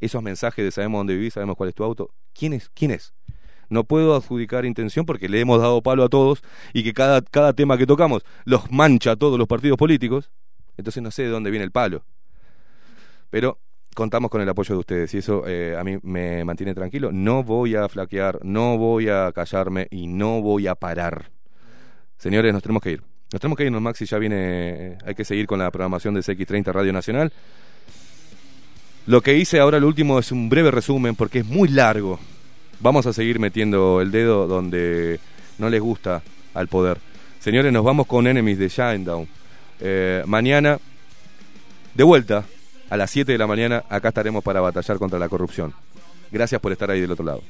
[0.00, 3.12] esos mensajes de sabemos dónde vivís, sabemos cuál es tu auto, quién es, quién es.
[3.68, 7.52] No puedo adjudicar intención porque le hemos dado palo a todos y que cada, cada
[7.52, 10.30] tema que tocamos los mancha a todos los partidos políticos.
[10.76, 12.04] Entonces no sé de dónde viene el palo.
[13.30, 13.60] Pero
[13.94, 17.12] contamos con el apoyo de ustedes y eso eh, a mí me mantiene tranquilo.
[17.12, 21.30] No voy a flaquear, no voy a callarme y no voy a parar.
[22.16, 23.09] Señores, nos tenemos que ir.
[23.32, 26.72] Nos tenemos que irnos, Maxi, ya viene, hay que seguir con la programación de CX30
[26.72, 27.32] Radio Nacional.
[29.06, 32.18] Lo que hice ahora, lo último, es un breve resumen porque es muy largo.
[32.80, 35.20] Vamos a seguir metiendo el dedo donde
[35.58, 36.22] no les gusta
[36.54, 36.98] al poder.
[37.38, 39.28] Señores, nos vamos con Enemies de Shinedown.
[39.78, 40.78] Eh, mañana,
[41.94, 42.44] de vuelta,
[42.90, 45.72] a las 7 de la mañana, acá estaremos para batallar contra la corrupción.
[46.32, 47.42] Gracias por estar ahí del otro lado.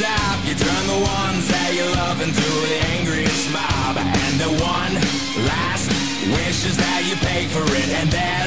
[0.00, 3.96] stop You turn the ones that you love into the angriest mob.
[3.98, 4.94] And the one
[5.52, 5.88] last
[6.36, 7.88] wish is that you pay for it.
[8.00, 8.39] And then